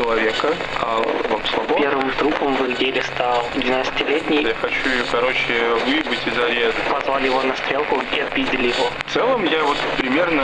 человека. 0.00 0.54
А 0.80 1.02
вам 1.28 1.42
слабо? 1.46 1.74
Первым 1.76 2.10
трупом 2.12 2.56
в 2.56 2.68
их 2.68 2.78
деле 2.78 3.02
стал 3.02 3.44
12-летний. 3.54 4.42
Я 4.42 4.54
хочу 4.54 4.88
короче, 5.10 5.74
выебать 5.86 6.26
из 6.26 6.38
арены. 6.38 6.72
Позвали 6.90 7.26
его 7.26 7.42
на 7.42 7.56
стрелку 7.56 8.02
и 8.14 8.20
отпиздили 8.20 8.68
его. 8.68 8.90
В 9.06 9.12
целом, 9.12 9.44
я 9.44 9.62
вот 9.62 9.76
примерно 9.98 10.42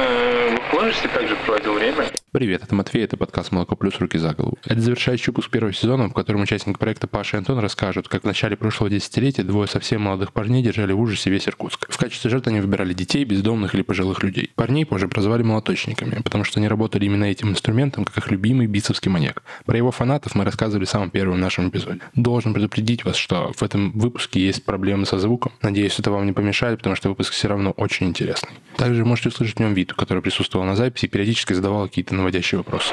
в 0.70 0.74
возрасте 0.74 1.08
также 1.08 1.36
проводил 1.36 1.74
время. 1.74 2.06
Привет, 2.36 2.64
это 2.64 2.74
Матвей, 2.74 3.02
это 3.02 3.16
подкаст 3.16 3.50
«Молоко 3.50 3.76
плюс. 3.76 3.98
Руки 3.98 4.18
за 4.18 4.34
голову». 4.34 4.58
Это 4.66 4.78
завершающий 4.78 5.28
выпуск 5.28 5.48
первого 5.48 5.72
сезона, 5.72 6.10
в 6.10 6.12
котором 6.12 6.42
участники 6.42 6.76
проекта 6.76 7.06
Паша 7.06 7.38
и 7.38 7.40
Антон 7.40 7.60
расскажут, 7.60 8.08
как 8.08 8.24
в 8.24 8.26
начале 8.26 8.58
прошлого 8.58 8.90
десятилетия 8.90 9.42
двое 9.42 9.66
совсем 9.66 10.02
молодых 10.02 10.34
парней 10.34 10.62
держали 10.62 10.92
в 10.92 11.00
ужасе 11.00 11.30
весь 11.30 11.48
Иркутск. 11.48 11.90
В 11.90 11.96
качестве 11.96 12.30
жертв 12.30 12.48
они 12.48 12.60
выбирали 12.60 12.92
детей, 12.92 13.24
бездомных 13.24 13.74
или 13.74 13.80
пожилых 13.80 14.22
людей. 14.22 14.50
Парней 14.54 14.84
позже 14.84 15.08
прозвали 15.08 15.44
молоточниками, 15.44 16.20
потому 16.20 16.44
что 16.44 16.60
они 16.60 16.68
работали 16.68 17.06
именно 17.06 17.24
этим 17.24 17.48
инструментом, 17.48 18.04
как 18.04 18.18
их 18.18 18.30
любимый 18.30 18.66
бицевский 18.66 19.10
маньяк. 19.10 19.42
Про 19.64 19.78
его 19.78 19.90
фанатов 19.90 20.34
мы 20.34 20.44
рассказывали 20.44 20.84
в 20.84 20.90
самом 20.90 21.08
первом 21.08 21.40
нашем 21.40 21.70
эпизоде. 21.70 22.00
Должен 22.16 22.52
предупредить 22.52 23.06
вас, 23.06 23.16
что 23.16 23.50
в 23.56 23.62
этом 23.62 23.92
выпуске 23.92 24.44
есть 24.44 24.62
проблемы 24.62 25.06
со 25.06 25.18
звуком. 25.18 25.52
Надеюсь, 25.62 25.98
это 25.98 26.10
вам 26.10 26.26
не 26.26 26.34
помешает, 26.34 26.80
потому 26.80 26.96
что 26.96 27.08
выпуск 27.08 27.32
все 27.32 27.48
равно 27.48 27.70
очень 27.70 28.08
интересный. 28.08 28.50
Также 28.76 29.06
можете 29.06 29.30
услышать 29.30 29.56
в 29.56 29.60
нем 29.60 29.72
Виту, 29.72 29.96
который 29.96 30.22
присутствовал 30.22 30.66
на 30.66 30.76
записи 30.76 31.06
и 31.06 31.08
периодически 31.08 31.54
задавал 31.54 31.88
какие-то 31.88 32.14
наводящие 32.26 32.58
вопросы. 32.58 32.92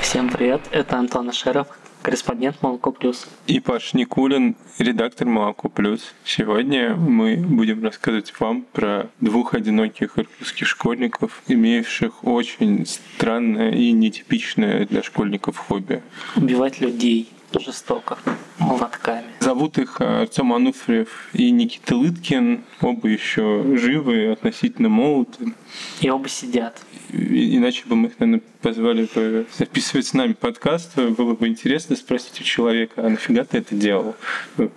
Всем 0.00 0.30
привет, 0.30 0.62
это 0.70 0.96
Антон 0.96 1.28
Ашеров, 1.28 1.68
корреспондент 2.00 2.56
Молоко 2.62 2.90
Плюс. 2.90 3.26
И 3.46 3.60
Паш 3.60 3.92
Никулин, 3.92 4.56
редактор 4.78 5.26
Молоко 5.26 5.68
Плюс. 5.68 6.14
Сегодня 6.24 6.96
мы 6.96 7.36
будем 7.36 7.84
рассказывать 7.84 8.32
вам 8.40 8.64
про 8.72 9.10
двух 9.20 9.52
одиноких 9.52 10.18
иркутских 10.18 10.66
школьников, 10.68 11.42
имеющих 11.48 12.24
очень 12.24 12.86
странное 12.86 13.72
и 13.72 13.92
нетипичное 13.92 14.86
для 14.86 15.02
школьников 15.02 15.58
хобби. 15.58 16.02
Убивать 16.34 16.80
людей 16.80 17.28
жестоко, 17.60 18.18
молотками. 18.58 19.26
Зовут 19.40 19.78
их 19.78 20.00
Артем 20.00 20.52
Ануфриев 20.52 21.28
и 21.32 21.50
Никита 21.50 21.96
Лыткин. 21.96 22.64
Оба 22.80 23.08
еще 23.08 23.64
живы, 23.76 24.32
относительно 24.32 24.88
молоды. 24.88 25.54
И 26.00 26.10
оба 26.10 26.28
сидят. 26.28 26.80
Иначе 27.10 27.84
бы 27.86 27.96
мы 27.96 28.08
их, 28.08 28.18
наверное, 28.18 28.42
позвали 28.62 29.08
бы 29.12 29.46
записывать 29.56 30.06
с 30.06 30.14
нами 30.14 30.32
подкаст. 30.32 30.96
Было 30.96 31.34
бы 31.34 31.48
интересно 31.48 31.96
спросить 31.96 32.40
у 32.40 32.44
человека, 32.44 33.04
а 33.04 33.08
нафига 33.08 33.44
ты 33.44 33.58
это 33.58 33.74
делал? 33.74 34.14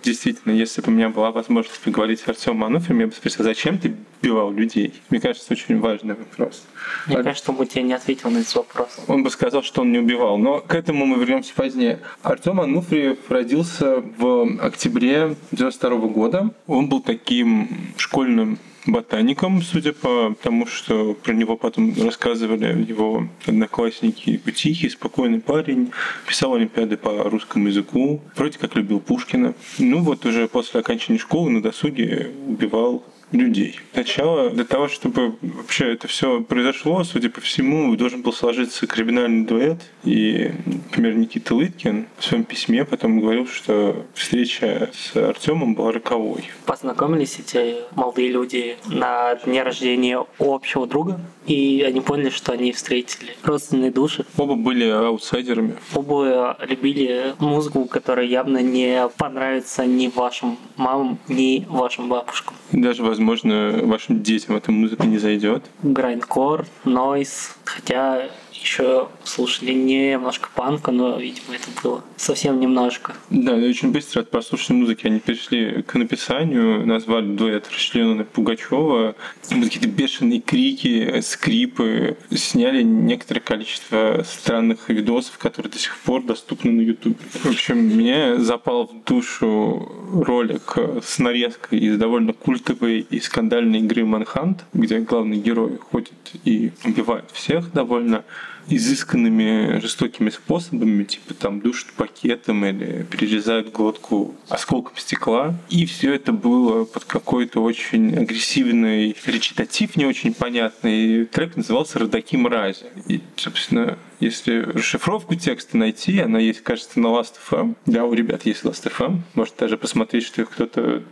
Действительно, 0.02 0.52
если 0.52 0.82
бы 0.82 0.88
у 0.88 0.90
меня 0.90 1.08
была 1.08 1.30
возможность 1.30 1.80
поговорить 1.80 2.20
с 2.20 2.28
Артемом 2.28 2.64
Ануфрием, 2.64 3.00
я 3.00 3.06
бы 3.06 3.12
спросил, 3.12 3.44
зачем 3.44 3.78
ты 3.78 3.94
убивал 4.20 4.52
людей? 4.52 4.92
Мне 5.08 5.20
кажется, 5.20 5.52
очень 5.52 5.78
важный 5.78 6.14
вопрос. 6.14 6.64
Мне 7.06 7.22
кажется, 7.22 7.50
он 7.52 7.56
бы 7.58 7.66
тебе 7.66 7.82
не 7.82 7.94
ответил 7.94 8.30
на 8.30 8.38
этот 8.38 8.54
вопрос. 8.56 8.88
Он 9.06 9.22
бы 9.22 9.30
сказал, 9.30 9.62
что 9.62 9.82
он 9.82 9.92
не 9.92 9.98
убивал. 9.98 10.36
Но 10.36 10.60
к 10.60 10.74
этому 10.74 11.06
мы 11.06 11.18
вернемся 11.18 11.54
позднее. 11.54 12.00
Артем 12.22 12.60
Ануфриев 12.60 13.18
родился 13.28 14.02
в 14.18 14.58
октябре 14.60 15.36
92 15.52 15.96
года. 16.08 16.50
Он 16.66 16.88
был 16.88 17.00
таким 17.00 17.68
школьным 17.96 18.58
ботаником, 18.86 19.62
судя 19.62 19.92
по 19.92 20.34
тому, 20.42 20.66
что 20.66 21.14
про 21.14 21.32
него 21.32 21.56
потом 21.56 21.94
рассказывали 22.02 22.84
его 22.88 23.28
одноклассники. 23.46 24.40
Тихий, 24.54 24.88
спокойный 24.88 25.40
парень, 25.40 25.90
писал 26.26 26.54
олимпиады 26.54 26.96
по 26.96 27.24
русскому 27.24 27.68
языку, 27.68 28.20
вроде 28.34 28.58
как 28.58 28.74
любил 28.74 29.00
Пушкина. 29.00 29.54
Ну 29.78 30.02
вот 30.02 30.24
уже 30.24 30.48
после 30.48 30.80
окончания 30.80 31.18
школы 31.18 31.50
на 31.50 31.62
досуге 31.62 32.30
убивал 32.48 33.04
людей. 33.32 33.80
Сначала 33.92 34.50
для 34.50 34.64
того, 34.64 34.88
чтобы 34.88 35.34
вообще 35.42 35.92
это 35.92 36.08
все 36.08 36.40
произошло, 36.40 37.02
судя 37.04 37.30
по 37.30 37.40
всему, 37.40 37.94
должен 37.96 38.22
был 38.22 38.32
сложиться 38.32 38.86
криминальный 38.86 39.44
дуэт. 39.44 39.78
И, 40.04 40.52
например, 40.64 41.14
Никита 41.16 41.54
Лыткин 41.54 42.06
в 42.18 42.24
своем 42.24 42.44
письме 42.44 42.84
потом 42.84 43.20
говорил, 43.20 43.46
что 43.46 44.06
встреча 44.14 44.90
с 44.92 45.16
Артемом 45.16 45.74
была 45.74 45.92
роковой. 45.92 46.44
Познакомились 46.64 47.38
эти 47.38 47.76
молодые 47.94 48.28
люди 48.28 48.76
на 48.86 49.34
дне 49.34 49.62
рождения 49.62 50.24
общего 50.38 50.86
друга, 50.86 51.20
и 51.46 51.84
они 51.86 52.00
поняли, 52.00 52.30
что 52.30 52.52
они 52.52 52.72
встретили 52.72 53.36
родственные 53.42 53.90
души. 53.90 54.24
Оба 54.36 54.54
были 54.54 54.88
аутсайдерами. 54.88 55.76
Оба 55.94 56.56
любили 56.68 57.34
музыку, 57.38 57.86
которая 57.86 58.26
явно 58.26 58.58
не 58.58 59.08
понравится 59.16 59.84
ни 59.86 60.08
вашим 60.08 60.58
мамам, 60.76 61.18
ни 61.28 61.64
вашим 61.68 62.08
бабушкам. 62.08 62.54
Даже, 62.72 63.02
возможно, 63.16 63.80
вашим 63.84 64.22
детям 64.22 64.56
эта 64.56 64.70
музыка 64.70 65.06
не 65.06 65.16
зайдет. 65.18 65.64
Грайндкор, 65.82 66.66
нойз, 66.84 67.56
хотя 67.64 68.28
еще 68.66 69.08
слушали 69.22 69.72
немножко 69.72 70.48
панка, 70.54 70.90
но, 70.90 71.18
видимо, 71.18 71.54
это 71.54 71.68
было 71.82 72.02
совсем 72.16 72.58
немножко. 72.58 73.14
Да, 73.30 73.56
и 73.56 73.68
очень 73.68 73.92
быстро 73.92 74.20
от 74.20 74.30
прослушанной 74.30 74.80
музыки 74.80 75.06
они 75.06 75.20
перешли 75.20 75.82
к 75.82 75.94
написанию, 75.94 76.84
назвали 76.84 77.26
дуэт 77.26 77.68
расчлененный 77.72 78.24
Пугачева. 78.24 79.14
Какие-то 79.48 79.88
бешеные 79.88 80.40
крики, 80.40 81.20
скрипы. 81.20 82.16
Сняли 82.34 82.82
некоторое 82.82 83.40
количество 83.40 84.24
странных 84.28 84.88
видосов, 84.88 85.38
которые 85.38 85.70
до 85.70 85.78
сих 85.78 85.96
пор 85.98 86.24
доступны 86.24 86.72
на 86.72 86.80
YouTube. 86.80 87.18
В 87.32 87.46
общем, 87.46 87.78
мне 87.78 88.38
запал 88.38 88.88
в 88.88 89.04
душу 89.04 89.92
ролик 90.12 90.76
с 91.04 91.18
нарезкой 91.20 91.78
из 91.78 91.98
довольно 91.98 92.32
культовой 92.32 93.06
и 93.08 93.20
скандальной 93.20 93.78
игры 93.78 94.02
Manhunt, 94.02 94.62
где 94.72 94.98
главный 94.98 95.36
герой 95.36 95.78
ходит 95.78 96.12
и 96.44 96.72
убивает 96.84 97.30
всех 97.32 97.72
довольно 97.72 98.24
изысканными 98.68 99.80
жестокими 99.80 100.30
способами, 100.30 101.04
типа 101.04 101.34
там 101.34 101.60
душат 101.60 101.92
пакетом 101.92 102.64
или 102.64 103.04
перерезают 103.04 103.72
глотку 103.72 104.34
осколком 104.48 104.96
стекла. 104.96 105.54
И 105.68 105.86
все 105.86 106.14
это 106.14 106.32
было 106.32 106.84
под 106.84 107.04
какой-то 107.04 107.62
очень 107.62 108.16
агрессивный 108.16 109.16
речитатив, 109.26 109.96
не 109.96 110.06
очень 110.06 110.34
понятный. 110.34 111.26
Трек 111.26 111.56
назывался 111.56 111.98
«Родаки 111.98 112.36
мрази». 112.36 112.86
И, 113.08 113.20
собственно, 113.36 113.98
если 114.20 114.60
расшифровку 114.60 115.34
текста 115.34 115.76
найти, 115.76 116.18
она 116.20 116.38
есть, 116.38 116.62
кажется, 116.62 117.00
на 117.00 117.08
Last.fm. 117.08 117.76
Да, 117.86 118.04
у 118.04 118.12
ребят 118.14 118.46
есть 118.46 118.64
Last.fm. 118.64 119.20
Может 119.34 119.56
даже 119.58 119.76
посмотреть, 119.76 120.24
что 120.24 120.42
их 120.42 120.50
кто-то 120.50 121.02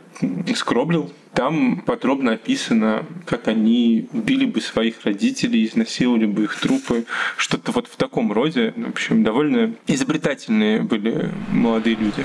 скроблил. 0.55 1.13
Там 1.35 1.81
подробно 1.81 2.33
описано, 2.33 3.05
как 3.27 3.49
они 3.49 4.09
убили 4.13 4.45
бы 4.47 4.61
своих 4.61 5.05
родителей, 5.05 5.65
изнасиловали 5.65 6.27
бы 6.27 6.45
их 6.45 6.59
трупы. 6.59 7.05
Что-то 7.37 7.73
вот 7.73 7.89
в 7.89 7.97
таком 7.97 8.33
роде. 8.33 8.73
В 8.77 8.91
общем, 8.91 9.25
довольно 9.25 9.75
изобретательные 9.87 10.83
были 10.83 11.31
молодые 11.51 11.97
люди. 11.97 12.25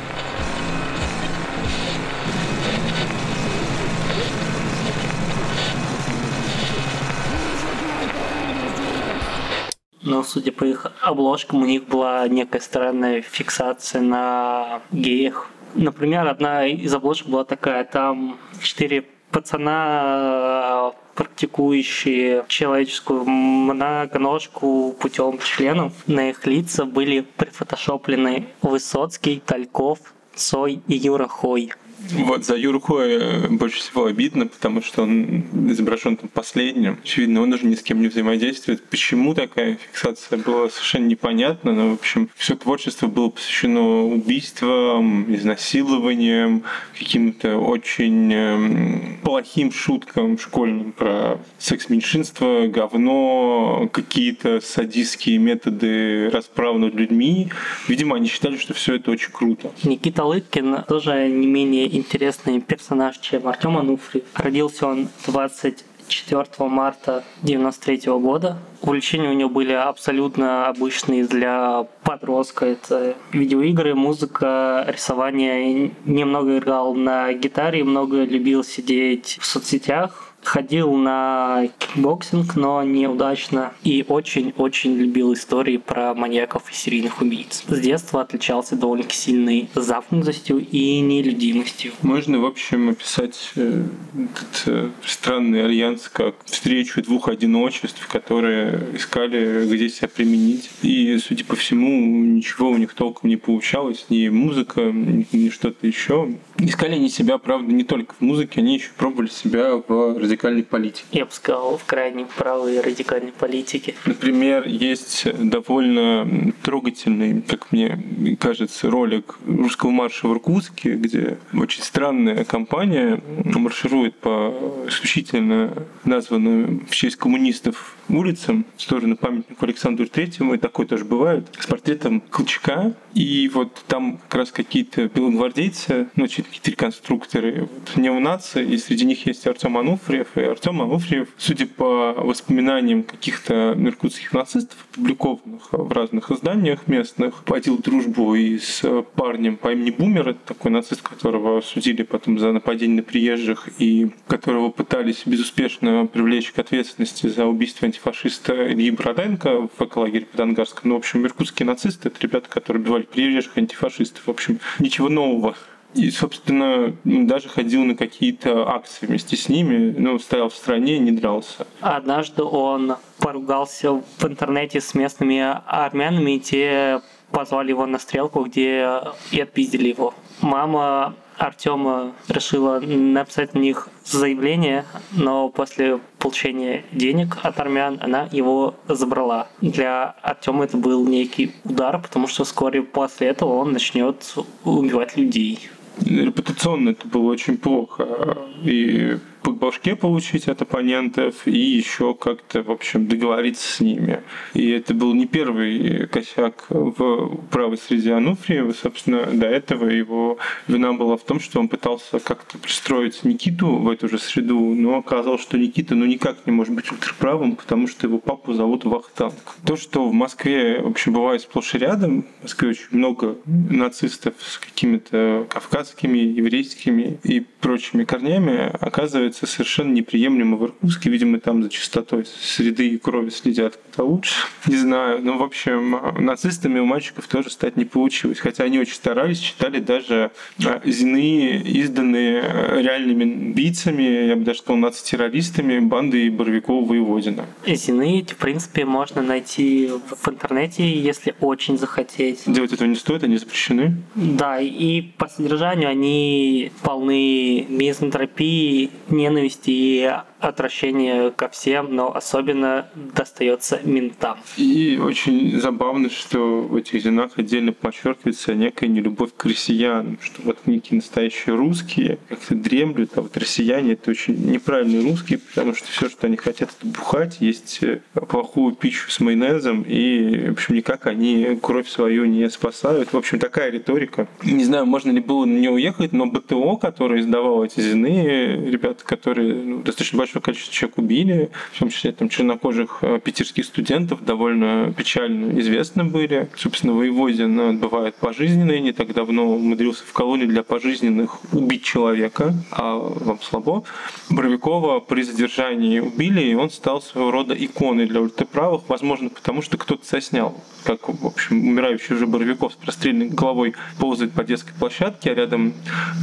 Но, 10.01 10.23
судя 10.23 10.51
по 10.51 10.63
их 10.63 10.85
обложкам, 11.01 11.61
у 11.61 11.65
них 11.65 11.87
была 11.87 12.27
некая 12.27 12.61
странная 12.61 13.21
фиксация 13.21 14.01
на 14.01 14.81
геях. 14.91 15.49
Например, 15.75 16.27
одна 16.27 16.65
из 16.65 16.93
обложек 16.93 17.27
была 17.27 17.43
такая, 17.43 17.83
там 17.83 18.37
четыре 18.61 19.05
пацана, 19.31 20.93
практикующие 21.15 22.45
человеческую 22.47 23.25
многоножку 23.25 24.95
путем 24.99 25.37
членов. 25.39 25.93
На 26.07 26.29
их 26.29 26.45
лица 26.47 26.85
были 26.85 27.21
прифотошоплены 27.21 28.47
Высоцкий, 28.61 29.41
Тальков, 29.45 29.99
Цой 30.33 30.81
и 30.87 30.95
Юра 30.95 31.27
Хой. 31.27 31.73
Вот 32.11 32.45
за 32.45 32.55
Юркой 32.55 33.49
больше 33.49 33.79
всего 33.79 34.05
обидно, 34.05 34.47
потому 34.47 34.81
что 34.81 35.03
он 35.03 35.43
изображен 35.71 36.17
там 36.17 36.29
последним. 36.29 36.97
Очевидно, 37.03 37.41
он 37.41 37.53
уже 37.53 37.65
ни 37.65 37.75
с 37.75 37.81
кем 37.81 38.01
не 38.01 38.07
взаимодействует. 38.07 38.83
Почему 38.83 39.33
такая 39.33 39.77
фиксация 39.77 40.39
была 40.39 40.69
совершенно 40.69 41.07
непонятно, 41.07 41.73
но, 41.73 41.89
в 41.91 41.93
общем, 41.93 42.29
все 42.35 42.55
творчество 42.55 43.07
было 43.07 43.29
посвящено 43.29 44.05
убийствам, 44.05 45.33
изнасилованиям, 45.33 46.63
каким-то 46.97 47.57
очень 47.57 48.33
эм, 48.33 49.17
плохим 49.23 49.71
шуткам 49.71 50.37
школьным 50.37 50.91
про 50.91 51.39
секс-меньшинство, 51.57 52.67
говно, 52.67 53.89
какие-то 53.91 54.61
садистские 54.61 55.37
методы 55.37 56.29
расправ 56.29 56.77
над 56.77 56.95
людьми. 56.95 57.49
Видимо, 57.87 58.15
они 58.15 58.27
считали, 58.27 58.57
что 58.57 58.73
все 58.73 58.95
это 58.95 59.11
очень 59.11 59.31
круто. 59.31 59.71
Никита 59.83 60.23
Лыткин 60.23 60.83
тоже 60.87 61.27
не 61.27 61.47
менее 61.47 61.88
интересный 61.97 62.61
персонаж, 62.61 63.17
чем 63.17 63.47
Артем 63.47 63.77
Ануфриев. 63.77 64.25
Родился 64.33 64.87
он 64.87 65.09
24 65.25 66.45
марта 66.59 67.23
93 67.43 68.11
года. 68.19 68.57
Увлечения 68.81 69.29
у 69.29 69.33
него 69.33 69.49
были 69.49 69.73
абсолютно 69.73 70.67
обычные 70.67 71.25
для 71.25 71.85
подростка. 72.03 72.65
Это 72.65 73.15
видеоигры, 73.31 73.95
музыка, 73.95 74.85
рисование. 74.87 75.91
Немного 76.05 76.57
играл 76.57 76.93
на 76.93 77.33
гитаре, 77.33 77.83
много 77.83 78.23
любил 78.23 78.63
сидеть 78.63 79.37
в 79.39 79.45
соцсетях 79.45 80.28
ходил 80.43 80.93
на 80.93 81.69
кикбоксинг, 81.77 82.55
но 82.55 82.83
неудачно. 82.83 83.73
И 83.83 84.05
очень-очень 84.07 84.95
любил 84.95 85.33
истории 85.33 85.77
про 85.77 86.13
маньяков 86.13 86.69
и 86.71 86.73
серийных 86.73 87.21
убийц. 87.21 87.63
С 87.67 87.79
детства 87.79 88.21
отличался 88.21 88.75
довольно 88.75 89.09
сильной 89.09 89.69
замкнутостью 89.75 90.65
и 90.71 90.99
нелюдимостью. 90.99 91.93
Можно, 92.01 92.39
в 92.39 92.45
общем, 92.45 92.89
описать 92.89 93.51
э, 93.55 93.83
этот 94.13 94.63
э, 94.65 94.89
странный 95.05 95.65
альянс 95.65 96.09
как 96.09 96.35
встречу 96.45 97.01
двух 97.01 97.27
одиночеств, 97.27 98.07
которые 98.07 98.95
искали, 98.95 99.67
где 99.67 99.89
себя 99.89 100.07
применить. 100.07 100.69
И, 100.81 101.17
судя 101.19 101.45
по 101.45 101.55
всему, 101.55 101.89
ничего 102.23 102.69
у 102.69 102.77
них 102.77 102.93
толком 102.93 103.29
не 103.29 103.37
получалось, 103.37 104.05
ни 104.09 104.27
музыка, 104.29 104.81
ни 104.81 105.49
что-то 105.49 105.85
еще. 105.87 106.29
Искали 106.59 106.95
они 106.95 107.09
себя, 107.09 107.37
правда, 107.37 107.71
не 107.71 107.83
только 107.83 108.15
в 108.15 108.21
музыке, 108.21 108.59
они 108.61 108.75
еще 108.75 108.89
пробовали 108.97 109.29
себя 109.29 109.75
в 109.75 110.17
радикальной 110.19 110.63
политике. 110.63 111.05
Я 111.11 111.25
бы 111.25 111.31
сказал, 111.31 111.77
в 111.77 111.85
крайне 111.85 112.25
правой 112.37 112.81
радикальной 112.81 113.31
политике. 113.31 113.95
Например, 114.05 114.67
есть 114.67 115.25
довольно 115.37 116.53
трогательный, 116.63 117.41
как 117.41 117.71
мне 117.71 118.37
кажется, 118.39 118.89
ролик 118.89 119.37
русского 119.45 119.91
марша 119.91 120.27
в 120.27 120.33
Иркутске, 120.33 120.95
где 120.95 121.37
очень 121.53 121.83
странная 121.83 122.43
компания 122.43 123.21
марширует 123.45 124.15
по 124.15 124.53
исключительно 124.87 125.73
названную 126.03 126.81
в 126.89 126.95
честь 126.95 127.17
коммунистов 127.17 127.95
улицам 128.17 128.65
в 128.75 128.81
сторону 128.81 129.15
памятника 129.17 129.65
Александру 129.65 130.07
Третьему, 130.07 130.53
и 130.53 130.57
такое 130.57 130.85
тоже 130.85 131.05
бывает, 131.05 131.47
с 131.59 131.67
портретом 131.67 132.21
Колчака. 132.21 132.93
И 133.13 133.49
вот 133.53 133.73
там 133.87 134.17
как 134.17 134.35
раз 134.35 134.51
какие-то 134.51 135.07
белогвардейцы, 135.07 136.07
ну, 136.15 136.25
какие-то 136.25 136.71
реконструкторы, 136.71 137.61
вот, 137.61 137.95
неонации, 137.95 138.65
и 138.65 138.77
среди 138.77 139.05
них 139.05 139.25
есть 139.25 139.45
Артем 139.47 139.77
Ануфриев. 139.77 140.27
И 140.35 140.41
Артем 140.41 140.81
Ануфриев, 140.81 141.29
судя 141.37 141.65
по 141.65 142.13
воспоминаниям 142.13 143.03
каких-то 143.03 143.75
иркутских 143.77 144.33
нацистов, 144.33 144.77
опубликованных 144.91 145.71
в 145.71 145.91
разных 145.91 146.31
изданиях 146.31 146.87
местных, 146.87 147.43
водил 147.47 147.77
дружбу 147.77 148.35
и 148.35 148.57
с 148.57 148.83
парнем 149.15 149.57
по 149.57 149.71
имени 149.71 149.91
Бумер, 149.91 150.29
это 150.29 150.39
такой 150.45 150.71
нацист, 150.71 151.01
которого 151.01 151.61
судили 151.61 152.03
потом 152.03 152.39
за 152.39 152.51
нападение 152.51 152.97
на 152.97 153.03
приезжих 153.03 153.69
и 153.79 154.11
которого 154.27 154.69
пытались 154.69 155.23
безуспешно 155.25 156.05
привлечь 156.05 156.51
к 156.51 156.59
ответственности 156.59 157.27
за 157.27 157.45
убийство 157.45 157.85
антифашиста 157.99 158.71
Ильи 158.71 158.91
Броденко 158.91 159.67
в 159.67 159.81
эколагере 159.81 160.25
под 160.25 160.39
Ангарском. 160.39 160.89
Ну, 160.89 160.95
в 160.95 160.99
общем, 160.99 161.25
иркутские 161.25 161.67
нацисты— 161.67 162.07
это 162.09 162.19
ребята, 162.21 162.49
которые 162.49 162.81
убивали 162.81 163.03
приезжих 163.03 163.57
антифашистов. 163.57 164.27
В 164.27 164.29
общем, 164.29 164.59
ничего 164.79 165.09
нового 165.09 165.55
и, 165.95 166.11
собственно, 166.11 166.95
даже 167.03 167.49
ходил 167.49 167.83
на 167.83 167.95
какие-то 167.95 168.69
акции 168.69 169.07
вместе 169.07 169.35
с 169.35 169.49
ними, 169.49 169.95
ну, 169.97 170.19
стоял 170.19 170.49
в 170.49 170.55
стране 170.55 170.99
не 170.99 171.11
дрался. 171.11 171.65
Однажды 171.81 172.43
он 172.43 172.95
поругался 173.17 173.93
в 173.93 174.23
интернете 174.23 174.81
с 174.81 174.93
местными 174.93 175.43
армянами, 175.65 176.35
и 176.35 176.39
те 176.39 177.01
позвали 177.31 177.69
его 177.69 177.87
на 177.87 177.97
стрелку, 177.97 178.43
где 178.43 179.01
и 179.31 179.41
отпиздили 179.41 179.89
его. 179.89 180.13
Мама 180.41 181.15
Артема 181.39 182.13
решила 182.27 182.79
написать 182.79 183.53
на 183.53 183.59
них 183.59 183.89
заявление, 184.03 184.85
но 185.11 185.49
после 185.49 185.99
получения 186.19 186.83
денег 186.91 187.37
от 187.43 187.59
армян 187.59 187.97
она 188.01 188.27
его 188.31 188.75
забрала. 188.87 189.47
Для 189.61 190.15
Артема 190.21 190.65
это 190.65 190.77
был 190.77 191.07
некий 191.07 191.53
удар, 191.63 191.99
потому 192.01 192.27
что 192.27 192.43
вскоре 192.43 192.81
после 192.81 193.27
этого 193.27 193.55
он 193.55 193.71
начнет 193.71 194.35
убивать 194.63 195.17
людей 195.17 195.69
репутационно 196.05 196.89
это 196.89 197.07
было 197.07 197.31
очень 197.31 197.57
плохо. 197.57 198.37
И 198.63 199.17
по 199.41 199.51
башке 199.51 199.95
получить 199.95 200.47
от 200.47 200.61
оппонентов 200.61 201.47
и 201.47 201.57
еще 201.57 202.13
как-то, 202.13 202.63
в 202.63 202.71
общем, 202.71 203.07
договориться 203.07 203.75
с 203.75 203.79
ними. 203.79 204.21
И 204.53 204.69
это 204.71 204.93
был 204.93 205.13
не 205.13 205.25
первый 205.25 206.07
косяк 206.07 206.65
в 206.69 207.37
правой 207.51 207.77
среде 207.77 208.13
Ануфриева. 208.13 208.73
Собственно, 208.73 209.25
до 209.25 209.47
этого 209.47 209.87
его 209.89 210.37
вина 210.67 210.93
была 210.93 211.17
в 211.17 211.23
том, 211.23 211.39
что 211.39 211.59
он 211.59 211.67
пытался 211.67 212.19
как-то 212.19 212.57
пристроить 212.57 213.23
Никиту 213.23 213.67
в 213.67 213.89
эту 213.89 214.09
же 214.09 214.17
среду, 214.17 214.59
но 214.59 214.97
оказалось, 214.97 215.41
что 215.41 215.57
Никита 215.57 215.95
ну 215.95 216.05
никак 216.05 216.45
не 216.45 216.51
может 216.51 216.73
быть 216.73 216.91
ультраправым, 216.91 217.55
потому 217.55 217.87
что 217.87 218.07
его 218.07 218.19
папу 218.19 218.53
зовут 218.53 218.85
Вахтанг. 218.85 219.33
То, 219.65 219.75
что 219.75 220.07
в 220.07 220.13
Москве, 220.13 220.81
в 220.81 220.87
общем, 220.87 221.13
бывает 221.13 221.41
сплошь 221.41 221.75
и 221.75 221.77
рядом, 221.77 222.25
в 222.39 222.43
Москве 222.43 222.69
очень 222.69 222.87
много 222.91 223.37
нацистов 223.45 224.35
с 224.39 224.57
какими-то 224.57 225.47
кавказскими, 225.49 226.17
еврейскими 226.17 227.19
и 227.23 227.39
прочими 227.39 228.03
корнями, 228.03 228.71
оказывается, 228.79 229.28
становится 229.33 229.47
совершенно 229.47 229.93
неприемлемо 229.93 230.57
в 230.57 230.65
Иркутске. 230.65 231.09
Видимо, 231.09 231.39
там 231.39 231.63
за 231.63 231.69
чистотой 231.69 232.25
среды 232.25 232.89
и 232.89 232.97
крови 232.97 233.29
следят 233.29 233.77
как-то 233.77 234.03
лучше. 234.03 234.35
Не 234.67 234.77
знаю. 234.77 235.19
Ну, 235.21 235.37
в 235.37 235.43
общем, 235.43 235.99
нацистами 236.19 236.79
у 236.79 236.85
мальчиков 236.85 237.27
тоже 237.27 237.49
стать 237.49 237.77
не 237.77 237.85
получилось. 237.85 238.39
Хотя 238.39 238.63
они 238.63 238.79
очень 238.79 238.93
старались, 238.93 239.39
читали 239.39 239.79
даже 239.79 240.31
а, 240.65 240.81
зины, 240.85 241.61
изданные 241.65 242.41
а, 242.41 242.81
реальными 242.81 243.51
убийцами, 243.51 244.27
я 244.27 244.35
бы 244.35 244.43
даже 244.43 244.59
сказал, 244.59 244.77
нацтеррористами 244.77 245.79
банды 245.79 246.29
Боровикова 246.31 246.85
Воеводина. 246.85 247.45
Зины, 247.65 248.25
в 248.27 248.35
принципе, 248.35 248.85
можно 248.85 249.21
найти 249.21 249.89
в 249.89 250.27
интернете, 250.27 250.89
если 250.89 251.35
очень 251.39 251.77
захотеть. 251.77 252.43
Делать 252.45 252.73
этого 252.73 252.87
не 252.87 252.95
стоит, 252.95 253.23
они 253.23 253.37
запрещены? 253.37 253.97
Да, 254.15 254.59
и 254.59 255.01
по 255.01 255.27
содержанию 255.27 255.89
они 255.89 256.71
полны 256.83 257.65
мизантропии, 257.69 258.89
ненависти 259.19 259.69
и 259.69 260.11
отвращение 260.39 261.31
ко 261.31 261.49
всем, 261.49 261.95
но 261.95 262.15
особенно 262.15 262.87
достается 262.95 263.79
ментам. 263.83 264.37
И 264.57 264.99
очень 265.01 265.59
забавно, 265.59 266.09
что 266.09 266.61
в 266.61 266.75
этих 266.75 267.03
зинах 267.03 267.31
отдельно 267.37 267.73
подчеркивается 267.73 268.53
некая 268.53 268.87
нелюбовь 268.87 269.31
к 269.35 269.45
россиянам, 269.45 270.17
что 270.21 270.41
вот 270.43 270.57
некие 270.65 270.97
настоящие 270.97 271.55
русские 271.55 272.19
как-то 272.29 272.55
дремлют, 272.55 273.11
а 273.17 273.21
вот 273.21 273.35
россияне 273.37 273.93
это 273.93 274.11
очень 274.11 274.35
неправильные 274.51 275.03
русские, 275.03 275.39
потому 275.39 275.75
что 275.75 275.87
все, 275.87 276.09
что 276.09 276.27
они 276.27 276.37
хотят, 276.37 276.69
это 276.77 276.87
бухать, 276.87 277.37
есть 277.41 277.79
э, 277.81 278.01
плохую 278.13 278.75
пищу 278.75 279.09
с 279.09 279.19
майонезом, 279.19 279.83
и, 279.83 280.49
в 280.49 280.51
общем, 280.53 280.75
никак 280.75 281.05
они 281.07 281.59
кровь 281.61 281.87
свою 281.87 282.25
не 282.25 282.49
спасают. 282.49 283.13
В 283.13 283.17
общем, 283.17 283.39
такая 283.39 283.69
риторика. 283.71 284.27
Не 284.43 284.63
знаю, 284.63 284.85
можно 284.85 285.11
ли 285.11 285.19
было 285.19 285.45
на 285.45 285.57
нее 285.57 285.71
уехать, 285.71 286.13
но 286.13 286.25
БТО, 286.25 286.77
который 286.77 287.21
издавал 287.21 287.63
эти 287.63 287.81
зины, 287.81 288.69
ребята, 288.69 289.03
которые 289.09 289.55
ну, 289.55 289.81
достаточно 289.81 290.19
большое 290.19 290.39
количество 290.39 290.71
человек 290.71 290.97
убили, 290.99 291.49
в 291.73 291.79
том 291.79 291.89
числе 291.89 292.11
там 292.11 292.29
чернокожих 292.29 292.99
э, 293.01 293.19
питерских 293.19 293.65
студентов, 293.65 294.23
довольно 294.23 294.93
печально 294.95 295.59
известны 295.59 296.03
были. 296.03 296.47
Собственно, 296.55 296.93
Воеводин 296.93 297.59
отбывает 297.59 298.13
пожизненное, 298.13 298.79
не 298.79 298.91
так 298.91 299.15
давно 299.15 299.55
умудрился 299.55 300.03
в 300.05 300.13
колонии 300.13 300.45
для 300.45 300.61
пожизненных 300.61 301.39
убить 301.51 301.83
человека, 301.83 302.53
а 302.71 302.97
вам 302.97 303.41
слабо. 303.41 303.83
Боровикова 304.29 304.99
при 304.99 305.23
задержании 305.23 305.99
убили, 305.99 306.43
и 306.43 306.53
он 306.53 306.69
стал 306.69 307.01
своего 307.01 307.31
рода 307.31 307.55
иконой 307.55 308.05
для 308.05 308.21
ультраправых, 308.21 308.83
возможно, 308.89 309.29
потому 309.29 309.63
что 309.63 309.77
кто-то 309.77 310.05
соснял 310.05 310.55
как, 310.83 311.07
в 311.07 311.25
общем, 311.25 311.67
умирающий 311.67 312.15
уже 312.15 312.25
Боровиков 312.25 312.73
с 312.73 312.75
простреленной 312.75 313.29
головой 313.29 313.75
ползает 313.99 314.33
по 314.33 314.43
детской 314.43 314.73
площадке, 314.73 315.31
а 315.31 315.35
рядом 315.35 315.73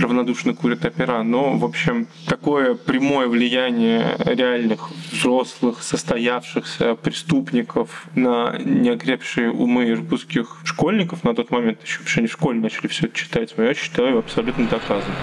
равнодушно 0.00 0.55
курят 0.55 0.85
опера. 0.85 1.23
Но, 1.23 1.57
в 1.57 1.64
общем, 1.64 2.07
такое 2.26 2.75
прямое 2.76 3.28
влияние 3.28 4.16
реальных 4.25 4.90
взрослых, 5.12 5.83
состоявшихся 5.83 6.95
преступников 6.95 8.06
на 8.14 8.56
неокрепшие 8.59 9.50
умы 9.50 9.90
иркутских 9.90 10.59
школьников 10.64 11.25
на 11.25 11.35
тот 11.35 11.50
момент, 11.50 11.83
еще 11.83 12.00
вообще 12.00 12.21
они 12.21 12.28
в 12.28 12.33
школе 12.33 12.61
начали 12.61 12.87
все 12.88 13.06
это 13.06 13.16
читать, 13.16 13.54
я 13.56 13.75
считаю 13.75 14.18
абсолютно 14.18 14.66
доказано. 14.66 15.14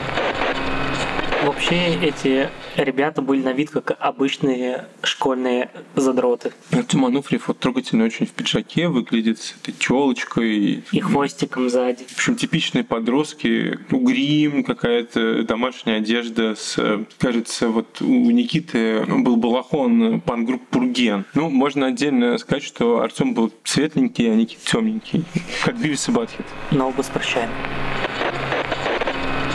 Вообще 1.44 1.96
эти 2.02 2.50
ребята 2.78 3.22
были 3.22 3.42
на 3.42 3.54
вид 3.54 3.70
как 3.70 3.96
обычные 4.00 4.86
школьные 5.04 5.70
задроты. 5.96 6.52
Артем 6.72 7.06
Ануфриев 7.06 7.48
вот 7.48 7.60
трогательно 7.60 8.06
очень 8.06 8.26
в 8.26 8.32
пиджаке 8.32 8.88
выглядит 8.88 9.40
с 9.40 9.56
этой 9.56 9.74
челочкой. 9.78 10.84
И 10.92 11.00
хвостиком 11.00 11.70
сзади. 11.70 12.06
В 12.08 12.18
общем, 12.18 12.36
типичные 12.36 12.84
подростки. 12.84 13.80
Ну, 13.90 14.00
грим, 14.00 14.64
какая-то 14.64 15.44
домашняя 15.44 15.98
одежда 15.98 16.56
с... 16.56 17.06
Кажется, 17.18 17.70
вот 17.70 18.02
у 18.02 18.32
Никиты 18.32 19.06
был 19.06 19.36
балахон 19.36 20.22
пан-групп 20.22 20.62
Пурген. 20.68 21.26
Ну, 21.34 21.50
можно 21.50 21.88
отдельно 21.88 22.38
сказать, 22.38 22.64
что 22.64 23.02
Артем 23.02 23.34
был 23.34 23.52
светленький, 23.64 24.32
а 24.32 24.36
Никита 24.36 24.66
темненький. 24.66 25.26
Как 25.64 25.78
Бивис 25.80 26.08
и 26.08 26.12
Батхит. 26.12 26.46
Но 26.72 26.94
с 27.02 27.08
прощаем. 27.08 27.50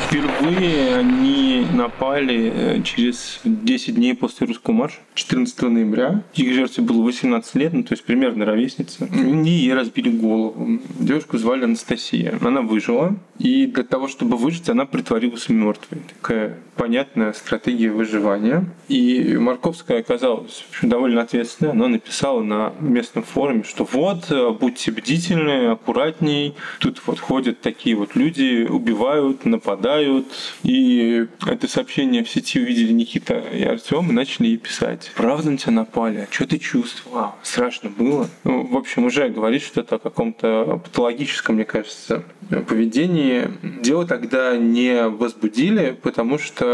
Впервые 0.08 0.96
они 0.96 1.66
напали 1.74 2.50
э, 2.54 2.82
через 2.82 3.40
10 3.44 3.94
дней 3.94 4.14
после 4.14 4.46
русского 4.46 4.72
марша, 4.72 4.96
14 5.12 5.60
ноября. 5.62 6.24
Их 6.34 6.54
жертве 6.54 6.82
было 6.82 7.02
18 7.02 7.54
лет, 7.56 7.74
ну 7.74 7.82
то 7.82 7.92
есть 7.92 8.04
примерно 8.04 8.46
ровесница. 8.46 9.04
И 9.04 9.48
ей 9.48 9.74
разбили 9.74 10.08
голову. 10.08 10.80
Девушку 10.98 11.36
звали 11.36 11.64
Анастасия. 11.64 12.38
Она 12.40 12.62
выжила. 12.62 13.16
И 13.38 13.66
для 13.66 13.84
того, 13.84 14.08
чтобы 14.08 14.38
выжить, 14.38 14.70
она 14.70 14.86
притворилась 14.86 15.50
мертвой. 15.50 16.00
Такая 16.08 16.58
понятная 16.78 17.32
стратегия 17.34 17.90
выживания. 17.90 18.64
И 18.88 19.36
Марковская 19.36 20.00
оказалась 20.00 20.64
довольно 20.80 21.22
ответственной. 21.22 21.72
Она 21.72 21.88
написала 21.88 22.40
на 22.42 22.72
местном 22.80 23.24
форуме, 23.24 23.64
что 23.64 23.84
вот, 23.84 24.32
будьте 24.58 24.92
бдительны, 24.92 25.72
аккуратней. 25.72 26.54
Тут 26.78 27.02
вот 27.06 27.18
ходят 27.18 27.60
такие 27.60 27.96
вот 27.96 28.14
люди, 28.14 28.66
убивают, 28.68 29.44
нападают. 29.44 30.26
И 30.62 31.26
это 31.46 31.68
сообщение 31.68 32.24
в 32.24 32.30
сети 32.30 32.60
увидели 32.60 32.92
Никита 32.92 33.34
и 33.34 33.62
Артем 33.64 34.08
и 34.10 34.12
начали 34.12 34.46
ей 34.46 34.56
писать. 34.56 35.10
Правда 35.16 35.50
на 35.50 35.58
тебя 35.58 35.72
напали? 35.72 36.28
А 36.30 36.32
что 36.32 36.46
ты 36.46 36.58
чувствовал? 36.58 37.32
Страшно 37.42 37.90
было? 37.90 38.28
Ну, 38.44 38.64
в 38.64 38.76
общем, 38.76 39.04
уже 39.04 39.28
говорит 39.28 39.62
что-то 39.62 39.96
о 39.96 39.98
каком-то 39.98 40.80
патологическом, 40.84 41.56
мне 41.56 41.64
кажется, 41.64 42.22
поведении. 42.68 43.50
Дело 43.82 44.06
тогда 44.06 44.56
не 44.56 45.08
возбудили, 45.08 45.96
потому 46.00 46.38
что, 46.38 46.67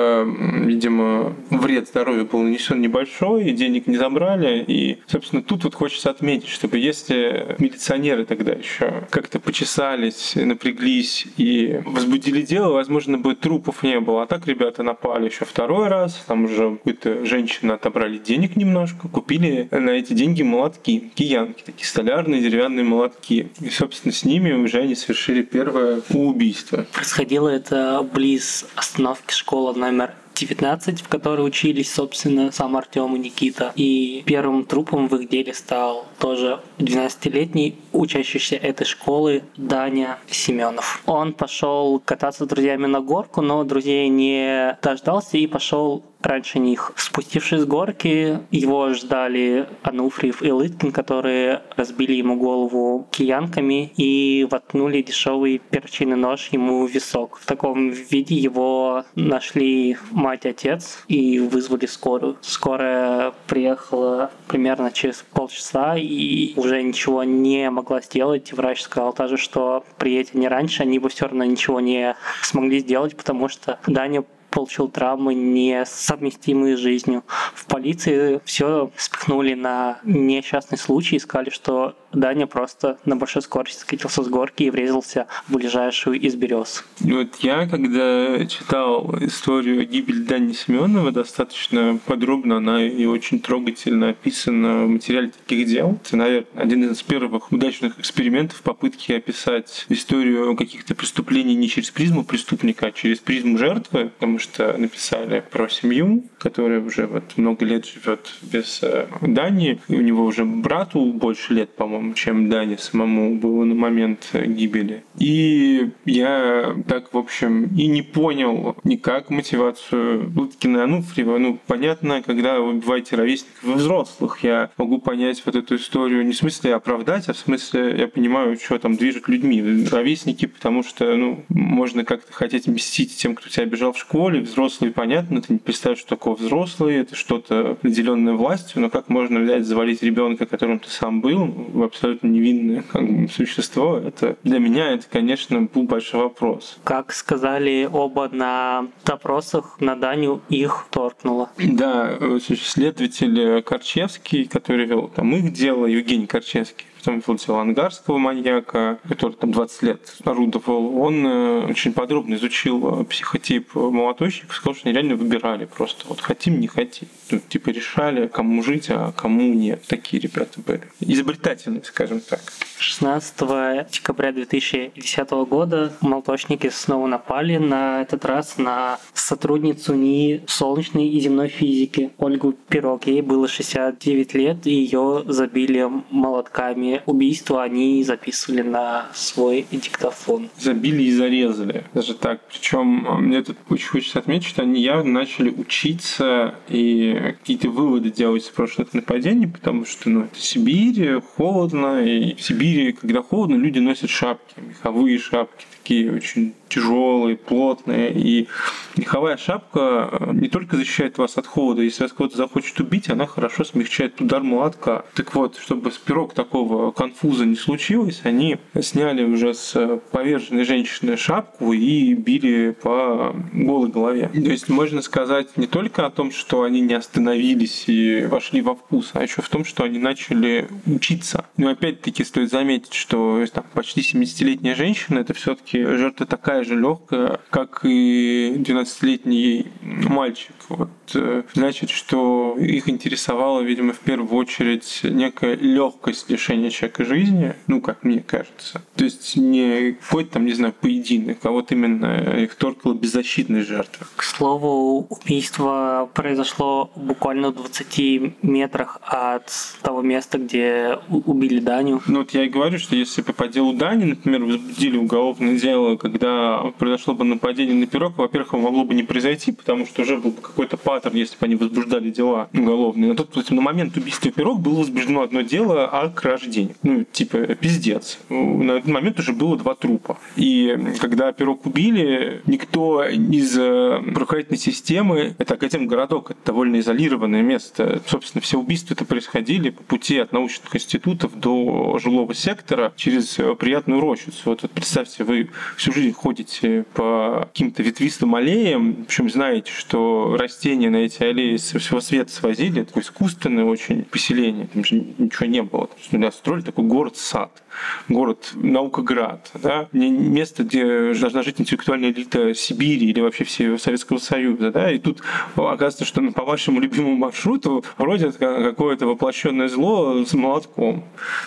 видимо, 0.64 1.34
вред 1.50 1.88
здоровью 1.88 2.26
был 2.26 2.42
нанесен 2.42 2.80
небольшой, 2.80 3.44
и 3.44 3.52
денег 3.52 3.86
не 3.86 3.96
забрали. 3.96 4.64
И, 4.66 4.98
собственно, 5.06 5.42
тут 5.42 5.64
вот 5.64 5.74
хочется 5.74 6.10
отметить, 6.10 6.48
чтобы 6.48 6.78
если 6.78 7.56
милиционеры 7.58 8.24
тогда 8.24 8.52
еще 8.52 9.04
как-то 9.10 9.38
почесались, 9.40 10.34
напряглись 10.34 11.26
и 11.36 11.80
возбудили 11.84 12.42
дело, 12.42 12.72
возможно, 12.72 13.18
бы 13.18 13.34
трупов 13.34 13.82
не 13.82 14.00
было. 14.00 14.22
А 14.22 14.26
так 14.26 14.46
ребята 14.46 14.82
напали 14.82 15.26
еще 15.26 15.44
второй 15.44 15.88
раз, 15.88 16.22
там 16.26 16.44
уже 16.44 16.76
какую-то 16.76 17.24
женщину 17.24 17.74
отобрали 17.74 18.18
денег 18.18 18.56
немножко, 18.56 19.08
купили 19.08 19.68
на 19.70 19.90
эти 19.90 20.12
деньги 20.12 20.42
молотки, 20.42 21.10
киянки, 21.14 21.62
такие 21.64 21.86
столярные 21.86 22.40
деревянные 22.40 22.84
молотки. 22.84 23.48
И, 23.60 23.70
собственно, 23.70 24.12
с 24.12 24.24
ними 24.24 24.52
уже 24.52 24.78
они 24.78 24.94
совершили 24.94 25.42
первое 25.42 26.00
убийство. 26.10 26.86
Происходило 26.92 27.48
это 27.48 28.06
близ 28.12 28.66
остановки 28.74 29.32
школы 29.32 29.70
номер 29.84 30.14
19, 30.34 31.02
в 31.02 31.08
которой 31.08 31.46
учились, 31.46 31.92
собственно, 31.92 32.50
сам 32.50 32.76
Артем 32.76 33.14
и 33.16 33.18
Никита. 33.18 33.72
И 33.76 34.22
первым 34.26 34.64
трупом 34.64 35.08
в 35.08 35.16
их 35.16 35.28
деле 35.28 35.54
стал 35.54 36.06
тоже 36.18 36.60
12-летний 36.78 37.76
учащийся 37.94 38.56
этой 38.56 38.84
школы 38.84 39.44
Даня 39.56 40.18
Семенов. 40.28 41.02
Он 41.06 41.32
пошел 41.32 42.00
кататься 42.00 42.44
с 42.44 42.48
друзьями 42.48 42.86
на 42.86 43.00
горку, 43.00 43.40
но 43.40 43.64
друзей 43.64 44.08
не 44.08 44.76
дождался 44.82 45.38
и 45.38 45.46
пошел 45.46 46.02
раньше 46.24 46.58
них. 46.58 46.92
Спустившись 46.96 47.60
с 47.60 47.66
горки, 47.66 48.40
его 48.50 48.92
ждали 48.94 49.68
Ануфриев 49.82 50.42
и 50.42 50.50
Лыткин, 50.50 50.92
которые 50.92 51.62
разбили 51.76 52.14
ему 52.14 52.36
голову 52.36 53.06
киянками 53.10 53.92
и 53.96 54.46
воткнули 54.50 55.02
дешевый 55.02 55.60
перочинный 55.70 56.16
нож 56.16 56.48
ему 56.50 56.86
в 56.86 56.90
висок. 56.90 57.38
В 57.38 57.46
таком 57.46 57.90
виде 57.90 58.34
его 58.34 59.04
нашли 59.14 59.96
мать 60.10 60.46
и 60.46 60.48
отец 60.48 61.04
и 61.08 61.38
вызвали 61.38 61.86
скорую. 61.86 62.36
Скорая 62.40 63.32
приехала 63.46 64.30
примерно 64.48 64.90
через 64.90 65.24
полчаса 65.32 65.96
и 65.96 66.54
уже 66.56 66.82
ничего 66.82 67.24
не 67.24 67.70
могла 67.70 67.83
сделать. 68.02 68.52
Врач 68.52 68.82
сказал 68.82 69.12
также, 69.12 69.36
что 69.36 69.84
приедя 69.98 70.36
не 70.38 70.48
раньше, 70.48 70.82
они 70.82 70.98
бы 70.98 71.08
все 71.08 71.26
равно 71.26 71.44
ничего 71.44 71.80
не 71.80 72.16
смогли 72.42 72.80
сделать, 72.80 73.16
потому 73.16 73.48
что 73.48 73.78
Даня 73.86 74.24
получил 74.54 74.88
травмы, 74.88 75.34
несовместимые 75.34 76.76
с 76.76 76.80
жизнью. 76.80 77.24
В 77.54 77.66
полиции 77.66 78.40
все 78.44 78.90
спихнули 78.96 79.54
на 79.54 79.98
несчастный 80.04 80.78
случай 80.78 81.16
и 81.16 81.18
сказали, 81.18 81.50
что 81.50 81.96
Даня 82.14 82.46
просто 82.46 82.98
на 83.04 83.16
большой 83.16 83.42
скорости 83.42 83.80
скатился 83.80 84.22
с 84.22 84.28
горки 84.28 84.64
и 84.64 84.70
врезался 84.70 85.26
в 85.48 85.54
ближайшую 85.54 86.20
из 86.20 86.34
берез. 86.34 86.84
Вот 87.00 87.36
я, 87.40 87.66
когда 87.66 88.44
читал 88.46 89.14
историю 89.20 89.86
гибели 89.86 90.22
Дани 90.22 90.52
Семенова, 90.52 91.10
достаточно 91.10 91.98
подробно 92.06 92.58
она 92.58 92.84
и 92.84 93.04
очень 93.04 93.40
трогательно 93.40 94.10
описана 94.10 94.84
в 94.84 94.88
материале 94.88 95.30
таких 95.30 95.66
дел. 95.66 95.98
Это, 96.04 96.16
наверное, 96.16 96.46
один 96.54 96.90
из 96.90 97.02
первых 97.02 97.52
удачных 97.52 97.98
экспериментов 97.98 98.62
попытки 98.62 99.12
описать 99.12 99.86
историю 99.88 100.56
каких-то 100.56 100.94
преступлений 100.94 101.54
не 101.54 101.68
через 101.68 101.90
призму 101.90 102.24
преступника, 102.24 102.86
а 102.86 102.92
через 102.92 103.18
призму 103.18 103.58
жертвы, 103.58 104.10
потому 104.10 104.38
что 104.38 104.76
написали 104.76 105.44
про 105.50 105.68
семью, 105.68 106.24
которая 106.38 106.80
уже 106.80 107.06
вот 107.06 107.36
много 107.36 107.64
лет 107.64 107.86
живет 107.86 108.32
без 108.42 108.80
э, 108.82 109.06
Дани, 109.20 109.80
и 109.88 109.96
у 109.96 110.00
него 110.00 110.24
уже 110.24 110.44
брату 110.44 111.00
больше 111.12 111.54
лет, 111.54 111.74
по-моему, 111.74 112.03
чем 112.12 112.50
Дани 112.50 112.76
самому 112.76 113.36
было 113.36 113.64
на 113.64 113.74
момент 113.74 114.30
гибели. 114.34 115.04
И 115.18 115.90
я 116.04 116.76
так, 116.86 117.14
в 117.14 117.16
общем, 117.18 117.64
и 117.76 117.86
не 117.86 118.02
понял 118.02 118.76
никак 118.84 119.30
мотивацию 119.30 120.30
Лыткина 120.36 120.84
Ануфриева. 120.84 121.38
Ну, 121.38 121.58
понятно, 121.66 122.22
когда 122.22 122.60
вы 122.60 122.74
убиваете 122.74 123.16
ровесников 123.16 123.64
и 123.64 123.72
взрослых, 123.72 124.40
я 124.42 124.70
могу 124.76 124.98
понять 124.98 125.42
вот 125.46 125.56
эту 125.56 125.76
историю 125.76 126.26
не 126.26 126.32
в 126.32 126.36
смысле 126.36 126.74
оправдать, 126.74 127.28
а 127.28 127.32
в 127.32 127.38
смысле 127.38 127.96
я 127.96 128.08
понимаю, 128.08 128.56
что 128.56 128.78
там 128.78 128.96
движет 128.96 129.28
людьми. 129.28 129.86
Ровесники, 129.90 130.46
потому 130.46 130.82
что, 130.82 131.16
ну, 131.16 131.44
можно 131.48 132.04
как-то 132.04 132.32
хотеть 132.32 132.66
мстить 132.66 133.16
тем, 133.16 133.34
кто 133.34 133.48
тебя 133.48 133.62
обижал 133.62 133.92
в 133.92 133.98
школе, 133.98 134.40
взрослые 134.40 134.74
взрослые, 134.74 134.92
понятно, 134.92 135.40
ты 135.40 135.52
не 135.52 135.58
представляешь, 135.58 136.00
что 136.00 136.10
такое 136.10 136.34
взрослый, 136.34 136.96
это 136.96 137.14
что-то 137.14 137.72
определенное 137.72 138.34
властью, 138.34 138.82
но 138.82 138.90
как 138.90 139.08
можно 139.08 139.40
взять, 139.40 139.66
завалить 139.66 140.02
ребенка, 140.02 140.46
которым 140.46 140.78
ты 140.78 140.88
сам 140.88 141.20
был, 141.20 141.46
абсолютно 141.94 142.26
невинное 142.26 142.82
как 142.82 143.02
бы, 143.02 143.28
существо, 143.28 143.98
это 143.98 144.36
для 144.42 144.58
меня 144.58 144.90
это, 144.92 145.06
конечно, 145.10 145.62
был 145.62 145.84
большой 145.84 146.22
вопрос. 146.22 146.78
Как 146.84 147.12
сказали 147.12 147.88
оба 147.90 148.28
на 148.28 148.88
допросах, 149.04 149.76
на 149.80 149.94
Даню 149.94 150.40
их 150.48 150.86
торкнуло. 150.90 151.50
Да, 151.58 152.18
следователь 152.40 153.62
Корчевский, 153.62 154.46
который 154.46 154.86
вел 154.86 155.08
там 155.08 155.34
их 155.36 155.52
дело, 155.52 155.86
Евгений 155.86 156.26
Корчевский, 156.26 156.86
потом 157.04 157.36
вел 157.46 157.58
ангарского 157.58 158.18
маньяка, 158.18 158.98
который 159.08 159.34
там 159.34 159.52
20 159.52 159.82
лет 159.82 160.16
орудовал, 160.24 160.98
он 160.98 161.26
э, 161.26 161.66
очень 161.70 161.92
подробно 161.92 162.34
изучил 162.34 163.00
э, 163.00 163.04
психотип 163.04 163.74
молоточника, 163.74 164.54
сказал, 164.54 164.74
что 164.74 164.88
они 164.88 164.94
реально 164.94 165.16
выбирали 165.16 165.66
просто. 165.66 166.06
Вот 166.08 166.20
хотим, 166.20 166.60
не 166.60 166.66
хотим. 166.66 167.08
Ну, 167.30 167.40
типа 167.40 167.70
решали, 167.70 168.26
кому 168.26 168.62
жить, 168.62 168.86
а 168.90 169.12
кому 169.12 169.52
нет. 169.52 169.82
Такие 169.86 170.20
ребята 170.20 170.60
были. 170.60 170.82
Изобретательные, 171.00 171.82
скажем 171.84 172.20
так. 172.20 172.40
16 172.78 173.90
декабря 173.90 174.32
2010 174.32 175.30
года 175.48 175.92
молоточники 176.00 176.68
снова 176.68 177.06
напали, 177.06 177.56
на 177.56 178.02
этот 178.02 178.24
раз 178.24 178.58
на 178.58 178.98
сотрудницу 179.14 179.94
НИИ 179.94 180.44
солнечной 180.46 181.06
и 181.08 181.20
земной 181.20 181.48
физики 181.48 182.10
Ольгу 182.18 182.52
Пирог. 182.68 183.06
Ей 183.06 183.22
было 183.22 183.48
69 183.48 184.34
лет, 184.34 184.66
и 184.66 184.70
ее 184.70 185.24
забили 185.26 185.88
молотками. 186.10 186.93
Убийство 187.06 187.62
они 187.62 188.02
записывали 188.04 188.62
на 188.62 189.08
свой 189.14 189.66
диктофон. 189.70 190.50
Забили 190.58 191.04
и 191.04 191.12
зарезали. 191.12 191.84
Даже 191.94 192.14
так. 192.14 192.40
Причем 192.48 193.06
а, 193.08 193.18
мне 193.18 193.42
тут 193.42 193.56
очень 193.68 193.88
хочется 193.88 194.18
отметить, 194.18 194.46
что 194.46 194.62
они 194.62 194.80
явно 194.80 195.12
начали 195.12 195.50
учиться 195.50 196.54
и 196.68 197.34
какие-то 197.38 197.70
выводы 197.70 198.10
делать 198.10 198.44
с 198.44 198.48
прошлых 198.48 198.94
нападений, 198.94 199.46
потому 199.46 199.84
что 199.84 200.10
ну, 200.10 200.24
это 200.24 200.38
Сибирь, 200.38 201.20
холодно, 201.36 202.02
и 202.02 202.34
в 202.34 202.42
Сибири 202.42 202.92
когда 202.92 203.22
холодно, 203.22 203.56
люди 203.56 203.78
носят 203.78 204.10
шапки, 204.10 204.54
меховые 204.60 205.18
шапки, 205.18 205.66
такие 205.84 206.10
очень 206.10 206.54
тяжелые, 206.68 207.36
плотные. 207.36 208.12
И 208.14 208.48
меховая 208.96 209.36
шапка 209.36 210.08
э, 210.10 210.32
не 210.32 210.48
только 210.48 210.76
защищает 210.76 211.18
вас 211.18 211.36
от 211.36 211.46
холода, 211.46 211.82
если 211.82 212.02
вас 212.02 212.12
кто-то 212.12 212.36
захочет 212.36 212.80
убить, 212.80 213.10
она 213.10 213.26
хорошо 213.26 213.64
смягчает 213.64 214.20
удар 214.20 214.42
молотка. 214.42 215.04
Так 215.14 215.34
вот, 215.34 215.58
чтобы 215.58 215.92
с 215.92 215.98
пирог 215.98 216.32
такого 216.32 216.90
конфуза 216.90 217.44
не 217.44 217.54
случилось, 217.54 218.22
они 218.24 218.56
сняли 218.80 219.24
уже 219.24 219.52
с 219.54 220.00
поверженной 220.10 220.64
женщины 220.64 221.16
шапку 221.16 221.72
и 221.72 222.14
били 222.14 222.74
по 222.82 223.36
голой 223.52 223.90
голове. 223.90 224.30
То 224.32 224.50
есть 224.50 224.68
можно 224.68 225.02
сказать 225.02 225.56
не 225.56 225.66
только 225.66 226.06
о 226.06 226.10
том, 226.10 226.32
что 226.32 226.62
они 226.62 226.80
не 226.80 226.94
остановились 226.94 227.84
и 227.88 228.24
вошли 228.24 228.62
во 228.62 228.74
вкус, 228.74 229.10
а 229.12 229.22
еще 229.22 229.42
в 229.42 229.48
том, 229.48 229.64
что 229.64 229.84
они 229.84 229.98
начали 229.98 230.66
учиться. 230.86 231.44
Но 231.56 231.68
опять-таки 231.68 232.24
стоит 232.24 232.50
заметить, 232.50 232.94
что 232.94 233.44
там, 233.52 233.64
почти 233.74 234.00
70-летняя 234.00 234.74
женщина 234.74 235.18
это 235.18 235.34
все-таки 235.34 235.73
жертва 235.82 236.26
такая 236.26 236.64
же 236.64 236.78
легкая, 236.78 237.40
как 237.50 237.80
и 237.84 238.54
12-летний 238.56 239.66
мальчик. 239.82 240.54
Вот, 240.68 240.90
э, 241.14 241.42
значит, 241.52 241.90
что 241.90 242.56
их 242.58 242.88
интересовала, 242.88 243.60
видимо, 243.60 243.92
в 243.92 243.98
первую 243.98 244.34
очередь 244.34 245.00
некая 245.02 245.56
легкость 245.56 246.30
лишения 246.30 246.70
человека 246.70 247.04
жизни, 247.04 247.54
ну, 247.66 247.80
как 247.80 248.04
мне 248.04 248.20
кажется. 248.20 248.82
То 248.94 249.04
есть 249.04 249.36
не 249.36 249.92
какой-то 249.92 250.34
там, 250.34 250.46
не 250.46 250.52
знаю, 250.52 250.72
поединок, 250.72 251.38
а 251.42 251.50
вот 251.50 251.72
именно 251.72 252.40
их 252.40 252.54
торкала 252.54 252.94
беззащитность 252.94 253.68
жертвы. 253.68 254.06
К 254.16 254.22
слову, 254.22 255.06
убийство 255.10 256.08
произошло 256.14 256.90
буквально 256.94 257.50
в 257.50 257.56
20 257.56 258.42
метрах 258.42 258.98
от 259.02 259.50
того 259.82 260.02
места, 260.02 260.38
где 260.38 260.98
убили 261.08 261.60
Даню. 261.60 262.00
Ну 262.06 262.20
вот 262.20 262.30
я 262.32 262.44
я 262.44 262.48
и 262.48 262.50
говорю, 262.50 262.78
что 262.78 262.94
если 262.94 263.22
бы 263.22 263.32
по 263.32 263.48
делу 263.48 263.72
Дани, 263.72 264.04
например, 264.04 264.44
возбудили 264.44 264.98
уголовное 264.98 265.54
дело, 265.64 265.96
когда 265.96 266.72
произошло 266.78 267.14
бы 267.14 267.24
нападение 267.24 267.74
на 267.74 267.86
пирог, 267.86 268.18
во-первых, 268.18 268.52
могло 268.52 268.84
бы 268.84 268.94
не 268.94 269.02
произойти, 269.02 269.50
потому 269.50 269.86
что 269.86 270.02
уже 270.02 270.18
был 270.18 270.30
бы 270.30 270.42
какой-то 270.42 270.76
паттерн, 270.76 271.16
если 271.16 271.38
бы 271.38 271.46
они 271.46 271.56
возбуждали 271.56 272.10
дела 272.10 272.48
уголовные. 272.52 273.08
На 273.10 273.16
тот 273.16 273.50
на 273.50 273.62
момент 273.62 273.96
убийства 273.96 274.30
пирог 274.30 274.60
было 274.60 274.80
возбуждено 274.80 275.22
одно 275.22 275.40
дело 275.40 275.86
о 275.86 276.10
краже 276.10 276.50
денег. 276.50 276.76
Ну, 276.82 277.04
типа, 277.04 277.38
пиздец. 277.54 278.18
На 278.28 278.72
этот 278.72 278.88
момент 278.88 279.18
уже 279.18 279.32
было 279.32 279.56
два 279.56 279.74
трупа. 279.74 280.18
И 280.36 280.76
когда 281.00 281.32
пирог 281.32 281.64
убили, 281.66 282.42
никто 282.46 283.04
из 283.04 283.56
э, 283.58 284.02
правоохранительной 284.12 284.58
системы, 284.58 285.34
это 285.38 285.54
Академгородок, 285.54 286.32
это 286.32 286.40
довольно 286.44 286.80
изолированное 286.80 287.42
место. 287.42 288.02
Собственно, 288.06 288.42
все 288.42 288.58
убийства 288.58 288.94
это 288.94 289.04
происходили 289.06 289.70
по 289.70 289.82
пути 289.82 290.18
от 290.18 290.32
научных 290.32 290.74
институтов 290.76 291.38
до 291.40 291.98
жилого 292.02 292.34
сектора 292.34 292.92
через 292.96 293.38
приятную 293.58 294.00
рощицу. 294.00 294.40
Вот, 294.44 294.62
вот 294.62 294.70
представьте, 294.72 295.24
вы 295.24 295.48
всю 295.76 295.92
жизнь 295.92 296.12
ходите 296.12 296.84
по 296.94 297.48
каким-то 297.52 297.82
ветвистым 297.82 298.34
аллеям, 298.34 298.94
в 298.94 299.04
общем, 299.04 299.30
знаете, 299.30 299.70
что 299.70 300.36
растения 300.38 300.90
на 300.90 300.96
эти 300.96 301.22
аллеи 301.22 301.56
со 301.56 301.78
всего 301.78 302.00
света 302.00 302.32
свозили, 302.32 302.84
такое 302.84 303.02
искусственное 303.02 303.64
очень 303.64 304.04
поселение, 304.04 304.68
там 304.72 304.84
же 304.84 304.96
ничего 305.18 305.46
не 305.46 305.62
было. 305.62 305.88
Там 306.10 306.32
строили 306.32 306.62
такой 306.62 306.84
город-сад 306.84 307.64
город 308.08 308.52
Наукоград, 308.54 309.50
да, 309.54 309.88
место, 309.92 310.64
где 310.64 311.14
должна 311.14 311.42
жить 311.42 311.60
интеллектуальная 311.60 312.10
элита 312.10 312.54
Сибири 312.54 313.08
или 313.08 313.20
вообще 313.20 313.44
всего 313.44 313.78
Советского 313.78 314.18
Союза, 314.18 314.70
да, 314.70 314.90
и 314.90 314.98
тут 314.98 315.22
оказывается, 315.56 316.04
что 316.04 316.22
по 316.32 316.44
вашему 316.44 316.80
любимому 316.80 317.16
маршруту 317.16 317.84
вроде 317.98 318.32
какое-то 318.32 319.06
воплощенное 319.06 319.68
зло 319.68 320.24
с 320.24 320.34
молотком. 320.34 321.04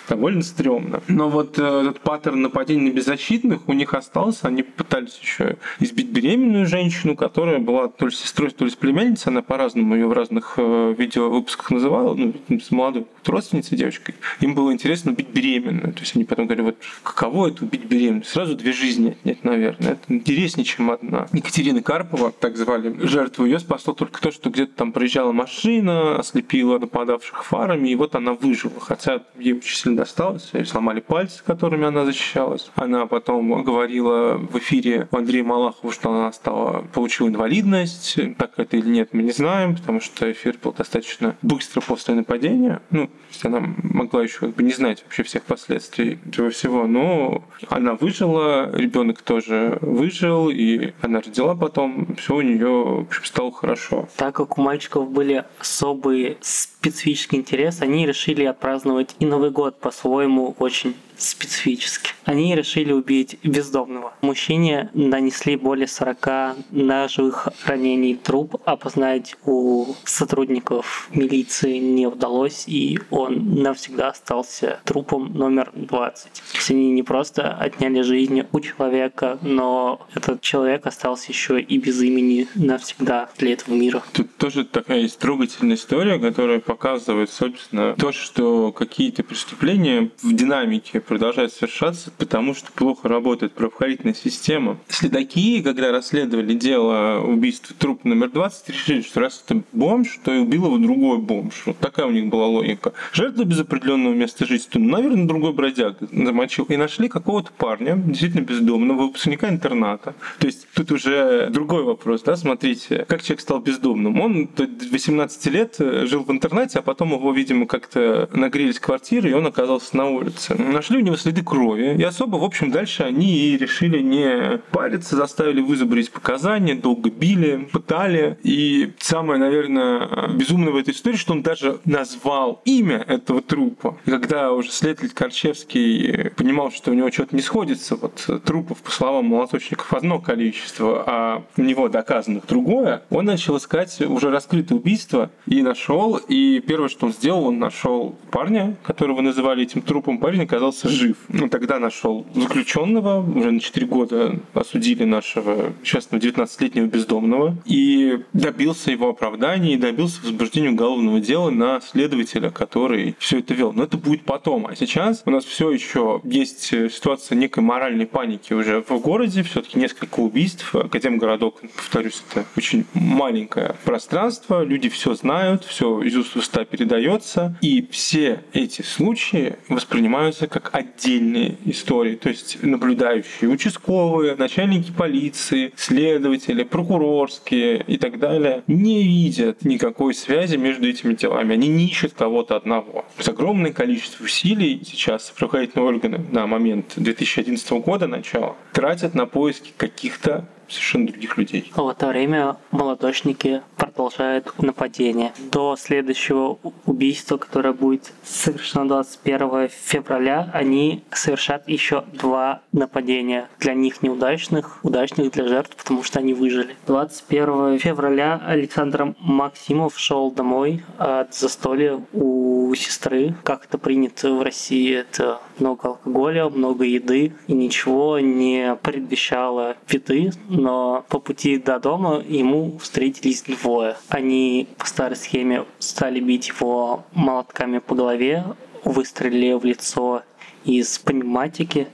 Довольно 0.08 0.42
стрёмно. 0.42 1.02
Но 1.08 1.28
вот 1.28 1.58
э, 1.58 1.62
этот 1.62 2.00
паттерн 2.00 2.42
нападений 2.42 2.90
на 2.90 2.94
беззащитных 2.94 3.68
у 3.68 3.72
них 3.72 3.94
остался, 3.98 4.48
они 4.48 4.62
пытались 4.62 5.18
еще 5.18 5.56
избить 5.80 6.08
беременную 6.08 6.66
женщину, 6.66 7.16
которая 7.16 7.58
была 7.58 7.88
то 7.88 8.06
ли 8.06 8.12
сестрой, 8.12 8.50
то 8.50 8.64
ли 8.64 8.70
племянницей, 8.78 9.30
она 9.30 9.42
по-разному 9.42 9.94
ее 9.94 10.06
в 10.06 10.12
разных 10.12 10.54
э, 10.56 10.94
видеовыпусках 10.96 11.70
называла, 11.70 12.14
ну, 12.14 12.34
с 12.60 12.70
молодой 12.70 13.06
родственницей 13.24 13.76
девочкой. 13.76 14.14
Им 14.40 14.54
было 14.54 14.72
интересно 14.72 15.12
убить 15.12 15.28
беременную, 15.28 15.92
то 15.92 16.00
есть 16.00 16.16
они 16.16 16.24
потом 16.24 16.46
говорили, 16.46 16.66
вот 16.66 16.76
каково 17.02 17.48
это 17.48 17.64
убить 17.64 17.84
беременную? 17.84 18.24
Сразу 18.24 18.56
две 18.56 18.72
жизни 18.72 19.10
отнять, 19.10 19.44
наверное. 19.44 19.92
Это 19.92 20.02
интереснее, 20.08 20.64
чем 20.64 20.90
одна. 20.90 21.26
Екатерина 21.32 21.82
Карпова, 21.82 22.32
так 22.32 22.56
звали 22.56 22.94
жертву, 23.06 23.44
ее 23.44 23.58
спасло 23.58 23.92
только 23.92 24.20
то, 24.20 24.30
что 24.30 24.50
где-то 24.50 24.74
там 24.74 24.92
проезжала 24.92 25.32
машина, 25.32 26.18
ослепила 26.18 26.78
нападавших 26.78 27.44
фарами, 27.44 27.88
и 27.88 27.94
вот 27.94 28.14
она 28.14 28.32
выжила. 28.32 28.80
Хотя 28.80 29.22
ей 29.38 29.54
очень 29.54 29.76
сильно 29.76 29.98
досталось, 29.98 30.50
ей 30.52 30.64
сломали 30.64 31.00
пальцы, 31.00 31.42
которыми 31.44 31.86
она 31.86 32.04
защищалась. 32.04 32.70
Она 32.76 33.06
потом 33.06 33.62
говорила 33.62 33.87
в 33.88 34.58
эфире 34.58 35.08
у 35.10 35.16
Андрея 35.16 35.44
Малахова, 35.44 35.92
что 35.92 36.10
она 36.10 36.32
стала, 36.32 36.82
получила 36.92 37.28
инвалидность. 37.28 38.18
Так 38.36 38.52
это 38.58 38.76
или 38.76 38.88
нет, 38.88 39.10
мы 39.12 39.22
не 39.22 39.32
знаем, 39.32 39.76
потому 39.76 40.00
что 40.00 40.30
эфир 40.30 40.56
был 40.62 40.72
достаточно 40.72 41.36
быстро 41.42 41.80
после 41.80 42.14
нападения. 42.14 42.82
Ну, 42.90 43.10
она 43.42 43.60
могла 43.82 44.22
еще 44.22 44.40
как 44.40 44.54
бы 44.54 44.62
не 44.62 44.72
знать 44.72 45.02
вообще 45.04 45.22
всех 45.22 45.44
последствий 45.44 46.18
этого 46.26 46.50
всего. 46.50 46.86
Но 46.86 47.44
она 47.68 47.94
выжила, 47.94 48.70
ребенок 48.74 49.22
тоже 49.22 49.78
выжил, 49.80 50.50
и 50.50 50.92
она 51.00 51.20
родила 51.20 51.54
потом, 51.54 52.14
все 52.16 52.36
у 52.36 52.42
нее 52.42 52.68
в 52.68 53.00
общем, 53.08 53.24
стало 53.24 53.52
хорошо. 53.52 54.08
Так 54.16 54.36
как 54.36 54.58
у 54.58 54.62
мальчиков 54.62 55.10
были 55.10 55.44
особые 55.58 56.36
специфический 56.40 57.36
интерес, 57.36 57.82
они 57.82 58.06
решили 58.06 58.44
отпраздновать 58.44 59.16
и 59.18 59.26
Новый 59.26 59.50
год 59.50 59.78
по-своему 59.80 60.54
очень 60.58 60.94
специфически. 61.18 62.10
Они 62.24 62.54
решили 62.54 62.92
убить 62.92 63.38
бездомного. 63.42 64.12
Мужчине 64.22 64.90
нанесли 64.94 65.56
более 65.56 65.86
40 65.86 66.56
ножевых 66.70 67.48
ранений. 67.64 68.14
Труп 68.14 68.60
опознать 68.64 69.36
у 69.44 69.94
сотрудников 70.04 71.08
милиции 71.12 71.78
не 71.78 72.06
удалось, 72.06 72.64
и 72.66 72.98
он 73.10 73.62
навсегда 73.62 74.08
остался 74.08 74.80
трупом 74.84 75.32
номер 75.34 75.70
20. 75.74 76.32
То 76.32 76.40
есть 76.54 76.70
они 76.70 76.90
не 76.92 77.02
просто 77.02 77.52
отняли 77.54 78.02
жизнь 78.02 78.42
у 78.52 78.60
человека, 78.60 79.38
но 79.42 80.06
этот 80.14 80.40
человек 80.40 80.86
остался 80.86 81.30
еще 81.32 81.60
и 81.60 81.78
без 81.78 82.00
имени 82.02 82.46
навсегда 82.54 83.28
для 83.38 83.52
этого 83.54 83.74
мира. 83.74 84.02
Тут 84.12 84.36
тоже 84.36 84.64
такая 84.64 85.00
есть 85.00 85.18
трогательная 85.18 85.76
история, 85.76 86.18
которая 86.18 86.60
показывает, 86.60 87.30
собственно, 87.30 87.94
то, 87.94 88.12
что 88.12 88.72
какие-то 88.72 89.22
преступления 89.22 90.10
в 90.22 90.32
динамике 90.32 91.00
продолжают 91.08 91.52
совершаться, 91.52 92.12
потому 92.18 92.54
что 92.54 92.70
плохо 92.72 93.08
работает 93.08 93.54
правоохранительная 93.54 94.14
система. 94.14 94.78
Следаки, 94.88 95.62
когда 95.62 95.90
расследовали 95.90 96.54
дело 96.54 97.20
убийства 97.20 97.74
трупа 97.76 98.06
номер 98.06 98.30
20, 98.30 98.68
решили, 98.68 99.00
что 99.02 99.20
раз 99.20 99.42
это 99.44 99.62
бомж, 99.72 100.18
то 100.22 100.32
и 100.32 100.38
убил 100.38 100.66
его 100.66 100.78
другой 100.78 101.18
бомж. 101.18 101.62
Вот 101.66 101.78
такая 101.78 102.06
у 102.06 102.10
них 102.10 102.26
была 102.26 102.46
логика. 102.46 102.92
Жертва 103.12 103.44
без 103.44 103.60
определенного 103.60 104.12
места 104.12 104.44
жительства, 104.46 104.78
ну, 104.78 104.90
наверное, 104.90 105.26
другой 105.26 105.52
бродяг 105.52 105.96
замочил. 106.12 106.66
И 106.68 106.76
нашли 106.76 107.08
какого-то 107.08 107.50
парня, 107.56 107.96
действительно 107.96 108.42
бездомного, 108.42 109.02
выпускника 109.02 109.48
интерната. 109.48 110.14
То 110.38 110.46
есть 110.46 110.66
тут 110.74 110.92
уже 110.92 111.48
другой 111.50 111.84
вопрос, 111.84 112.22
да, 112.22 112.36
смотрите, 112.36 113.06
как 113.08 113.22
человек 113.22 113.40
стал 113.40 113.60
бездомным. 113.60 114.20
Он 114.20 114.48
18 114.56 115.46
лет 115.46 115.76
жил 115.78 116.24
в 116.24 116.30
интернете, 116.30 116.80
а 116.80 116.82
потом 116.82 117.12
его, 117.12 117.32
видимо, 117.32 117.66
как-то 117.66 118.28
нагрелись 118.32 118.78
квартиры, 118.78 119.30
и 119.30 119.32
он 119.32 119.46
оказался 119.46 119.96
на 119.96 120.10
улице. 120.10 120.54
Нашли 120.54 120.97
у 120.98 121.04
него 121.04 121.16
следы 121.16 121.42
крови, 121.42 121.96
и 121.98 122.02
особо, 122.02 122.36
в 122.36 122.44
общем, 122.44 122.70
дальше 122.70 123.02
они 123.02 123.48
и 123.48 123.56
решили 123.56 124.00
не 124.00 124.58
париться, 124.70 125.16
заставили 125.16 125.60
вызубрить 125.60 126.10
показания, 126.10 126.74
долго 126.74 127.10
били, 127.10 127.68
пытали. 127.72 128.38
И 128.42 128.92
самое, 128.98 129.40
наверное, 129.40 130.28
безумное 130.28 130.72
в 130.72 130.76
этой 130.76 130.94
истории, 130.94 131.16
что 131.16 131.32
он 131.32 131.42
даже 131.42 131.80
назвал 131.84 132.60
имя 132.64 133.04
этого 133.06 133.42
трупа. 133.42 133.96
И 134.06 134.10
когда 134.10 134.52
уже 134.52 134.70
следователь 134.70 135.14
Корчевский 135.14 136.30
понимал, 136.30 136.70
что 136.70 136.90
у 136.90 136.94
него 136.94 137.10
что-то 137.10 137.34
не 137.36 137.42
сходится, 137.42 137.96
вот 137.96 138.28
трупов, 138.44 138.78
по 138.78 138.90
словам 138.90 139.26
молоточников, 139.26 139.92
одно 139.92 140.18
количество, 140.18 141.04
а 141.06 141.42
у 141.56 141.62
него 141.62 141.88
доказанных 141.88 142.46
другое, 142.46 143.02
он 143.10 143.26
начал 143.26 143.56
искать 143.56 144.00
уже 144.00 144.30
раскрытое 144.30 144.78
убийство 144.78 145.30
и 145.46 145.62
нашел, 145.62 146.16
и 146.16 146.60
первое, 146.60 146.88
что 146.88 147.06
он 147.06 147.12
сделал, 147.12 147.46
он 147.46 147.58
нашел 147.58 148.16
парня, 148.30 148.76
которого 148.82 149.20
называли 149.20 149.62
этим 149.62 149.82
трупом. 149.82 150.18
Парень 150.18 150.42
оказался 150.42 150.87
жив. 150.88 151.16
Ну, 151.28 151.48
тогда 151.48 151.78
нашел 151.78 152.26
заключенного, 152.34 153.20
уже 153.20 153.50
на 153.50 153.60
4 153.60 153.86
года 153.86 154.40
осудили 154.54 155.04
нашего 155.04 155.72
честного 155.82 156.20
19-летнего 156.20 156.86
бездомного, 156.86 157.56
и 157.64 158.20
добился 158.32 158.90
его 158.90 159.10
оправдания, 159.10 159.74
и 159.74 159.76
добился 159.76 160.20
возбуждения 160.22 160.70
уголовного 160.70 161.20
дела 161.20 161.50
на 161.50 161.80
следователя, 161.80 162.50
который 162.50 163.16
все 163.18 163.38
это 163.38 163.54
вел. 163.54 163.72
Но 163.72 163.84
это 163.84 163.96
будет 163.96 164.24
потом. 164.24 164.66
А 164.66 164.76
сейчас 164.76 165.22
у 165.24 165.30
нас 165.30 165.44
все 165.44 165.70
еще 165.70 166.20
есть 166.24 166.66
ситуация 166.66 167.36
некой 167.36 167.62
моральной 167.62 168.06
паники 168.06 168.52
уже 168.52 168.82
в 168.86 168.98
городе, 169.00 169.42
все-таки 169.42 169.78
несколько 169.78 170.20
убийств. 170.20 170.74
Академгородок, 170.74 171.60
повторюсь, 171.76 172.22
это 172.30 172.44
очень 172.56 172.84
маленькое 172.94 173.76
пространство, 173.84 174.62
люди 174.62 174.88
все 174.88 175.14
знают, 175.14 175.64
все 175.64 176.02
из 176.02 176.16
уст 176.16 176.36
уста 176.36 176.64
передается, 176.64 177.56
и 177.60 177.86
все 177.90 178.44
эти 178.52 178.82
случаи 178.82 179.56
воспринимаются 179.68 180.46
как 180.46 180.74
отдельные 180.78 181.56
истории, 181.64 182.16
то 182.16 182.28
есть 182.28 182.62
наблюдающие 182.62 183.50
участковые, 183.50 184.34
начальники 184.36 184.92
полиции, 184.92 185.72
следователи, 185.76 186.62
прокурорские 186.62 187.84
и 187.86 187.98
так 187.98 188.18
далее 188.18 188.62
не 188.66 189.02
видят 189.02 189.64
никакой 189.64 190.14
связи 190.14 190.56
между 190.56 190.88
этими 190.88 191.14
делами. 191.14 191.54
Они 191.54 191.68
не 191.68 191.86
ищут 191.86 192.14
кого-то 192.14 192.56
одного. 192.56 193.04
Есть 193.16 193.28
огромное 193.28 193.72
количество 193.72 194.24
усилий 194.24 194.80
сейчас 194.84 195.32
правоохранительные 195.36 195.86
органы 195.86 196.20
на 196.30 196.46
момент 196.46 196.94
2011 196.96 197.70
года 197.72 198.06
начала 198.06 198.56
тратят 198.72 199.14
на 199.14 199.26
поиски 199.26 199.72
каких-то 199.76 200.48
совершенно 200.68 201.06
других 201.08 201.36
людей. 201.36 201.72
В 201.74 201.88
это 201.88 202.06
время 202.08 202.56
молодочники 202.70 203.62
продолжают 203.76 204.52
нападение. 204.60 205.32
До 205.52 205.76
следующего 205.76 206.58
убийства, 206.86 207.36
которое 207.36 207.72
будет 207.72 208.12
совершено 208.24 208.88
21 208.88 209.68
февраля, 209.68 210.50
они 210.52 211.02
совершат 211.10 211.68
еще 211.68 212.04
два 212.12 212.60
нападения. 212.72 213.48
Для 213.58 213.74
них 213.74 214.02
неудачных, 214.02 214.80
удачных 214.82 215.32
для 215.32 215.46
жертв, 215.48 215.76
потому 215.76 216.02
что 216.02 216.18
они 216.18 216.34
выжили. 216.34 216.76
21 216.86 217.78
февраля 217.78 218.40
Александр 218.46 219.14
Максимов 219.18 219.98
шел 219.98 220.30
домой 220.30 220.82
от 220.98 221.34
застолья 221.34 222.00
у 222.12 222.74
сестры. 222.74 223.34
Как 223.44 223.64
это 223.64 223.78
принято 223.78 224.32
в 224.32 224.42
России, 224.42 224.94
это 224.94 225.40
много 225.58 225.88
алкоголя, 225.88 226.48
много 226.48 226.84
еды, 226.84 227.32
и 227.46 227.52
ничего 227.52 228.18
не 228.18 228.76
предвещало 228.76 229.76
беды, 229.88 230.30
но 230.58 231.04
по 231.08 231.20
пути 231.20 231.56
до 231.56 231.78
дома 231.78 232.22
ему 232.26 232.78
встретились 232.78 233.42
двое. 233.42 233.96
Они 234.08 234.68
по 234.76 234.86
старой 234.86 235.16
схеме 235.16 235.64
стали 235.78 236.18
бить 236.20 236.48
его 236.48 237.04
молотками 237.14 237.78
по 237.78 237.94
голове, 237.94 238.44
выстрелили 238.84 239.52
в 239.52 239.64
лицо 239.64 240.22
из 240.64 240.98
пневматики 240.98 241.86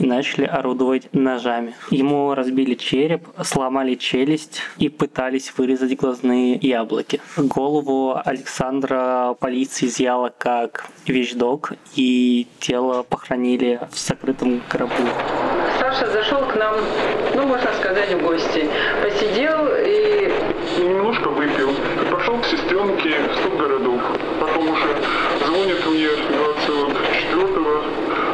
и 0.00 0.06
начали 0.06 0.44
орудовать 0.44 1.08
ножами. 1.12 1.74
Ему 1.90 2.34
разбили 2.34 2.74
череп, 2.74 3.28
сломали 3.44 3.94
челюсть 3.94 4.60
и 4.78 4.88
пытались 4.88 5.52
вырезать 5.56 5.96
глазные 5.96 6.56
яблоки. 6.56 7.20
Голову 7.36 8.20
Александра 8.24 9.36
полиция 9.38 9.88
изъяла 9.88 10.32
как 10.36 10.90
вещдок, 11.06 11.74
и 11.94 12.48
тело 12.58 13.04
похоронили 13.04 13.80
в 13.92 13.98
закрытом 13.98 14.60
гробу. 14.68 14.92
Саша 15.92 16.10
зашел 16.10 16.40
к 16.46 16.56
нам, 16.56 16.74
ну, 17.34 17.46
можно 17.46 17.70
сказать, 17.74 18.14
в 18.14 18.22
гости. 18.22 18.66
Посидел 19.02 19.68
и... 19.78 20.32
Немножко 20.78 21.28
выпил. 21.28 21.70
И 21.70 22.10
пошел 22.10 22.38
к 22.38 22.46
сестренке 22.46 23.10
в 23.28 23.36
стук 23.36 23.58
городов. 23.58 24.00
Потом 24.40 24.70
уже 24.70 24.96
звонит 25.44 25.86
мне 25.86 26.08
24-го. 26.08 27.82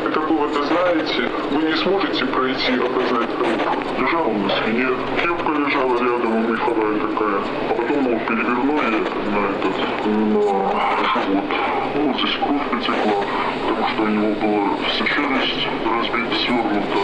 И 0.08 0.12
такого-то 0.12 0.62
знаете, 0.66 1.28
вы 1.50 1.62
не 1.62 1.74
сможете 1.74 2.26
пройти, 2.26 2.74
оказать 2.74 3.30
руку. 3.40 3.76
Лежал 3.98 4.28
он 4.28 4.46
на 4.46 4.50
спине, 4.50 4.88
кепка 5.20 5.52
лежала 5.52 5.98
рядом, 5.98 6.52
меховая 6.52 7.00
такая. 7.00 7.40
А 7.70 7.74
потом, 7.74 8.02
мол, 8.02 8.20
перевернули 8.28 9.02
на 9.32 9.40
этот, 9.50 10.06
на 10.06 10.42
живот. 11.12 11.44
Ну, 11.96 12.14
здесь 12.18 12.36
кровь 12.36 12.70
потекла, 12.70 13.24
потому 13.68 13.88
что 13.88 14.02
у 14.02 14.06
него 14.08 14.34
была 14.34 14.76
вся 14.88 15.04
челюсть 15.04 15.68
разбита, 15.84 16.34
свернута. 16.36 16.98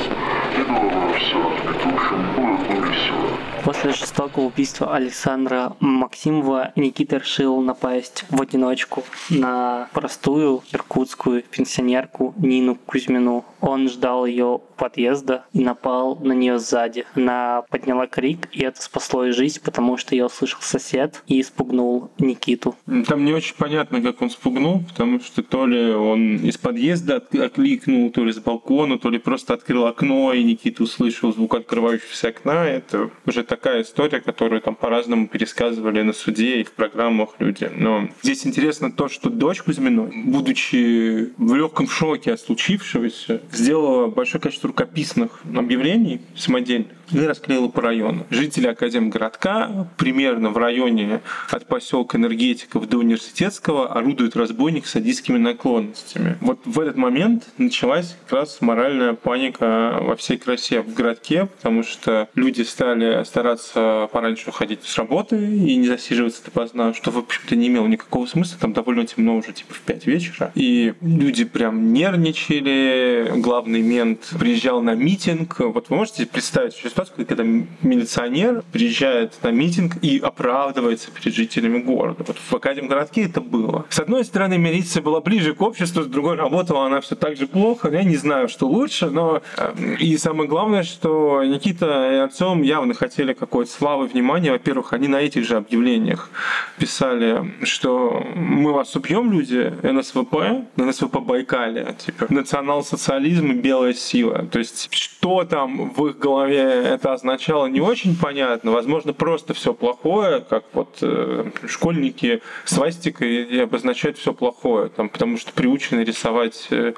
И 0.57 0.63
голова 0.63 1.13
все. 1.19 1.37
И 1.37 1.89
в 1.89 1.95
общем, 1.95 2.35
город 2.37 2.61
был 2.69 2.89
веселый. 2.89 3.31
После 3.65 3.93
жестокого 3.93 4.45
убийства 4.45 4.95
Александра 4.95 5.73
Максимова 5.81 6.73
Никита 6.77 7.17
решил 7.17 7.61
напасть 7.61 8.25
в 8.29 8.41
одиночку 8.41 9.05
на 9.31 9.89
простую 9.93 10.63
иркутскую 10.71 11.43
пенсионерку 11.43 12.35
Нину 12.37 12.77
Кузьмину. 12.87 13.45
Он 13.67 13.89
ждал 13.89 14.27
ее 14.27 14.61
подъезда 14.77 15.45
и 15.55 15.61
напал 15.65 16.17
на 16.17 16.33
нее 16.33 16.59
сзади. 16.59 17.07
Она 17.15 17.63
подняла 17.71 18.07
крик, 18.07 18.49
и 18.53 18.63
это 18.63 18.83
спасло 18.83 19.25
ей 19.25 19.33
жизнь, 19.33 19.61
потому 19.65 19.97
что 19.97 20.15
ее 20.15 20.27
услышал 20.27 20.61
сосед 20.61 21.23
и 21.27 21.41
испугнул 21.41 22.11
Никиту. 22.19 22.75
Там 23.07 23.25
не 23.25 23.33
очень 23.33 23.55
понятно, 23.57 24.03
как 24.03 24.21
он 24.21 24.29
спугнул, 24.29 24.83
потому 24.89 25.19
что 25.21 25.43
то 25.43 25.67
ли 25.67 25.93
он 25.95 26.37
из 26.37 26.59
подъезда 26.59 27.17
от- 27.17 27.35
окликнул, 27.35 28.11
то 28.11 28.23
ли 28.25 28.33
с 28.33 28.39
балкона, 28.39 28.99
то 28.99 29.09
ли 29.09 29.19
просто 29.19 29.55
открыл 29.55 29.87
окно, 29.87 30.33
и 30.35 30.43
Никита 30.45 30.83
услышал 30.83 31.33
звук 31.33 31.55
открывающегося 31.55 32.29
окна. 32.29 32.67
Это 32.67 33.11
уже 33.25 33.45
такая 33.45 33.83
история, 33.83 34.21
которую 34.21 34.61
там 34.61 34.75
по-разному 34.75 35.27
пересказывали 35.27 36.03
на 36.03 36.13
суде 36.13 36.61
и 36.61 36.65
в 36.65 36.73
программах 36.73 37.31
люди. 37.39 37.71
Но 37.75 38.09
здесь 38.23 38.47
интересно 38.47 38.93
то, 38.93 39.09
что 39.09 39.31
дочь 39.31 39.63
Кузьминой, 39.63 40.25
будучи 40.27 41.33
в 41.39 41.55
легком 41.55 41.89
шоке 41.89 42.33
от 42.35 42.41
случившегося, 42.41 43.41
сделала 43.55 44.09
большое 44.09 44.41
количество 44.41 44.69
рукописных 44.69 45.41
объявлений 45.45 46.21
самодельных 46.37 46.93
и 47.13 47.19
расклеила 47.21 47.69
по 47.69 47.83
району. 47.83 48.27
Жители 48.31 48.67
Академгородка 48.67 49.89
примерно 49.97 50.51
в 50.51 50.57
районе 50.57 51.21
от 51.51 51.67
поселка 51.67 52.19
Энергетиков 52.19 52.89
до 52.89 52.99
Университетского 52.99 53.93
орудуют 53.93 54.37
разбойник 54.37 54.87
с 54.87 54.93
садистскими 54.93 55.39
наклонностями. 55.39 56.37
Вот 56.41 56.61
в 56.65 56.81
этот 56.81 56.97
момент 56.97 57.45
началась 57.59 58.17
как 58.25 58.41
раз 58.41 58.61
моральная 58.61 59.15
паника 59.15 59.99
во 60.01 60.17
всей 60.17 60.39
красе 60.39 60.81
в 60.81 60.95
городке, 60.95 61.47
потому 61.57 61.83
что 61.83 62.29
люди 62.35 62.63
стали 62.63 63.25
стараться 63.25 64.09
пораньше 64.13 64.51
уходить 64.51 64.85
с 64.85 64.97
работы 64.99 65.37
и 65.37 65.77
не 65.77 65.87
засиживаться 65.87 66.45
допоздна, 66.45 66.95
что, 66.95 67.11
в 67.11 67.19
общем-то, 67.19 67.57
не 67.57 67.69
имело 67.69 67.87
никакого 67.87 68.27
смысла. 68.27 68.59
Там 68.61 68.73
довольно 68.73 69.07
темно 69.07 69.37
уже, 69.37 69.53
типа, 69.53 69.75
в 69.75 69.81
5 69.81 70.07
вечера. 70.07 70.53
И 70.55 70.95
люди 71.01 71.45
прям 71.45 71.93
нервничали. 71.93 73.33
Главный 73.37 73.83
мент 73.83 74.33
приезжал 74.39 74.83
на 74.83 74.95
митинг. 74.95 75.61
Вот 75.61 75.91
вы 75.91 75.97
можете 75.97 76.27
представить 76.27 76.75
себе 76.75 76.91
ситуацию, 76.95 77.27
когда 77.27 77.43
милиционер 77.83 78.63
приезжает 78.73 79.35
на 79.43 79.51
митинг 79.51 79.97
и 80.03 80.19
оправдывается 80.19 81.11
перед 81.11 81.35
жителями 81.35 81.79
города. 81.79 82.25
Вот 82.27 82.37
в 82.39 82.55
Академгородке 82.55 83.25
это 83.25 83.41
было. 83.41 83.85
С 83.91 83.99
одной 83.99 84.25
стороны, 84.25 84.59
милиция 84.59 85.03
была 85.03 85.21
ближе 85.21 85.55
к 85.55 85.61
обществу, 85.61 86.03
с 86.03 86.07
другой 86.07 86.37
работала 86.37 86.87
она 86.87 87.01
все 87.01 87.17
так 87.17 87.37
же 87.37 87.47
плохо. 87.47 87.91
Я 87.91 88.05
не 88.05 88.17
знаю, 88.17 88.49
что 88.49 88.69
лучше, 88.69 89.11
но 89.11 89.43
э, 89.57 89.97
и 89.99 90.17
самое 90.17 90.49
главное, 90.49 90.83
что 90.83 91.43
Никита 91.45 92.13
и 92.13 92.17
Артем 92.17 92.63
явно 92.63 92.95
хотели 92.95 93.33
какой-то 93.33 93.71
славы, 93.71 94.07
внимания. 94.07 94.53
Во-первых, 94.53 94.93
они 94.93 95.09
на 95.09 95.21
этих 95.21 95.45
же 95.45 95.57
объявлениях 95.57 96.31
писали, 96.79 97.53
что 97.63 98.25
мы 98.35 98.73
вас 98.73 98.95
убьем, 98.95 99.33
люди, 99.33 99.73
НСВП, 99.83 100.67
НСВП 100.77 101.19
Байкале, 101.21 101.97
типа 101.99 102.27
национал-социализм 102.29 103.53
и 103.53 103.55
белая 103.55 103.95
сила. 103.95 104.47
То 104.51 104.59
есть, 104.59 104.89
что 104.93 105.45
там 105.45 105.91
в 105.91 106.07
их 106.07 106.19
голове 106.19 106.84
это 106.85 107.13
означало, 107.13 107.67
не 107.67 107.81
очень 107.81 108.17
понятно. 108.17 108.71
Возможно, 108.71 109.13
просто 109.13 109.55
все 109.55 109.73
плохое, 109.73 110.41
как 110.41 110.65
вот 110.75 110.99
э, 111.01 111.51
школьники 111.67 112.43
свастикой 112.65 113.63
обозначают 113.63 114.19
все 114.19 114.35
плохое, 114.35 114.91
там, 114.91 115.09
потому 115.09 115.39
что 115.39 115.53
приучены 115.53 116.01
рисовать 116.01 116.69
э, 116.71 116.93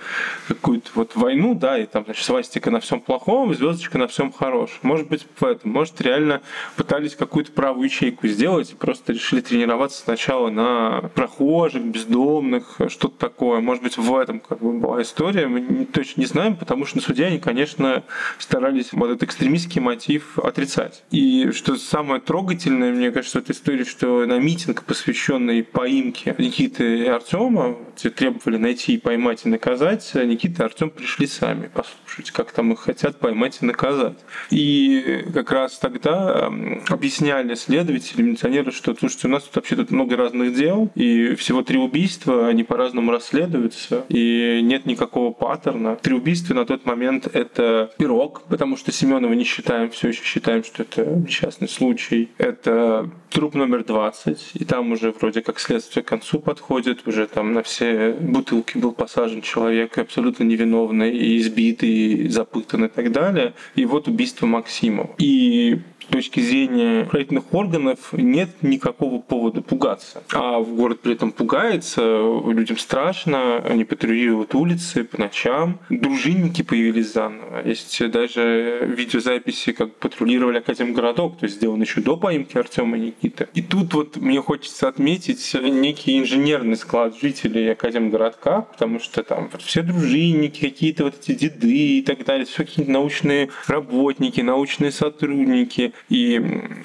какую-то 0.49 0.91
вот 0.95 1.15
войну, 1.15 1.55
да, 1.55 1.79
и 1.79 1.87
там, 1.87 2.05
значит, 2.05 2.25
свастика 2.25 2.71
на 2.71 2.81
всем 2.81 3.01
плохом, 3.01 3.55
звездочка 3.55 3.99
на 3.99 4.09
всем 4.09 4.33
хорошем. 4.33 4.79
Может 4.83 5.09
быть, 5.09 5.25
в 5.39 5.45
этом. 5.45 5.71
Может, 5.71 6.01
реально 6.01 6.41
пытались 6.75 7.15
какую-то 7.15 7.53
правую 7.53 7.85
ячейку 7.85 8.27
сделать 8.27 8.73
и 8.73 8.75
просто 8.75 9.13
решили 9.13 9.41
тренироваться 9.41 10.03
сначала 10.03 10.51
на 10.51 11.11
прохожих, 11.15 11.85
бездомных, 11.85 12.81
что-то 12.89 13.17
такое. 13.19 13.61
Может 13.61 13.83
быть, 13.85 13.97
в 13.97 14.17
этом 14.17 14.41
как 14.41 14.59
бы 14.59 14.73
была 14.73 15.03
история. 15.03 15.47
Мы 15.47 15.85
точно 15.85 16.21
не 16.21 16.27
знаем, 16.27 16.57
потому 16.57 16.87
что 16.87 16.97
на 16.97 17.03
суде 17.03 17.27
они, 17.27 17.39
конечно, 17.39 18.03
старались 18.39 18.93
вот 18.93 19.11
этот 19.11 19.23
экстремистский 19.23 19.76
мотив 19.81 20.39
отрицать. 20.39 21.03
И 21.11 21.51
что 21.53 21.77
самое 21.77 22.21
трогательное, 22.21 22.93
мне 22.93 23.11
кажется, 23.11 23.41
в 23.41 23.43
этой 23.43 23.53
истории, 23.53 23.85
что 23.85 24.27
на 24.27 24.39
митинг, 24.39 24.85
посвященный 24.85 25.63
поимке 25.63 26.35
Никиты 26.39 26.99
и 27.05 27.07
Артема, 27.07 27.77
требовали 27.97 28.57
найти, 28.57 28.99
поймать 28.99 29.45
и 29.45 29.49
наказать, 29.49 30.13
Никита 30.15 30.63
и 30.63 30.67
Артем 30.67 30.91
пришли 30.91 31.27
сами 31.27 31.69
послушать, 31.69 32.31
как 32.31 32.53
там 32.53 32.73
их 32.73 32.81
хотят 32.81 33.19
поймать 33.19 33.59
и 33.61 33.67
наказать. 33.67 34.19
И 34.51 35.25
как 35.33 35.51
раз 35.53 35.79
тогда 35.79 36.51
объясняли 36.89 37.55
следователи, 37.55 38.23
милиционеры, 38.23 38.73
что 38.73 38.95
слушайте, 38.95 39.29
у 39.29 39.31
нас 39.31 39.45
тут 39.45 39.57
вообще 39.57 39.77
тут 39.77 39.91
много 39.91 40.17
разных 40.17 40.55
дел, 40.55 40.91
и 40.95 41.35
всего 41.35 41.63
три 41.63 41.79
убийства, 41.79 42.49
они 42.49 42.65
по-разному 42.65 43.13
расследуются, 43.13 44.05
и 44.09 44.61
нет 44.63 44.87
никакого 44.87 45.33
паттерна. 45.33 45.97
Три 45.97 46.15
убийства 46.15 46.55
на 46.55 46.65
тот 46.65 46.85
момент 46.85 47.29
это 47.33 47.91
пирог, 47.99 48.43
потому 48.49 48.77
что 48.77 48.93
Семенова 48.93 49.33
не 49.33 49.45
считаем, 49.67 49.91
все 49.91 50.09
еще 50.09 50.23
считаем, 50.23 50.63
что 50.63 50.83
это 50.85 51.05
несчастный 51.05 51.69
случай. 51.69 52.29
Это 52.39 53.11
труп 53.31 53.55
номер 53.55 53.85
20, 53.85 54.53
и 54.55 54.65
там 54.65 54.93
уже 54.93 55.11
вроде 55.11 55.43
как 55.43 55.59
следствие 55.59 56.05
к 56.05 56.09
концу 56.09 56.39
подходит, 56.39 57.07
уже 57.07 57.27
там 57.27 57.53
на 57.53 57.63
все 57.63 58.13
бутылки 58.13 58.79
был 58.79 58.93
посажен 58.93 59.43
человек 59.43 59.99
абсолютно 59.99 60.45
невиновный, 60.45 61.17
и 61.17 61.39
избитый, 61.39 61.89
и 61.89 62.29
запытан 62.29 62.85
и 62.85 62.89
так 62.89 63.11
далее. 63.11 63.55
И 63.75 63.85
вот 63.85 64.07
убийство 64.07 64.47
Максимова. 64.47 65.15
И 65.19 65.81
точки 66.07 66.41
зрения 66.41 67.05
правительных 67.05 67.53
органов 67.53 68.13
нет 68.13 68.51
никакого 68.63 69.21
повода 69.21 69.63
пугаться. 69.63 70.23
А 70.33 70.59
в 70.59 70.75
город 70.75 71.01
при 71.01 71.13
этом 71.15 71.33
пугается, 71.33 72.03
людям 72.47 72.79
страшно, 72.79 73.59
они 73.59 73.85
патрулируют 73.85 74.55
улицы 74.55 75.05
по 75.05 75.21
ночам. 75.21 75.79
Дружинники 75.91 76.63
появились 76.63 77.13
заново. 77.13 77.63
Есть 77.65 78.11
даже 78.11 78.81
видеозаписи, 78.97 79.73
как 79.73 79.95
патрулировали 79.97 80.59
Академгородок, 80.59 81.39
то 81.39 81.47
есть 81.47 81.57
сделано 81.57 81.83
еще 81.83 82.01
до 82.01 82.17
поимки 82.17 82.57
Артема 82.57 82.97
и 82.97 83.01
Никиты. 83.01 83.49
И 83.55 83.63
тут 83.63 83.95
вот 83.95 84.17
мне 84.17 84.41
хочется 84.41 84.89
отметить 84.89 85.57
некий 85.63 86.19
инженерный 86.19 86.77
склад 86.77 87.19
жителей 87.21 87.73
Академгородка, 87.73 88.67
потому 88.73 89.01
что 89.01 89.23
там 89.23 89.49
вот 89.53 89.63
все 89.63 89.83
дружинники, 89.83 90.61
какие-то 90.61 91.05
вот 91.05 91.15
эти 91.21 91.35
деды 91.35 91.99
и 91.99 92.03
так 92.03 92.25
далее, 92.25 92.47
все 92.47 92.65
какие-то 92.65 92.91
научные 92.91 93.51
работники, 93.67 94.41
научные 94.41 94.93
сотрудники. 94.93 95.93
И 96.09 96.39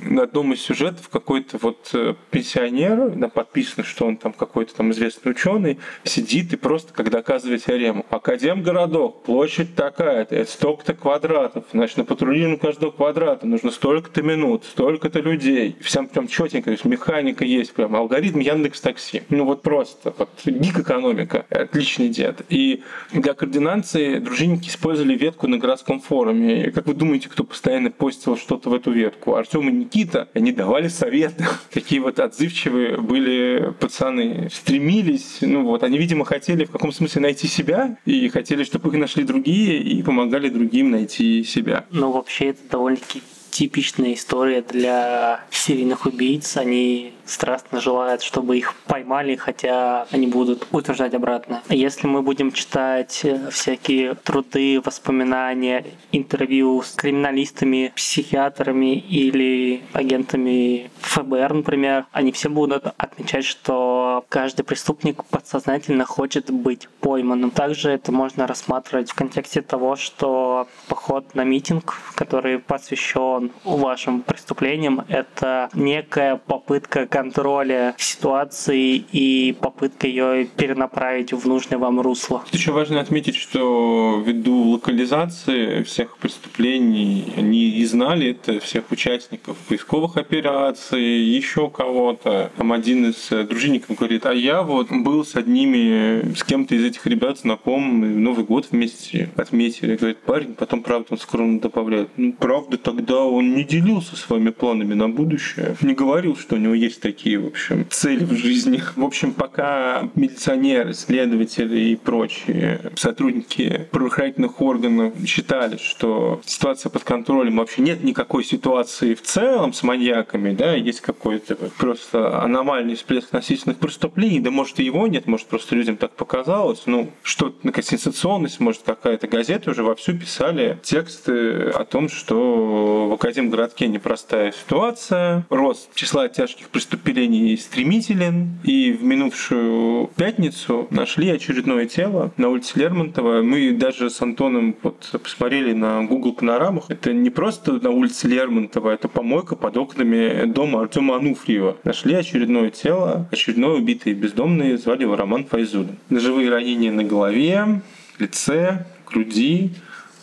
на 0.03 0.23
одном 0.23 0.53
из 0.53 0.61
сюжетов 0.61 1.09
какой-то 1.09 1.57
вот 1.61 1.91
э, 1.93 2.15
пенсионер, 2.31 3.29
подписано, 3.29 3.83
что 3.83 4.05
он 4.05 4.17
там 4.17 4.33
какой-то 4.33 4.75
там 4.75 4.91
известный 4.91 5.31
ученый, 5.31 5.79
сидит 6.03 6.53
и 6.53 6.55
просто 6.55 6.93
как 6.93 7.09
доказывает 7.09 7.63
теорему. 7.63 8.05
Академгородок, 8.09 9.23
площадь 9.23 9.75
такая-то, 9.75 10.35
это 10.35 10.51
столько-то 10.51 10.93
квадратов, 10.93 11.65
значит, 11.71 11.97
на 11.97 12.05
патрулировании 12.05 12.57
каждого 12.57 12.91
квадрата 12.91 13.45
нужно 13.45 13.71
столько-то 13.71 14.23
минут, 14.23 14.65
столько-то 14.65 15.19
людей. 15.19 15.75
Всем 15.81 16.07
прям 16.07 16.27
четенько, 16.27 16.65
то 16.65 16.71
есть 16.71 16.85
механика 16.85 17.45
есть, 17.45 17.73
прям 17.73 17.95
алгоритм 17.95 18.39
Яндекс 18.39 18.81
Такси. 18.81 19.23
Ну 19.29 19.45
вот 19.45 19.61
просто, 19.61 20.13
вот 20.17 20.29
гик 20.45 20.79
экономика, 20.79 21.45
отличный 21.49 22.09
дед. 22.09 22.41
И 22.49 22.83
для 23.11 23.33
координации 23.33 24.19
дружинники 24.19 24.69
использовали 24.69 25.15
ветку 25.15 25.47
на 25.47 25.57
городском 25.57 25.99
форуме. 25.99 26.67
И 26.67 26.71
как 26.71 26.87
вы 26.87 26.93
думаете, 26.93 27.29
кто 27.29 27.43
постоянно 27.43 27.91
постил 27.91 28.37
что-то 28.37 28.69
в 28.69 28.73
эту 28.73 28.91
ветку? 28.91 29.00
Таблетку. 29.01 29.35
Артем 29.35 29.69
и 29.69 29.71
Никита, 29.71 30.29
они 30.33 30.51
давали 30.51 30.87
советы. 30.87 31.45
Какие 31.73 31.99
вот 31.99 32.19
отзывчивые 32.19 32.97
были 32.97 33.73
пацаны. 33.79 34.49
Стремились, 34.51 35.37
ну 35.41 35.63
вот, 35.63 35.83
они, 35.83 35.97
видимо, 35.97 36.25
хотели 36.25 36.65
в 36.65 36.71
каком 36.71 36.91
смысле 36.91 37.21
найти 37.21 37.47
себя 37.47 37.97
и 38.05 38.29
хотели, 38.29 38.63
чтобы 38.63 38.89
их 38.89 38.95
нашли 38.95 39.23
другие 39.23 39.81
и 39.81 40.01
помогали 40.03 40.49
другим 40.49 40.91
найти 40.91 41.43
себя. 41.43 41.85
Ну, 41.91 42.11
вообще, 42.11 42.49
это 42.49 42.59
довольно-таки 42.69 43.21
типичная 43.49 44.13
история 44.13 44.61
для 44.61 45.43
серийных 45.51 46.05
убийц. 46.05 46.57
Они 46.57 47.13
страстно 47.31 47.79
желают, 47.79 48.21
чтобы 48.21 48.57
их 48.57 48.75
поймали, 48.87 49.35
хотя 49.35 50.05
они 50.11 50.27
будут 50.27 50.67
утверждать 50.71 51.13
обратно. 51.13 51.61
Если 51.69 52.07
мы 52.07 52.21
будем 52.21 52.51
читать 52.51 53.21
э, 53.23 53.49
всякие 53.49 54.15
труды, 54.15 54.81
воспоминания, 54.83 55.85
интервью 56.11 56.81
с 56.81 56.91
криминалистами, 56.93 57.93
психиатрами 57.95 58.95
или 58.95 59.81
агентами 59.93 60.91
ФБР, 60.99 61.53
например, 61.53 62.05
они 62.11 62.31
все 62.31 62.49
будут 62.49 62.93
отмечать, 62.97 63.45
что 63.45 64.25
каждый 64.29 64.63
преступник 64.63 65.23
подсознательно 65.25 66.05
хочет 66.05 66.51
быть 66.51 66.87
пойманным. 66.99 67.51
Также 67.51 67.91
это 67.91 68.11
можно 68.11 68.47
рассматривать 68.47 69.11
в 69.11 69.15
контексте 69.15 69.61
того, 69.61 69.95
что 69.95 70.67
поход 70.87 71.35
на 71.35 71.43
митинг, 71.43 71.95
который 72.15 72.59
посвящен 72.59 73.51
вашим 73.63 74.21
преступлениям, 74.21 75.05
это 75.07 75.69
некая 75.73 76.35
попытка 76.35 77.07
контроля 77.21 77.93
ситуации 77.99 79.03
и 79.11 79.55
попытка 79.59 80.07
ее 80.07 80.45
перенаправить 80.45 81.33
в 81.33 81.47
нужное 81.47 81.77
вам 81.77 82.01
русло. 82.01 82.41
Тут 82.45 82.59
еще 82.59 82.71
важно 82.71 82.99
отметить, 82.99 83.35
что 83.35 84.23
ввиду 84.25 84.71
локализации 84.71 85.83
всех 85.83 86.17
преступлений 86.17 87.31
они 87.37 87.69
и 87.69 87.85
знали 87.85 88.31
это 88.31 88.59
всех 88.59 88.89
участников 88.91 89.55
поисковых 89.69 90.17
операций, 90.17 91.03
еще 91.03 91.69
кого-то. 91.69 92.51
Там 92.57 92.73
один 92.73 93.11
из 93.11 93.29
дружинников 93.29 93.97
говорит, 93.97 94.25
а 94.25 94.33
я 94.33 94.63
вот 94.63 94.87
был 94.89 95.23
с 95.23 95.35
одними, 95.35 96.33
с 96.35 96.43
кем-то 96.43 96.73
из 96.73 96.83
этих 96.83 97.05
ребят 97.05 97.37
знаком, 97.37 98.23
Новый 98.23 98.45
год 98.45 98.67
вместе 98.71 99.29
отметили. 99.35 99.95
Говорит, 99.95 100.17
парень, 100.19 100.55
потом 100.55 100.81
правда 100.81 101.07
он 101.11 101.17
скромно 101.19 101.59
добавляет, 101.59 102.09
ну 102.17 102.33
правда 102.33 102.77
тогда 102.77 103.17
он 103.17 103.53
не 103.53 103.63
делился 103.63 104.15
своими 104.15 104.49
планами 104.49 104.95
на 104.95 105.07
будущее, 105.07 105.75
не 105.81 105.93
говорил, 105.93 106.35
что 106.35 106.55
у 106.55 106.57
него 106.57 106.73
есть 106.73 106.99
такие, 107.11 107.37
в 107.39 107.47
общем, 107.47 107.85
цели 107.89 108.23
в 108.23 108.33
жизни. 108.33 108.81
В 108.95 109.03
общем, 109.03 109.33
пока 109.33 110.09
милиционеры, 110.15 110.93
следователи 110.93 111.79
и 111.79 111.95
прочие 111.97 112.79
сотрудники 112.95 113.87
правоохранительных 113.91 114.61
органов 114.61 115.13
считали, 115.25 115.75
что 115.77 116.41
ситуация 116.45 116.89
под 116.89 117.03
контролем, 117.03 117.57
вообще 117.57 117.81
нет 117.81 118.03
никакой 118.03 118.45
ситуации 118.45 119.13
в 119.13 119.21
целом 119.21 119.73
с 119.73 119.83
маньяками, 119.83 120.53
да, 120.53 120.73
есть 120.73 121.01
какой-то 121.01 121.55
просто 121.77 122.41
аномальный 122.41 122.95
всплеск 122.95 123.33
насильственных 123.33 123.79
преступлений, 123.79 124.39
да 124.39 124.49
может 124.49 124.79
и 124.79 124.83
его 124.85 125.05
нет, 125.07 125.27
может 125.27 125.47
просто 125.47 125.75
людям 125.75 125.97
так 125.97 126.11
показалось, 126.11 126.83
ну, 126.85 127.11
что-то 127.23 127.67
на 127.67 127.81
сенсационность, 127.81 128.59
может 128.59 128.83
какая-то 128.83 129.27
газета 129.27 129.71
уже 129.71 129.83
вовсю 129.83 130.17
писали 130.17 130.79
тексты 130.81 131.71
о 131.71 131.83
том, 131.83 132.07
что 132.07 133.09
в 133.09 133.13
Академгородке 133.13 133.87
непростая 133.87 134.53
ситуация, 134.53 135.45
рост 135.49 135.93
числа 135.95 136.29
тяжких 136.29 136.69
преступлений 136.69 136.90
преступлений 136.91 137.55
стремителен, 137.55 138.59
и 138.63 138.91
в 138.91 139.01
минувшую 139.03 140.07
пятницу 140.17 140.87
нашли 140.91 141.29
очередное 141.29 141.85
тело 141.85 142.33
на 142.35 142.49
улице 142.49 142.79
Лермонтова. 142.79 143.41
Мы 143.41 143.71
даже 143.71 144.09
с 144.09 144.21
Антоном 144.21 144.75
вот 144.83 145.09
посмотрели 145.23 145.71
на 145.71 146.03
Google 146.03 146.33
панорамах. 146.33 146.85
Это 146.89 147.13
не 147.13 147.29
просто 147.29 147.73
на 147.73 147.91
улице 147.91 148.27
Лермонтова, 148.27 148.89
это 148.91 149.07
помойка 149.07 149.55
под 149.55 149.77
окнами 149.77 150.45
дома 150.45 150.81
Артема 150.81 151.15
Ануфриева. 151.15 151.77
Нашли 151.85 152.13
очередное 152.13 152.69
тело, 152.69 153.25
очередное 153.31 153.71
убитое 153.71 154.13
бездомное, 154.13 154.77
звали 154.77 155.03
его 155.03 155.15
Роман 155.15 155.45
Файзулин. 155.45 155.97
Ножевые 156.09 156.49
ранения 156.49 156.91
на 156.91 157.05
голове, 157.05 157.81
лице, 158.19 158.85
груди, 159.09 159.71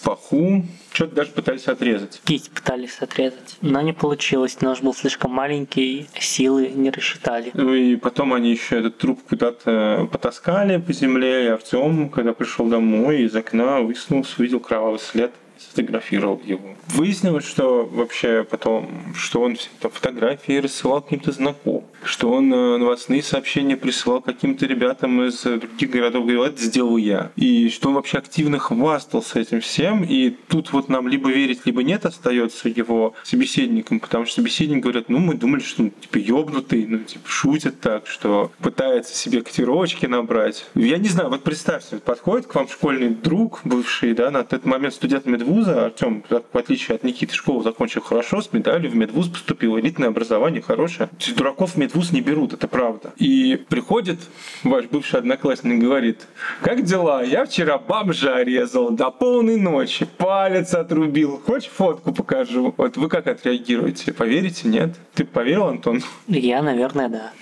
паху, 0.05 0.65
что-то 0.99 1.15
даже 1.15 1.31
пытались 1.31 1.69
отрезать. 1.69 2.21
Кисть 2.25 2.51
пытались 2.51 2.99
отрезать, 2.99 3.57
но 3.61 3.81
не 3.83 3.93
получилось. 3.93 4.61
Нож 4.61 4.81
был 4.81 4.93
слишком 4.93 5.31
маленький, 5.31 6.09
силы 6.19 6.73
не 6.75 6.91
рассчитали. 6.91 7.53
Ну 7.55 7.73
и 7.73 7.95
потом 7.95 8.35
они 8.35 8.51
еще 8.51 8.81
этот 8.81 8.99
труп 8.99 9.21
куда-то 9.29 10.09
потаскали 10.11 10.79
по 10.79 10.93
земле, 10.93 11.45
и 11.45 11.49
Артем, 11.51 12.09
когда 12.09 12.33
пришел 12.33 12.67
домой, 12.67 13.23
из 13.23 13.37
окна 13.37 13.81
высунулся, 13.81 14.35
увидел 14.39 14.59
кровавый 14.59 14.99
след 14.99 15.31
сфотографировал 15.59 16.41
его. 16.45 16.75
Выяснилось, 16.89 17.45
что 17.45 17.85
вообще 17.85 18.45
потом, 18.49 18.89
что 19.15 19.43
он 19.43 19.57
все 19.57 19.69
там 19.81 19.91
фотографии 19.91 20.59
рассылал 20.59 21.03
каким-то 21.03 21.33
знакомым, 21.33 21.85
что 22.03 22.31
он 22.31 22.53
э, 22.53 22.77
новостные 22.79 23.23
сообщения 23.23 23.77
присылал 23.77 24.21
каким-то 24.21 24.67
ребятам 24.67 25.23
из 25.25 25.43
других 25.43 25.91
городов, 25.91 26.23
говорил, 26.23 26.45
это 26.45 26.63
сделал 26.63 26.97
я. 26.97 27.31
И 27.37 27.69
что 27.71 27.89
он 27.89 27.95
вообще 27.95 28.19
активно 28.19 28.59
хвастался 28.59 29.41
этим 29.41 29.61
всем. 29.61 30.05
И 30.05 30.31
тут 30.49 30.73
вот 30.73 30.89
нам 30.89 31.09
либо 31.09 31.31
верить, 31.31 31.67
либо 31.67 31.83
нет 31.83 32.07
остается 32.07 32.69
его 32.69 33.15
собеседником, 33.25 34.01
потому 34.01 34.25
что 34.25 34.37
собеседник 34.37 34.83
говорят, 34.83 35.09
ну 35.09 35.19
мы 35.19 35.35
думали, 35.35 35.61
что 35.61 35.85
он 35.85 35.91
типа 35.91 36.19
ёбнутый, 36.19 36.87
ну 36.87 36.99
типа 36.99 37.29
шутит 37.29 37.81
так, 37.81 38.07
что 38.07 38.53
пытается 38.61 39.15
себе 39.15 39.43
котировочки 39.43 40.07
набрать. 40.07 40.67
Я 40.75 40.99
не 40.99 41.09
знаю, 41.09 41.31
вот 41.31 41.43
представьте, 41.43 41.97
подходит 41.97 42.47
к 42.47 42.55
вам 42.55 42.69
школьный 42.69 43.11
друг, 43.11 43.61
бывший, 43.65 44.15
да, 44.15 44.31
на 44.31 44.45
тот 44.45 44.65
момент 44.65 44.95
студент 44.95 45.27
медвуза, 45.49 45.87
Артем, 45.87 46.23
в 46.29 46.59
отличие 46.59 46.97
от 46.97 47.05
Никиты, 47.05 47.35
школу 47.35 47.63
закончил 47.63 48.03
хорошо, 48.03 48.43
с 48.43 48.53
медалью 48.53 48.91
в 48.91 48.95
медвуз 48.95 49.29
поступил, 49.29 49.79
элитное 49.79 50.09
образование 50.09 50.61
хорошее. 50.61 51.09
Дураков 51.37 51.73
в 51.73 51.77
медвуз 51.77 52.13
не 52.13 52.21
берут, 52.21 52.53
это 52.53 52.69
правда. 52.69 53.13
И 53.17 53.57
приходит 53.69 54.19
ваш 54.63 54.87
бывший 54.87 55.21
одноклассник 55.21 55.75
и 55.75 55.79
говорит, 55.79 56.27
как 56.63 56.83
дела? 56.83 57.23
Я 57.23 57.47
вчера 57.47 57.79
бомжа 57.79 58.43
резал 58.45 58.91
до 58.91 59.11
полной 59.11 59.57
ночи, 59.57 60.07
палец 60.17 60.75
отрубил. 60.75 61.41
Хочешь 61.45 61.71
фотку 61.71 62.13
покажу? 62.13 62.75
Вот 62.77 62.97
вы 62.97 63.09
как 63.09 63.27
отреагируете? 63.27 64.13
Поверите, 64.13 64.69
нет? 64.69 64.95
Ты 65.15 65.25
поверил, 65.25 65.67
Антон? 65.67 66.03
Я, 66.27 66.63
наверное, 66.63 67.09
да. 67.09 67.33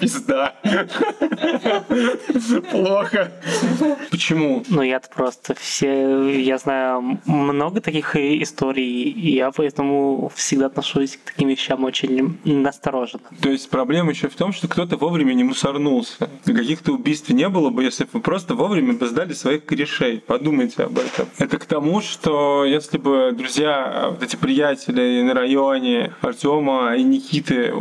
Пизда. 0.00 0.54
Плохо. 2.70 3.32
Почему? 4.10 4.62
Ну, 4.68 4.82
я 4.82 5.00
просто 5.00 5.54
все... 5.54 6.28
Я 6.40 6.58
знаю 6.58 7.20
много 7.26 7.80
таких 7.80 8.16
историй, 8.16 9.10
и 9.10 9.34
я 9.36 9.50
поэтому 9.50 10.30
всегда 10.34 10.66
отношусь 10.66 11.16
к 11.16 11.32
таким 11.32 11.48
вещам 11.48 11.84
очень 11.84 12.38
настороженно. 12.44 13.24
То 13.40 13.50
есть 13.50 13.70
проблема 13.70 14.10
еще 14.10 14.28
в 14.28 14.34
том, 14.34 14.52
что 14.52 14.68
кто-то 14.68 14.96
вовремя 14.96 15.34
не 15.34 15.44
мусорнулся. 15.44 16.28
Каких-то 16.44 16.92
убийств 16.92 17.30
не 17.30 17.48
было 17.48 17.70
бы, 17.70 17.84
если 17.84 18.04
бы 18.04 18.10
вы 18.14 18.20
просто 18.20 18.54
вовремя 18.54 18.92
бы 18.94 19.06
сдали 19.06 19.32
своих 19.32 19.64
корешей. 19.64 20.20
Подумайте 20.20 20.84
об 20.84 20.98
этом. 20.98 21.26
Это 21.38 21.58
к 21.58 21.64
тому, 21.64 22.00
что 22.00 22.64
если 22.64 22.98
бы 22.98 23.32
друзья, 23.32 24.08
вот 24.10 24.22
эти 24.22 24.36
приятели 24.36 25.22
на 25.22 25.34
районе 25.34 26.12
Артема 26.20 26.94
и 26.96 27.02
Никиты, 27.02 27.72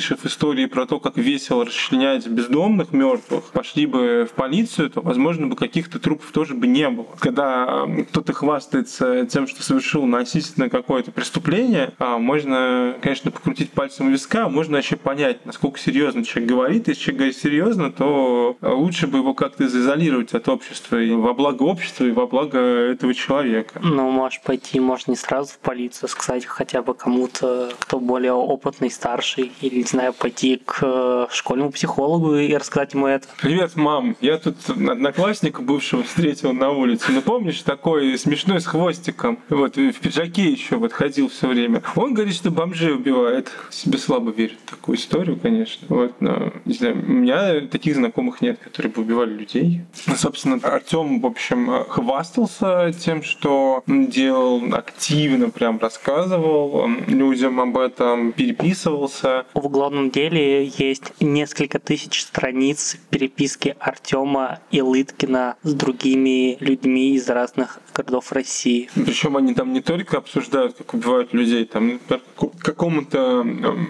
услышав 0.00 0.24
истории 0.24 0.64
про 0.64 0.86
то, 0.86 0.98
как 0.98 1.18
весело 1.18 1.66
расчленять 1.66 2.26
бездомных 2.26 2.92
мертвых, 2.92 3.44
пошли 3.52 3.84
бы 3.84 4.26
в 4.30 4.34
полицию, 4.34 4.88
то, 4.88 5.02
возможно, 5.02 5.46
бы 5.46 5.56
каких-то 5.56 5.98
трупов 5.98 6.32
тоже 6.32 6.54
бы 6.54 6.66
не 6.66 6.88
было. 6.88 7.06
Когда 7.18 7.86
кто-то 8.08 8.32
хвастается 8.32 9.26
тем, 9.26 9.46
что 9.46 9.62
совершил 9.62 10.06
насильственное 10.06 10.70
какое-то 10.70 11.12
преступление, 11.12 11.92
а 11.98 12.16
можно, 12.16 12.96
конечно, 13.02 13.30
покрутить 13.30 13.72
пальцем 13.72 14.10
виска, 14.10 14.48
можно 14.48 14.78
еще 14.78 14.96
понять, 14.96 15.44
насколько 15.44 15.78
серьезно 15.78 16.24
человек 16.24 16.50
говорит. 16.50 16.88
Если 16.88 17.02
человек 17.02 17.18
говорит 17.18 17.36
серьезно, 17.36 17.92
то 17.92 18.56
лучше 18.62 19.06
бы 19.06 19.18
его 19.18 19.34
как-то 19.34 19.66
изолировать 19.66 20.32
от 20.32 20.48
общества 20.48 20.96
и 20.96 21.10
во 21.12 21.34
благо 21.34 21.64
общества, 21.64 22.06
и 22.06 22.10
во 22.10 22.26
благо 22.26 22.58
этого 22.58 23.12
человека. 23.12 23.80
Ну, 23.82 24.10
можешь 24.10 24.40
пойти, 24.40 24.80
может, 24.80 25.08
не 25.08 25.16
сразу 25.16 25.52
в 25.52 25.58
полицию, 25.58 26.08
сказать 26.08 26.46
хотя 26.46 26.80
бы 26.80 26.94
кому-то, 26.94 27.70
кто 27.78 28.00
более 28.00 28.32
опытный, 28.32 28.90
старший, 28.90 29.52
или, 29.60 29.82
знаю, 29.90 30.12
пойти 30.12 30.60
к 30.64 30.78
э, 30.82 31.26
школьному 31.30 31.72
психологу 31.72 32.36
и 32.36 32.54
рассказать 32.54 32.94
ему 32.94 33.06
это. 33.06 33.26
Привет, 33.40 33.76
мам. 33.76 34.16
Я 34.20 34.38
тут 34.38 34.56
одноклассника 34.68 35.62
бывшего 35.62 36.02
встретил 36.02 36.52
на 36.52 36.70
улице. 36.70 37.06
Ну, 37.12 37.22
помнишь, 37.22 37.62
такой 37.62 38.16
смешной 38.18 38.60
с 38.60 38.66
хвостиком? 38.66 39.38
Вот, 39.48 39.76
в 39.76 40.00
пиджаке 40.00 40.50
еще 40.50 40.76
вот 40.76 40.92
ходил 40.92 41.28
все 41.28 41.48
время. 41.48 41.82
Он 41.96 42.14
говорит, 42.14 42.34
что 42.34 42.50
бомжей 42.50 42.94
убивает. 42.94 43.50
Себе 43.70 43.98
слабо 43.98 44.30
верит 44.30 44.58
в 44.66 44.70
такую 44.70 44.96
историю, 44.96 45.38
конечно. 45.40 45.86
Вот, 45.88 46.20
но, 46.20 46.52
не 46.64 46.74
знаю, 46.74 46.94
у 46.94 47.12
меня 47.12 47.60
таких 47.66 47.96
знакомых 47.96 48.40
нет, 48.40 48.58
которые 48.58 48.92
бы 48.92 49.02
убивали 49.02 49.32
людей. 49.32 49.82
Ну, 50.06 50.14
собственно, 50.16 50.58
Артем, 50.62 51.20
в 51.20 51.26
общем, 51.26 51.84
хвастался 51.88 52.92
тем, 52.98 53.22
что 53.22 53.82
делал 53.86 54.62
активно, 54.74 55.50
прям 55.50 55.78
рассказывал 55.78 56.88
людям 57.06 57.60
об 57.60 57.76
этом, 57.76 58.32
переписывался. 58.32 59.46
В 59.54 59.68
уголовном 59.80 60.10
деле 60.10 60.66
есть 60.66 61.14
несколько 61.20 61.78
тысяч 61.78 62.20
страниц 62.20 62.98
переписки 63.08 63.76
Артема 63.80 64.60
и 64.70 64.82
Лыткина 64.82 65.56
с 65.62 65.72
другими 65.72 66.58
людьми 66.60 67.14
из 67.14 67.30
разных 67.30 67.80
городов 67.94 68.30
России. 68.32 68.90
Причем 68.94 69.38
они 69.38 69.54
там 69.54 69.72
не 69.72 69.80
только 69.80 70.18
обсуждают, 70.18 70.76
как 70.76 70.92
убивают 70.92 71.32
людей, 71.32 71.64
там 71.64 71.92
например, 71.92 72.20
какому-то, 72.62 73.46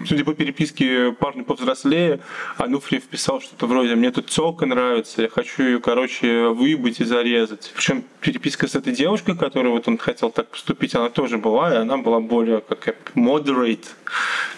судя 0.06 0.24
по 0.24 0.32
переписке 0.32 1.10
парню 1.10 1.44
повзрослее, 1.44 2.20
Ануфриев 2.56 3.04
писал 3.04 3.40
что-то 3.40 3.66
вроде 3.66 3.96
«Мне 3.96 4.12
тут 4.12 4.26
телка 4.26 4.66
нравится, 4.66 5.22
я 5.22 5.28
хочу 5.28 5.64
ее, 5.64 5.80
короче, 5.80 6.48
выебать 6.50 7.00
и 7.00 7.04
зарезать». 7.04 7.72
Причем 7.74 8.04
переписка 8.20 8.68
с 8.68 8.76
этой 8.76 8.92
девушкой, 8.92 9.36
которой 9.36 9.68
вот 9.68 9.88
он 9.88 9.98
хотел 9.98 10.30
так 10.30 10.48
поступить, 10.48 10.94
она 10.94 11.10
тоже 11.10 11.38
была, 11.38 11.74
и 11.74 11.76
она 11.78 11.96
была 11.96 12.20
более 12.20 12.60
как 12.60 13.12
moderate. 13.16 13.86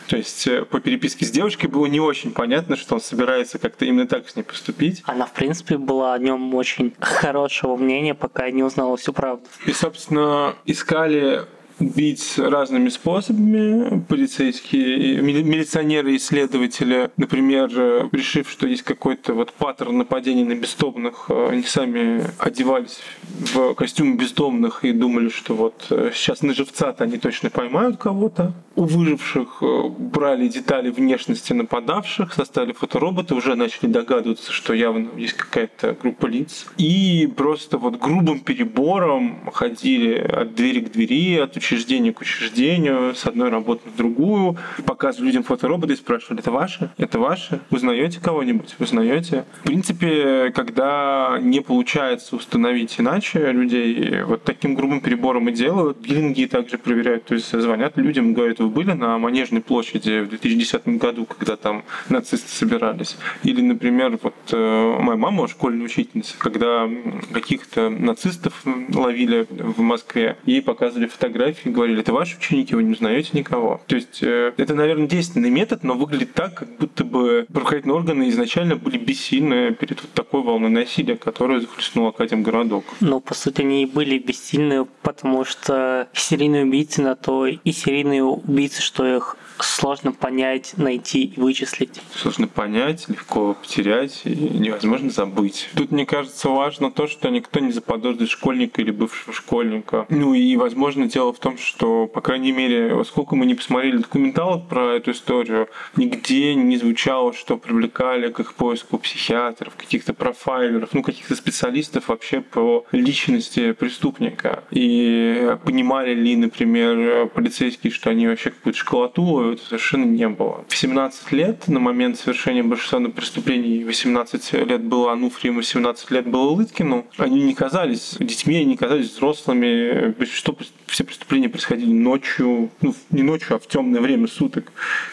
То 0.09 0.17
есть 0.17 0.47
э, 0.47 0.65
по 0.65 0.81
переписке 0.81 1.25
с 1.25 1.31
девушкой 1.31 1.67
было 1.67 1.87
не 1.87 2.01
очень 2.01 2.33
понятно, 2.33 2.77
что 2.77 2.95
он 2.95 3.01
собирается 3.01 3.59
как-то 3.59 3.85
именно 3.85 4.07
так 4.07 4.29
с 4.29 4.37
ней 4.37 4.43
поступить. 4.43 5.03
Она, 5.07 5.27
в 5.27 5.33
принципе, 5.33 5.79
была 5.79 6.15
о 6.15 6.19
нем 6.19 6.55
очень 6.55 6.93
хорошего 7.01 7.77
мнения, 7.77 8.15
пока 8.15 8.51
не 8.51 8.63
узнала 8.63 8.97
всю 8.97 9.13
правду. 9.13 9.45
И, 9.67 9.73
собственно, 9.73 10.55
искали 10.65 11.47
убить 11.83 12.35
разными 12.39 12.89
способами. 12.89 14.05
Полицейские, 14.09 15.21
милиционеры, 15.21 16.17
исследователи, 16.17 17.11
например, 17.17 17.69
решив, 18.13 18.49
что 18.51 18.67
есть 18.67 18.83
какой-то 18.83 19.35
вот 19.35 19.53
паттерн 19.53 19.99
нападений 19.99 20.45
на 20.45 20.55
бездомных, 20.55 21.31
они 21.31 21.63
сами 21.63 22.25
одевались 22.39 23.01
в 23.23 23.75
костюмы 23.75 24.17
бездомных 24.17 24.85
и 24.85 24.93
думали, 24.93 25.29
что 25.29 25.55
вот 25.55 25.87
э, 25.91 26.11
сейчас 26.15 26.43
на 26.43 26.55
живца-то 26.55 27.05
они 27.05 27.19
точно 27.19 27.51
поймают 27.51 27.97
кого-то. 27.97 28.53
У 28.75 28.85
выживших 28.85 29.59
э, 29.61 29.89
брали 29.99 30.49
детали 30.49 30.91
внешности 30.91 31.53
нападавших, 31.53 32.33
составили 32.33 32.73
фотороботы, 32.73 33.35
уже 33.35 33.55
начали 33.55 33.91
догадываться, 33.91 34.53
что 34.53 34.73
явно 34.73 35.09
есть 35.17 35.35
какая-то 35.35 35.97
группа 36.01 36.27
лиц. 36.27 36.67
И 36.79 37.31
просто 37.37 37.79
вот 37.79 37.99
грубым 37.99 38.41
перебором 38.41 39.51
ходили 39.53 40.15
от 40.15 40.55
двери 40.55 40.81
к 40.81 40.93
двери, 40.93 41.37
от 41.37 41.57
учреждения 41.57 42.13
к 42.13 42.21
учреждению, 42.21 43.15
с 43.15 43.27
одной 43.27 43.51
работы 43.51 43.83
на 43.91 43.97
другую, 43.97 44.57
показывали 44.87 45.27
людям 45.27 45.43
фотороботы 45.43 45.93
и 45.93 45.97
спрашивали, 45.97 46.41
это 46.41 46.51
ваше? 46.51 46.91
Это 46.97 47.19
ваше? 47.19 47.61
Узнаете 47.71 48.21
кого-нибудь? 48.21 48.77
Узнаете? 48.79 49.45
В 49.61 49.67
принципе, 49.67 50.51
когда 50.55 51.39
не 51.41 51.61
получается 51.61 52.37
установить 52.37 52.99
иначе 52.99 53.53
людей, 53.53 54.23
вот 54.23 54.45
таким 54.45 54.75
грубым 54.75 55.01
перебором 55.01 55.49
и 55.49 55.53
делают. 55.53 55.99
Биллинги 55.99 56.47
также 56.47 56.79
проверяют, 56.79 57.25
то 57.25 57.35
есть 57.35 57.51
звонят 57.51 57.97
людям 57.97 58.33
говорят, 58.33 58.61
вы 58.63 58.69
были 58.69 58.93
на 58.93 59.19
Манежной 59.19 59.61
площади 59.61 60.21
в 60.21 60.29
2010 60.29 60.89
году, 60.99 61.27
когда 61.27 61.57
там 61.57 61.85
нацисты 62.09 62.49
собирались? 62.49 63.17
Или, 63.43 63.61
например, 63.61 64.19
вот 64.23 64.35
э, 64.53 64.97
моя 65.01 65.17
мама, 65.17 65.49
школьная 65.49 65.87
учительница, 65.87 66.35
когда 66.39 66.89
каких-то 67.33 67.91
нацистов 67.91 68.63
ловили 68.65 69.47
в 69.51 69.81
Москве, 69.81 70.37
ей 70.45 70.63
показывали 70.63 71.07
фотографии, 71.07 71.69
говорили, 71.69 72.01
это 72.01 72.13
ваши 72.13 72.37
ученики, 72.37 72.75
вы 72.75 72.83
не 72.83 72.93
узнаете 72.93 73.31
никого. 73.33 73.81
То 73.87 73.97
есть 73.97 74.23
э, 74.23 74.53
это, 74.57 74.75
наверное, 74.75 75.07
действенный 75.07 75.51
метод, 75.51 75.85
но 75.85 75.95
выглядит 75.95 76.35
так, 76.35 76.55
как 76.55 76.77
будто 76.79 77.05
бы 77.05 77.47
правоохранительные 77.53 77.97
органы 77.97 78.29
изначально 78.29 78.77
были 78.77 78.99
бессильны 78.99 79.73
перед 79.75 80.01
вот 80.03 80.13
такой 80.13 80.43
волной 80.43 80.71
насилия, 80.71 81.17
которая 81.17 81.61
захлестнула 81.61 82.11
Академгородок. 82.11 82.85
Ну, 83.01 83.21
по 83.21 83.35
сути, 83.35 83.63
они 83.63 83.83
и 83.83 83.87
были 83.87 84.19
бессильны, 84.19 84.87
потому 85.03 85.45
что 85.45 86.09
серийные 86.13 86.65
убийцы 86.65 87.03
на 87.03 87.17
то 87.17 87.47
и 87.47 87.73
серийные 87.73 88.23
убийцы, 88.53 88.83
что 88.83 89.07
их 89.07 89.37
сложно 89.65 90.13
понять, 90.13 90.75
найти 90.77 91.25
и 91.25 91.41
вычислить. 91.41 92.01
Сложно 92.15 92.49
понять, 92.49 93.09
легко 93.09 93.55
потерять 93.55 94.23
и 94.25 94.35
невозможно 94.35 95.11
забыть. 95.11 95.69
Тут, 95.75 95.91
мне 95.91 96.07
кажется, 96.07 96.49
важно 96.49 96.91
то, 96.91 97.07
что 97.07 97.29
никто 97.29 97.61
не 97.61 97.73
заподозрит 97.73 98.29
школьника 98.29 98.81
или 98.83 98.91
бывшего 98.91 99.33
школьника. 99.33 100.07
Ну 100.09 100.35
и, 100.35 100.57
возможно, 100.57 101.07
дело 101.07 101.33
в 101.33 101.39
том, 101.39 101.59
что, 101.59 102.07
по 102.07 102.21
крайней 102.21 102.53
мере, 102.53 103.05
сколько 103.05 103.37
мы 103.37 103.47
не 103.47 103.55
посмотрели 103.55 103.99
документалов 103.99 104.69
про 104.69 104.95
эту 104.95 105.13
историю, 105.13 105.69
нигде 105.97 106.55
не 106.55 106.77
звучало, 106.77 107.33
что 107.33 107.57
привлекали 107.57 108.31
к 108.31 108.41
их 108.41 108.55
поиску 108.55 108.99
психиатров, 108.99 109.75
каких-то 109.77 110.15
профайлеров, 110.15 110.91
ну, 110.93 111.03
каких-то 111.03 111.35
специалистов 111.35 112.09
вообще 112.09 112.41
по 112.41 112.85
личности 112.93 113.73
преступника. 113.73 114.65
И 114.71 115.57
понимали 115.65 116.15
ли, 116.15 116.37
например, 116.37 117.27
полицейские, 117.29 117.93
что 117.93 118.11
они 118.11 118.27
вообще 118.27 118.51
какую-то 118.51 118.79
школоту 118.79 119.52
это 119.53 119.65
совершенно 119.65 120.05
не 120.05 120.29
было. 120.29 120.65
В 120.69 120.77
17 120.77 121.33
лет, 121.33 121.69
на 121.69 121.81
момент 121.81 122.19
совершения 122.19 122.63
большинства 122.63 123.01
преступлений, 123.11 123.85
18 123.85 124.53
лет 124.53 124.83
было 124.83 125.13
Ануфриему, 125.13 125.63
17 125.63 126.11
лет 126.11 126.27
было 126.27 126.51
Лыткину, 126.51 127.07
они 127.17 127.43
не 127.43 127.55
казались 127.55 128.17
детьми, 128.19 128.57
они 128.57 128.65
не 128.65 128.77
казались 128.77 129.11
взрослыми. 129.11 130.15
Что 130.25 130.57
все 130.87 131.05
преступления 131.05 131.49
происходили 131.49 131.93
ночью, 131.93 132.71
ну, 132.81 132.95
не 133.11 133.23
ночью, 133.23 133.57
а 133.57 133.59
в 133.59 133.67
темное 133.67 134.01
время 134.01 134.29
суток. 134.29 134.73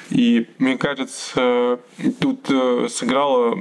И 0.09 0.47
мне 0.57 0.77
кажется, 0.77 1.79
тут 2.19 2.49
э, 2.49 2.87
сыграло 2.89 3.57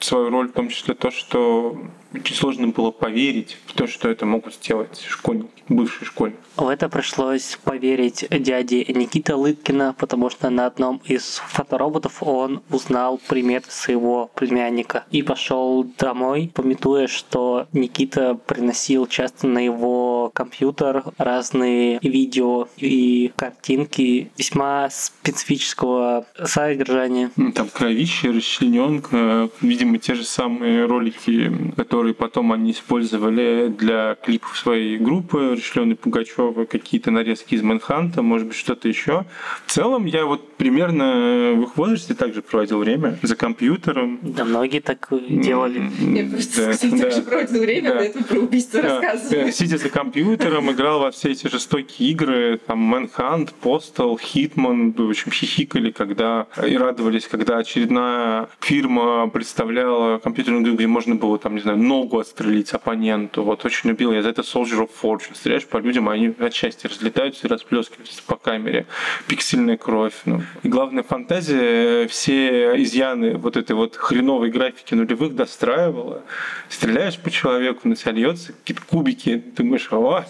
свою 0.00 0.30
роль 0.30 0.48
в 0.48 0.52
том 0.52 0.68
числе 0.68 0.94
то, 0.94 1.10
что 1.10 1.78
очень 2.14 2.34
сложно 2.34 2.68
было 2.68 2.90
поверить 2.90 3.58
в 3.66 3.74
то, 3.74 3.86
что 3.86 4.08
это 4.08 4.26
могут 4.26 4.54
сделать 4.54 5.04
школьники, 5.08 5.48
бывшие 5.68 6.06
школьники. 6.06 6.38
В 6.56 6.66
это 6.68 6.88
пришлось 6.88 7.58
поверить 7.62 8.26
дяде 8.30 8.84
Никиты 8.84 9.34
Лыткина, 9.34 9.94
потому 9.98 10.30
что 10.30 10.50
на 10.50 10.66
одном 10.66 11.00
из 11.04 11.42
фотороботов 11.46 12.22
он 12.22 12.62
узнал 12.70 13.20
примет 13.28 13.66
своего 13.66 14.30
племянника 14.34 15.04
и 15.10 15.22
пошел 15.22 15.84
домой, 15.98 16.50
пометуя, 16.54 17.06
что 17.06 17.66
Никита 17.72 18.34
приносил 18.34 19.06
часто 19.06 19.46
на 19.46 19.58
его 19.58 20.30
компьютер 20.34 21.04
разные 21.18 21.98
видео 22.02 22.68
и 22.76 23.32
картинки 23.36 24.30
весьма 24.36 24.88
специфического 24.90 26.26
содержания. 26.44 27.30
Там 27.54 27.68
кровище, 27.68 28.30
расчлененка, 28.30 29.50
видимо, 29.60 29.98
те 29.98 30.14
же 30.14 30.24
самые 30.24 30.86
ролики, 30.86 31.52
которые 31.76 31.97
потом 32.14 32.52
они 32.52 32.70
использовали 32.70 33.68
для 33.68 34.16
клипов 34.16 34.56
своей 34.56 34.96
группы, 34.96 35.54
расчленный 35.56 35.94
Пугачев 35.94 36.38
Петрова, 36.38 36.66
какие-то 36.66 37.10
нарезки 37.10 37.54
из 37.56 37.62
Мэнханта, 37.62 38.22
может 38.22 38.46
быть, 38.46 38.56
что-то 38.56 38.86
еще. 38.86 39.24
В 39.66 39.72
целом, 39.72 40.06
я 40.06 40.24
вот 40.24 40.56
примерно 40.56 41.54
в 41.56 41.62
их 41.62 41.76
возрасте 41.76 42.14
также 42.14 42.42
проводил 42.42 42.78
время 42.78 43.18
за 43.22 43.34
компьютером. 43.34 44.20
Да, 44.22 44.44
многие 44.44 44.80
так 44.80 45.08
делали. 45.28 45.90
Я 45.98 46.30
просто, 46.30 46.66
да, 46.66 46.72
кстати, 46.72 46.92
да, 46.92 46.98
также 46.98 47.22
проводил 47.22 47.60
время, 47.60 47.90
да, 47.90 47.96
поэтому 47.96 48.24
про 48.24 48.38
убийство 48.38 48.82
да, 48.82 49.00
рассказываю. 49.00 49.52
Сидя 49.52 49.78
за 49.78 49.88
компьютером, 49.88 50.70
играл 50.70 51.00
во 51.00 51.10
все 51.10 51.30
эти 51.32 51.48
жестокие 51.48 52.10
игры, 52.10 52.60
там, 52.64 52.78
Мэнхант, 52.78 53.52
Postal, 53.60 54.16
Hitman, 54.16 54.94
в 54.96 55.10
общем, 55.10 55.32
хихикали, 55.32 55.90
когда 55.90 56.46
и 56.64 56.76
радовались, 56.76 57.26
когда 57.26 57.58
очередная 57.58 58.48
фирма 58.60 59.28
представляла 59.28 60.18
компьютерную 60.18 60.62
игру, 60.62 60.74
где 60.74 60.86
можно 60.86 61.16
было, 61.16 61.38
там, 61.38 61.56
не 61.56 61.60
знаю, 61.60 61.78
ногу 61.88 62.18
отстрелить 62.18 62.72
оппоненту. 62.72 63.42
Вот 63.42 63.64
очень 63.64 63.88
любил 63.88 64.12
я 64.12 64.22
за 64.22 64.28
это 64.28 64.42
Soldier 64.42 64.86
of 64.86 64.90
Fortune. 65.02 65.34
Стреляешь 65.34 65.66
по 65.66 65.78
людям, 65.78 66.08
а 66.08 66.12
они 66.12 66.34
от 66.38 66.52
счастья 66.54 66.88
разлетаются 66.88 67.46
и 67.46 67.50
расплескиваются 67.50 68.22
по 68.26 68.36
камере. 68.36 68.86
Пиксельная 69.26 69.76
кровь. 69.76 70.14
Ну. 70.26 70.42
И 70.62 70.68
главная 70.68 71.02
фантазия 71.02 72.06
все 72.08 72.80
изъяны 72.82 73.36
вот 73.36 73.56
этой 73.56 73.74
вот 73.74 73.96
хреновой 73.96 74.50
графики 74.50 74.94
нулевых 74.94 75.34
достраивала. 75.34 76.22
Стреляешь 76.68 77.18
по 77.18 77.30
человеку, 77.30 77.88
на 77.88 77.96
тебя 77.96 78.12
льется 78.12 78.52
какие-то 78.52 78.82
кубики, 78.86 79.42
думаешь, 79.56 79.88
о, 79.90 80.24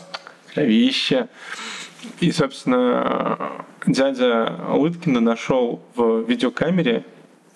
кровища. 0.54 1.28
И, 2.20 2.30
собственно, 2.30 3.66
дядя 3.86 4.54
Лыткина 4.68 5.20
нашел 5.20 5.82
в 5.96 6.22
видеокамере 6.22 7.04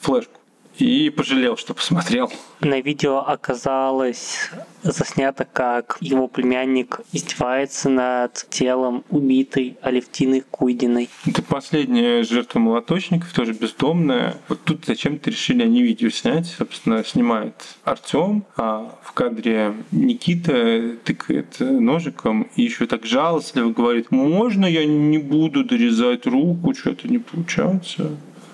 флешку 0.01 0.42
и 0.79 1.11
пожалел, 1.11 1.57
что 1.57 1.75
посмотрел. 1.75 2.33
На 2.61 2.81
видео 2.81 3.19
оказалось 3.19 4.51
заснято, 4.83 5.47
как 5.51 5.99
его 6.01 6.29
племянник 6.29 7.01
издевается 7.13 7.89
над 7.89 8.47
телом 8.51 9.05
убитой 9.11 9.77
Алевтины 9.83 10.43
Куйдиной. 10.51 11.09
Это 11.27 11.43
последняя 11.43 12.23
жертва 12.23 12.59
молоточников, 12.59 13.33
тоже 13.33 13.53
бездомная. 13.53 14.37
Вот 14.49 14.63
тут 14.65 14.85
зачем-то 14.87 15.31
решили 15.31 15.63
они 15.63 15.83
видео 15.83 16.11
снять. 16.11 16.47
Собственно, 16.47 17.05
снимает 17.05 17.55
Артем, 17.85 18.45
а 18.57 18.99
в 19.03 19.13
кадре 19.13 19.75
Никита 19.91 20.97
тыкает 21.05 21.57
ножиком 21.61 22.49
и 22.57 22.63
еще 22.63 22.87
так 22.87 23.05
жалостливо 23.05 23.71
говорит, 23.71 24.11
можно 24.11 24.67
я 24.67 24.85
не 24.85 25.19
буду 25.19 25.65
дорезать 25.65 26.27
руку, 26.27 26.75
что-то 26.75 27.09
не 27.09 27.19
получается. 27.19 28.11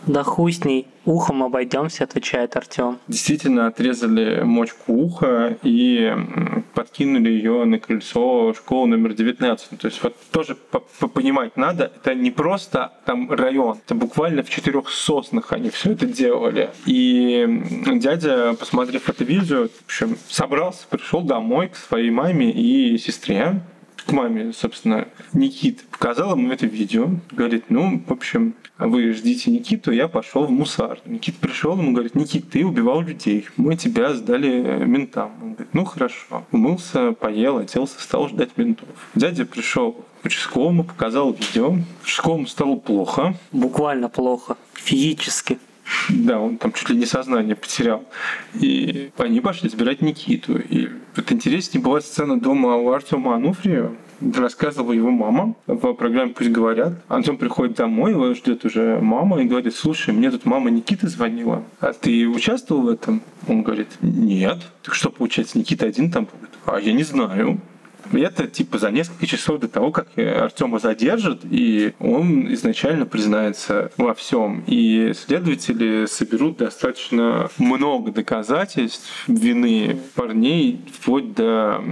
Да 0.06 0.22
хуй 0.22 0.52
с 0.52 0.64
ней. 0.64 0.86
Ухом 1.04 1.42
обойдемся, 1.42 2.04
отвечает 2.04 2.56
Артем. 2.56 2.98
Действительно 3.08 3.66
отрезали 3.66 4.42
мочку 4.42 4.92
уха 4.92 5.56
и 5.62 6.14
подкинули 6.74 7.30
ее 7.30 7.64
на 7.64 7.78
крыльцо 7.78 8.52
школы 8.54 8.88
номер 8.88 9.14
19. 9.14 9.78
То 9.78 9.88
есть 9.88 10.02
вот 10.02 10.16
тоже 10.30 10.54
по- 10.54 10.80
по- 10.80 11.08
понимать 11.08 11.56
надо, 11.56 11.92
это 11.96 12.14
не 12.14 12.30
просто 12.30 12.92
там 13.06 13.30
район, 13.30 13.78
это 13.84 13.94
буквально 13.94 14.42
в 14.42 14.50
четырех 14.50 14.88
соснах 14.90 15.52
они 15.52 15.70
все 15.70 15.92
это 15.92 16.06
делали. 16.06 16.70
И 16.86 17.46
дядя, 17.94 18.54
посмотрев 18.54 19.08
это 19.08 19.24
видео, 19.24 19.68
в 19.68 19.84
общем, 19.86 20.16
собрался, 20.28 20.86
пришел 20.88 21.22
домой 21.22 21.68
к 21.68 21.76
своей 21.76 22.10
маме 22.10 22.50
и 22.50 22.98
сестре 22.98 23.60
к 24.08 24.12
маме, 24.12 24.54
собственно, 24.54 25.06
Никит 25.34 25.84
показал 25.90 26.34
ему 26.34 26.50
это 26.50 26.64
видео. 26.64 27.10
Говорит, 27.30 27.64
ну, 27.68 28.02
в 28.06 28.10
общем, 28.10 28.54
вы 28.78 29.12
ждите 29.12 29.50
Никиту, 29.50 29.92
я 29.92 30.08
пошел 30.08 30.46
в 30.46 30.50
мусар. 30.50 30.98
Никит 31.04 31.36
пришел, 31.36 31.76
ему 31.76 31.92
говорит, 31.92 32.14
Никит, 32.14 32.48
ты 32.48 32.64
убивал 32.64 33.02
людей, 33.02 33.46
мы 33.58 33.76
тебя 33.76 34.14
сдали 34.14 34.82
ментам. 34.86 35.32
Он 35.42 35.52
говорит, 35.52 35.74
ну 35.74 35.84
хорошо. 35.84 36.46
Умылся, 36.52 37.12
поел, 37.12 37.58
оделся, 37.58 38.00
стал 38.00 38.28
ждать 38.28 38.56
ментов. 38.56 38.88
Дядя 39.14 39.44
пришел 39.44 39.92
к 40.22 40.24
участковому, 40.24 40.84
показал 40.84 41.32
видео. 41.34 41.76
Участковому 42.02 42.46
стало 42.46 42.76
плохо. 42.76 43.34
Буквально 43.52 44.08
плохо. 44.08 44.56
Физически. 44.72 45.58
Да, 46.10 46.40
он 46.40 46.58
там 46.58 46.72
чуть 46.72 46.90
ли 46.90 46.96
не 46.96 47.06
сознание 47.06 47.56
потерял. 47.56 48.04
И 48.54 49.10
они 49.18 49.40
пошли 49.40 49.68
забирать 49.68 50.02
Никиту. 50.02 50.58
И 50.58 50.88
вот 51.16 51.32
интереснее 51.32 51.82
была 51.82 52.00
сцена 52.00 52.40
дома 52.40 52.76
у 52.76 52.90
Артема 52.90 53.34
Ануфриева. 53.34 53.94
Рассказывала 54.34 54.92
его 54.92 55.10
мама 55.10 55.54
в 55.66 55.92
программе 55.94 56.32
«Пусть 56.32 56.50
говорят». 56.50 56.94
Антон 57.06 57.36
приходит 57.36 57.76
домой, 57.76 58.10
его 58.10 58.34
ждет 58.34 58.64
уже 58.64 58.98
мама 59.00 59.40
и 59.40 59.44
говорит, 59.44 59.76
слушай, 59.76 60.12
мне 60.12 60.30
тут 60.30 60.44
мама 60.44 60.70
Никиты 60.70 61.08
звонила. 61.08 61.62
А 61.78 61.92
ты 61.92 62.26
участвовал 62.26 62.82
в 62.82 62.88
этом? 62.88 63.22
Он 63.46 63.62
говорит, 63.62 63.88
нет. 64.02 64.58
Так 64.82 64.94
что, 64.94 65.10
получается, 65.10 65.56
Никита 65.56 65.86
один 65.86 66.10
там 66.10 66.24
будет? 66.24 66.50
А 66.66 66.80
я 66.80 66.92
не 66.92 67.04
знаю. 67.04 67.60
Это 68.12 68.46
типа 68.46 68.78
за 68.78 68.90
несколько 68.90 69.26
часов 69.26 69.60
до 69.60 69.68
того, 69.68 69.90
как 69.90 70.08
Артема 70.16 70.78
задержат, 70.78 71.40
и 71.44 71.92
он 71.98 72.52
изначально 72.54 73.06
признается 73.06 73.90
во 73.96 74.14
всем. 74.14 74.64
И 74.66 75.12
следователи 75.14 76.06
соберут 76.06 76.58
достаточно 76.58 77.50
много 77.58 78.12
доказательств 78.12 79.24
вины 79.28 79.98
парней, 80.14 80.80
вплоть 80.92 81.34
до 81.34 81.82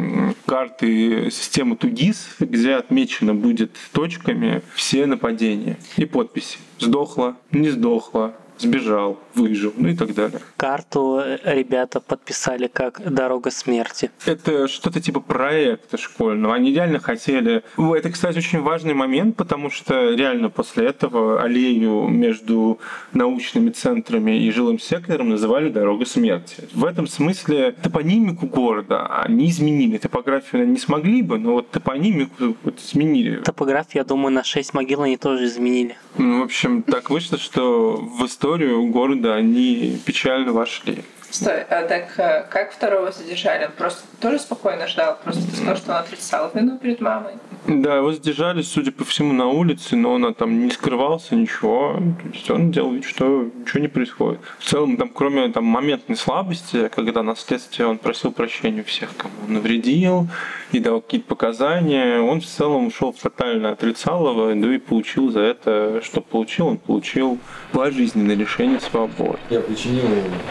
карты 0.46 1.30
системы 1.30 1.76
ТУГИС, 1.76 2.36
где 2.40 2.74
отмечено 2.74 3.34
будет 3.34 3.72
точками 3.92 4.62
все 4.74 5.06
нападения 5.06 5.78
и 5.96 6.04
подписи. 6.04 6.58
Сдохла, 6.78 7.36
не 7.52 7.70
сдохла, 7.70 8.34
сбежал, 8.59 9.18
выжил, 9.34 9.72
ну 9.76 9.88
и 9.88 9.96
так 9.96 10.14
далее. 10.14 10.40
Карту 10.57 11.22
ребята 11.44 12.00
подписали 12.00 12.66
как 12.66 13.00
«Дорога 13.04 13.50
смерти». 13.50 14.11
Это 14.24 14.68
что-то 14.68 15.00
типа 15.00 15.20
проекта 15.20 15.98
школьного. 15.98 16.54
Они 16.54 16.72
реально 16.72 16.98
хотели... 16.98 17.62
Это, 17.76 18.11
кстати, 18.11 18.38
очень 18.38 18.61
важный 18.61 18.94
момент, 18.94 19.36
потому 19.36 19.70
что 19.70 20.14
реально 20.14 20.50
после 20.50 20.86
этого 20.86 21.42
аллею 21.42 22.09
между 22.09 22.78
научными 23.12 23.70
центрами 23.70 24.42
и 24.42 24.50
жилым 24.50 24.78
сектором 24.78 25.30
называли 25.30 25.70
«Дорога 25.70 26.07
смерти». 26.07 26.68
В 26.72 26.84
этом 26.84 27.07
смысле 27.07 27.72
топонимику 27.72 28.46
города 28.46 29.07
они 29.22 29.50
изменили. 29.50 29.98
Топографию 29.98 30.68
не 30.68 30.78
смогли 30.78 31.22
бы, 31.22 31.38
но 31.38 31.52
вот 31.52 31.70
топонимику 31.70 32.57
вот 32.62 32.80
изменили. 32.80 33.36
Топографию, 33.36 34.02
я 34.02 34.04
думаю, 34.04 34.32
на 34.32 34.44
6 34.44 34.74
могил 34.74 35.02
они 35.02 35.16
тоже 35.16 35.44
изменили. 35.44 35.96
Ну, 36.18 36.40
в 36.40 36.44
общем, 36.44 36.82
так 36.82 37.11
вышло, 37.11 37.38
что 37.38 37.96
в 37.96 38.24
историю 38.47 38.86
города 38.86 39.34
они 39.34 39.99
печально 40.05 40.53
вошли. 40.53 41.03
Стой, 41.30 41.62
а 41.62 41.82
так 41.82 42.18
э, 42.18 42.47
как 42.49 42.72
второго 42.72 43.11
задержали? 43.11 43.64
Он 43.64 43.72
просто 43.72 44.05
тоже 44.20 44.38
спокойно 44.38 44.86
ждал? 44.86 45.18
Просто 45.24 45.42
ты 45.51 45.57
сказал, 45.57 45.76
что 45.76 45.90
он 45.92 45.99
отрицал 45.99 46.51
вину 46.55 46.78
перед 46.78 47.01
мамой? 47.01 47.32
Да, 47.68 47.96
его 47.96 48.12
задержали, 48.12 48.62
судя 48.62 48.92
по 48.92 49.04
всему, 49.04 49.32
на 49.32 49.48
улице, 49.48 49.96
но 49.96 50.12
он 50.12 50.34
там 50.34 50.64
не 50.64 50.70
скрывался, 50.70 51.34
ничего. 51.34 51.96
То 52.22 52.28
есть 52.32 52.50
он 52.50 52.70
делал 52.70 52.92
вид, 52.92 53.04
что 53.04 53.50
ничего 53.58 53.80
не 53.80 53.88
происходит. 53.88 54.40
В 54.58 54.64
целом, 54.64 54.96
там, 54.96 55.10
кроме 55.12 55.48
там, 55.48 55.64
моментной 55.64 56.16
слабости, 56.16 56.88
когда 56.94 57.24
на 57.24 57.34
следствии 57.34 57.82
он 57.82 57.98
просил 57.98 58.30
прощения 58.30 58.82
у 58.82 58.84
всех, 58.84 59.16
кому 59.16 59.34
он 59.46 59.54
навредил, 59.54 60.28
и 60.70 60.78
дал 60.78 61.00
какие-то 61.00 61.26
показания, 61.26 62.20
он 62.20 62.40
в 62.40 62.46
целом 62.46 62.86
ушел 62.86 63.12
тотально 63.12 63.70
отрицал 63.70 64.28
его, 64.30 64.54
да 64.54 64.74
и 64.74 64.78
получил 64.78 65.30
за 65.30 65.40
это, 65.40 66.00
что 66.04 66.20
получил, 66.20 66.68
он 66.68 66.78
получил 66.78 67.38
пожизненное 67.72 68.36
лишение 68.36 68.78
свободы. 68.78 69.38
Я 69.50 69.60
причинил 69.60 70.04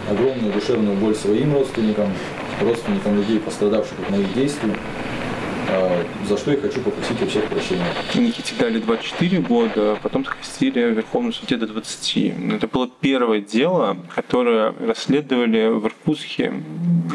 огромную 0.09 0.51
душевную 0.51 0.97
боль 0.97 1.15
своим 1.15 1.53
родственникам, 1.53 2.09
родственникам 2.61 3.15
людей, 3.15 3.39
пострадавших 3.39 3.97
от 3.99 4.09
моих 4.11 4.33
действий, 4.33 4.73
за 6.27 6.37
что 6.37 6.51
я 6.51 6.57
хочу 6.57 6.81
попросить 6.81 7.21
у 7.21 7.27
всех 7.27 7.45
прощения. 7.45 7.85
Никите 8.15 8.53
дали 8.59 8.79
24 8.79 9.39
года, 9.41 9.93
а 9.93 9.97
потом 10.01 10.25
скостили 10.25 10.91
в 10.91 10.95
Верховном 10.95 11.33
суде 11.33 11.57
до 11.57 11.67
20. 11.67 12.33
Это 12.53 12.67
было 12.67 12.89
первое 12.99 13.41
дело, 13.41 13.97
которое 14.13 14.73
расследовали 14.79 15.67
в 15.67 15.85
Иркутске. 15.85 16.53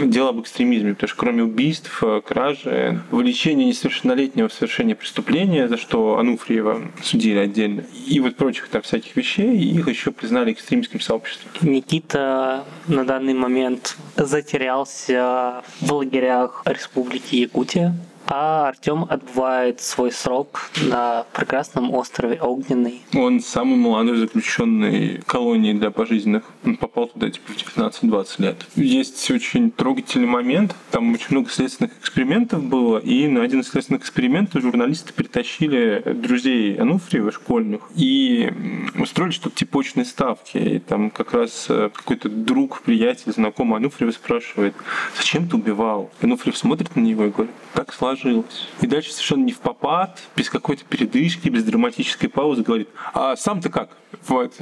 Дело 0.04 0.30
об 0.30 0.40
экстремизме, 0.40 0.94
потому 0.94 1.08
что 1.08 1.16
кроме 1.18 1.42
убийств, 1.42 2.02
кражи, 2.24 3.00
вовлечения 3.10 3.66
несовершеннолетнего 3.66 4.48
в 4.48 4.52
совершение 4.52 4.96
преступления, 4.96 5.68
за 5.68 5.76
что 5.76 6.18
Ануфриева 6.18 6.82
судили 7.02 7.38
отдельно, 7.38 7.84
и 8.06 8.20
вот 8.20 8.36
прочих 8.36 8.68
там 8.68 8.82
всяких 8.82 9.16
вещей, 9.16 9.58
их 9.58 9.88
еще 9.88 10.10
признали 10.10 10.52
экстремистским 10.52 11.00
сообществом. 11.00 11.50
Никита 11.62 12.64
на 12.86 13.04
данный 13.04 13.34
момент 13.34 13.96
затерялся 14.16 15.62
в 15.80 15.92
лагерях 15.92 16.62
Республики 16.64 17.36
Якутия, 17.36 17.94
а 18.30 18.68
Артем 18.68 19.06
отбывает 19.08 19.80
свой 19.80 20.12
срок 20.12 20.70
на 20.88 21.24
прекрасном 21.32 21.92
острове 21.92 22.40
Огненный. 22.40 23.02
Он 23.12 23.40
самый 23.40 23.76
молодой 23.76 24.18
заключенный 24.18 25.20
колонии 25.26 25.72
для 25.72 25.90
пожизненных. 25.90 26.44
Он 26.64 26.76
попал 26.76 27.08
туда 27.08 27.28
типа 27.28 27.52
в 27.52 27.56
19-20 27.56 28.26
лет. 28.38 28.66
Есть 28.76 29.28
очень 29.32 29.72
трогательный 29.72 30.28
момент. 30.28 30.76
Там 30.92 31.12
очень 31.12 31.26
много 31.30 31.50
следственных 31.50 31.98
экспериментов 31.98 32.62
было, 32.62 32.98
и 32.98 33.26
на 33.26 33.42
один 33.42 33.60
из 33.60 33.68
следственных 33.68 34.02
экспериментов 34.02 34.62
журналисты 34.62 35.12
притащили 35.12 36.02
друзей 36.14 36.76
Ануфриева, 36.76 37.32
школьных, 37.32 37.90
и 37.96 38.52
устроили 38.96 39.32
что-то 39.32 39.56
типа 39.56 39.80
очной 39.80 40.04
ставки. 40.04 40.56
И 40.56 40.78
там 40.78 41.10
как 41.10 41.32
раз 41.32 41.66
э, 41.68 41.90
какой-то 41.92 42.28
друг, 42.28 42.82
приятель, 42.82 43.32
знакомый 43.32 43.78
Ануфриева 43.78 44.12
спрашивает, 44.12 44.74
зачем 45.16 45.48
ты 45.48 45.56
убивал? 45.56 46.10
Ануфриев 46.20 46.56
смотрит 46.56 46.94
на 46.94 47.00
него 47.00 47.24
и 47.24 47.30
говорит, 47.30 47.52
так 47.74 47.92
сложилось. 47.92 48.19
И 48.24 48.86
дальше 48.86 49.12
совершенно 49.12 49.44
не 49.44 49.52
в 49.52 49.58
попад, 49.58 50.20
без 50.36 50.50
какой-то 50.50 50.84
передышки, 50.84 51.48
без 51.48 51.64
драматической 51.64 52.28
паузы 52.28 52.62
говорит, 52.62 52.88
а 53.14 53.36
сам-то 53.36 53.68
как? 53.70 53.90
Вот. 54.26 54.54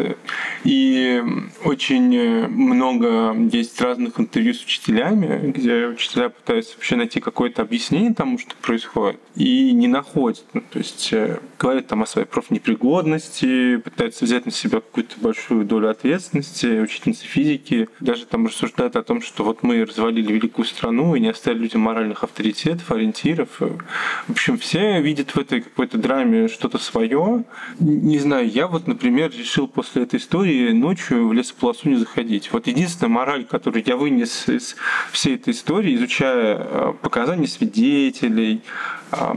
И 0.64 1.22
очень 1.64 2.48
много 2.48 3.34
есть 3.50 3.80
разных 3.80 4.20
интервью 4.20 4.54
с 4.54 4.62
учителями, 4.62 5.50
где 5.50 5.86
учителя 5.86 6.28
пытаются 6.28 6.74
вообще 6.76 6.96
найти 6.96 7.20
какое-то 7.20 7.62
объяснение 7.62 8.14
тому, 8.14 8.38
что 8.38 8.54
происходит, 8.60 9.20
и 9.34 9.72
не 9.72 9.88
находят. 9.88 10.44
Ну, 10.52 10.62
то 10.70 10.78
есть 10.78 11.12
э, 11.12 11.40
говорят 11.58 11.86
там 11.86 12.02
о 12.02 12.06
своей 12.06 12.26
профнепригодности, 12.26 13.76
пытаются 13.78 14.24
взять 14.24 14.44
на 14.44 14.52
себя 14.52 14.80
какую-то 14.80 15.16
большую 15.20 15.64
долю 15.64 15.90
ответственности, 15.90 16.80
учительницы 16.80 17.24
физики 17.24 17.88
даже 18.00 18.26
там 18.26 18.46
рассуждают 18.46 18.96
о 18.96 19.02
том, 19.02 19.22
что 19.22 19.44
вот 19.44 19.62
мы 19.62 19.84
развалили 19.84 20.32
великую 20.32 20.64
страну 20.64 21.14
и 21.14 21.20
не 21.20 21.28
оставили 21.28 21.62
людям 21.62 21.82
моральных 21.82 22.24
авторитетов, 22.24 22.90
ориентиров. 22.90 23.47
В 23.58 24.30
общем, 24.30 24.58
все 24.58 25.00
видят 25.00 25.30
в 25.34 25.38
этой 25.38 25.62
какой-то 25.62 25.98
драме 25.98 26.48
что-то 26.48 26.78
свое. 26.78 27.44
Не 27.78 28.18
знаю, 28.18 28.48
я 28.48 28.66
вот, 28.66 28.86
например, 28.86 29.30
решил 29.30 29.68
после 29.68 30.02
этой 30.02 30.18
истории 30.18 30.72
ночью 30.72 31.28
в 31.28 31.32
лесополосу 31.32 31.88
не 31.88 31.96
заходить. 31.96 32.52
Вот 32.52 32.66
единственная 32.66 33.10
мораль, 33.12 33.44
которую 33.44 33.82
я 33.86 33.96
вынес 33.96 34.48
из 34.48 34.76
всей 35.12 35.36
этой 35.36 35.52
истории, 35.52 35.94
изучая 35.96 36.58
э, 36.58 36.92
показания 37.00 37.46
свидетелей, 37.46 38.62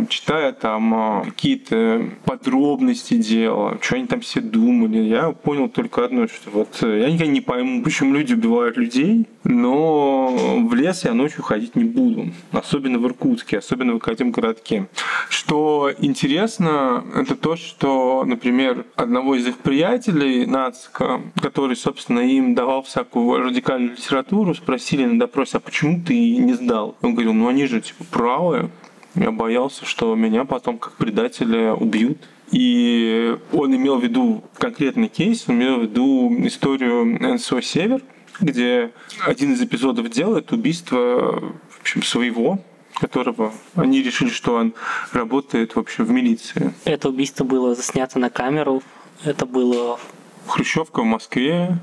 читая 0.09 0.51
там 0.51 1.21
э, 1.21 1.25
какие-то 1.25 2.09
подробности 2.25 3.15
дела, 3.15 3.77
что 3.81 3.95
они 3.95 4.07
там 4.07 4.21
все 4.21 4.41
думали, 4.41 4.99
я 4.99 5.31
понял 5.31 5.69
только 5.69 6.05
одно, 6.05 6.27
что 6.27 6.49
вот 6.51 6.77
я 6.81 7.09
никогда 7.09 7.31
не 7.31 7.41
пойму, 7.41 7.83
почему 7.83 8.13
люди 8.13 8.33
убивают 8.33 8.77
людей, 8.77 9.27
но 9.43 10.35
в 10.67 10.73
лес 10.73 11.05
я 11.05 11.13
ночью 11.13 11.43
ходить 11.43 11.75
не 11.75 11.83
буду, 11.83 12.27
особенно 12.51 12.99
в 12.99 13.05
Иркутске, 13.05 13.59
особенно 13.59 13.93
в 13.93 13.97
Академгородке. 13.97 14.87
Что 15.29 15.91
интересно, 15.99 17.03
это 17.15 17.35
то, 17.35 17.55
что, 17.55 18.23
например, 18.25 18.85
одного 18.95 19.35
из 19.35 19.47
их 19.47 19.57
приятелей, 19.57 20.45
Нацика, 20.45 21.21
который, 21.41 21.75
собственно, 21.75 22.19
им 22.19 22.55
давал 22.55 22.83
всякую 22.83 23.43
радикальную 23.43 23.91
литературу, 23.91 24.53
спросили 24.53 25.05
на 25.05 25.19
допросе, 25.19 25.57
а 25.57 25.59
почему 25.59 26.01
ты 26.05 26.37
не 26.37 26.53
сдал? 26.53 26.95
Он 27.01 27.13
говорил, 27.13 27.33
ну 27.33 27.47
они 27.47 27.65
же 27.65 27.81
типа 27.81 28.03
правы, 28.09 28.69
я 29.15 29.31
боялся, 29.31 29.85
что 29.85 30.15
меня 30.15 30.45
потом 30.45 30.77
как 30.77 30.93
предателя 30.93 31.73
убьют. 31.73 32.17
И 32.51 33.37
он 33.53 33.75
имел 33.75 33.97
в 33.97 34.03
виду 34.03 34.43
конкретный 34.57 35.07
кейс, 35.07 35.45
он 35.47 35.55
имел 35.55 35.79
в 35.79 35.83
виду 35.83 36.33
историю 36.45 37.05
НСО 37.35 37.61
«Север», 37.61 38.01
где 38.39 38.91
один 39.25 39.53
из 39.53 39.61
эпизодов 39.61 40.09
делает 40.09 40.51
убийство 40.51 41.39
в 41.69 41.81
общем, 41.81 42.03
своего 42.03 42.59
которого 42.99 43.53
они 43.75 44.03
решили, 44.03 44.29
что 44.29 44.55
он 44.55 44.73
работает 45.11 45.75
в 45.75 45.79
общем 45.79 46.05
в 46.05 46.11
милиции. 46.11 46.73
Это 46.85 47.09
убийство 47.09 47.43
было 47.43 47.73
заснято 47.73 48.19
на 48.19 48.29
камеру. 48.29 48.83
Это 49.23 49.45
было 49.45 49.99
Хрущевка 50.45 51.01
в 51.01 51.05
Москве. 51.05 51.77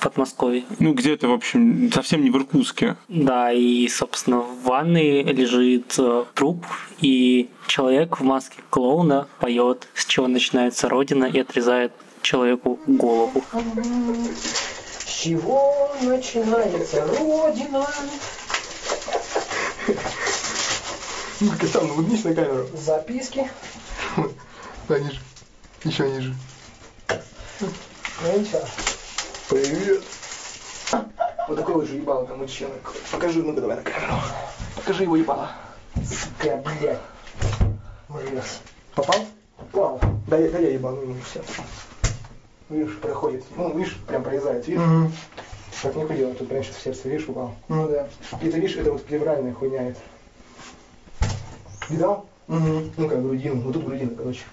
Подмосковье. 0.00 0.64
Ну, 0.78 0.92
где-то, 0.92 1.28
в 1.28 1.32
общем, 1.32 1.90
совсем 1.92 2.22
не 2.22 2.30
в 2.30 2.36
Иркутске. 2.36 2.96
Да, 3.08 3.52
и, 3.52 3.88
собственно, 3.88 4.38
в 4.38 4.62
ванной 4.64 5.22
лежит 5.22 5.94
э, 5.98 6.24
труп, 6.34 6.66
и 7.00 7.48
человек 7.66 8.20
в 8.20 8.24
маске 8.24 8.62
клоуна 8.70 9.28
поет, 9.40 9.88
с 9.94 10.04
чего 10.04 10.28
начинается 10.28 10.88
Родина, 10.88 11.24
и 11.24 11.38
отрезает 11.40 11.92
человеку 12.22 12.78
голову. 12.86 13.42
С 14.98 15.04
чего 15.04 15.94
начинается 16.02 17.06
Родина? 17.06 17.86
Ну, 21.40 21.50
Костян, 21.58 21.90
улыбнись 21.90 22.24
на 22.24 22.34
камеру. 22.34 22.66
Записки. 22.74 23.50
Да, 24.86 24.98
ниже. 24.98 25.18
Еще 25.84 26.10
ниже. 26.10 26.34
Ну, 27.60 27.68
ничего. 28.38 28.60
Привет. 29.50 30.02
Вот 31.48 31.56
такой 31.58 31.74
вот 31.74 31.86
же 31.86 31.96
ебало 31.96 32.26
там 32.26 32.38
мужчина. 32.38 32.70
Покажи, 33.12 33.42
ну 33.42 33.52
давай 33.52 33.76
на 33.76 33.82
камеру. 33.82 34.14
Покажи 34.74 35.02
его 35.02 35.16
ебало. 35.16 35.50
Сука, 35.96 36.62
блядь. 36.64 36.98
Мразь. 38.08 38.60
Попал? 38.94 39.26
Попал. 39.58 40.00
Да, 40.28 40.38
я, 40.38 40.50
да 40.50 40.58
я 40.58 40.70
ебану 40.70 41.02
ему 41.02 41.16
все. 41.22 41.42
Видишь, 42.70 42.96
проходит. 42.98 43.44
Ну, 43.54 43.76
видишь, 43.76 43.98
прям 44.06 44.22
прорезает. 44.22 44.66
Видишь? 44.66 44.80
Угу. 44.80 45.12
Как 45.82 45.94
не 45.96 46.06
ходило, 46.06 46.32
тут 46.32 46.48
прям 46.48 46.64
сейчас 46.64 46.76
в 46.76 46.82
сердце, 46.82 47.08
видишь, 47.10 47.28
упал. 47.28 47.54
Ну 47.68 47.86
да. 47.86 48.08
И 48.40 48.50
ты 48.50 48.58
видишь, 48.58 48.76
это 48.76 48.92
вот 48.92 49.04
плевральная 49.04 49.52
хуйня 49.52 49.88
это. 49.88 50.00
Видал? 51.90 52.24
Угу. 52.48 52.92
Ну, 52.96 53.08
как 53.08 53.22
грудину. 53.22 53.60
Вот 53.60 53.74
тут 53.74 53.84
грудина, 53.84 54.16
короче. 54.16 54.44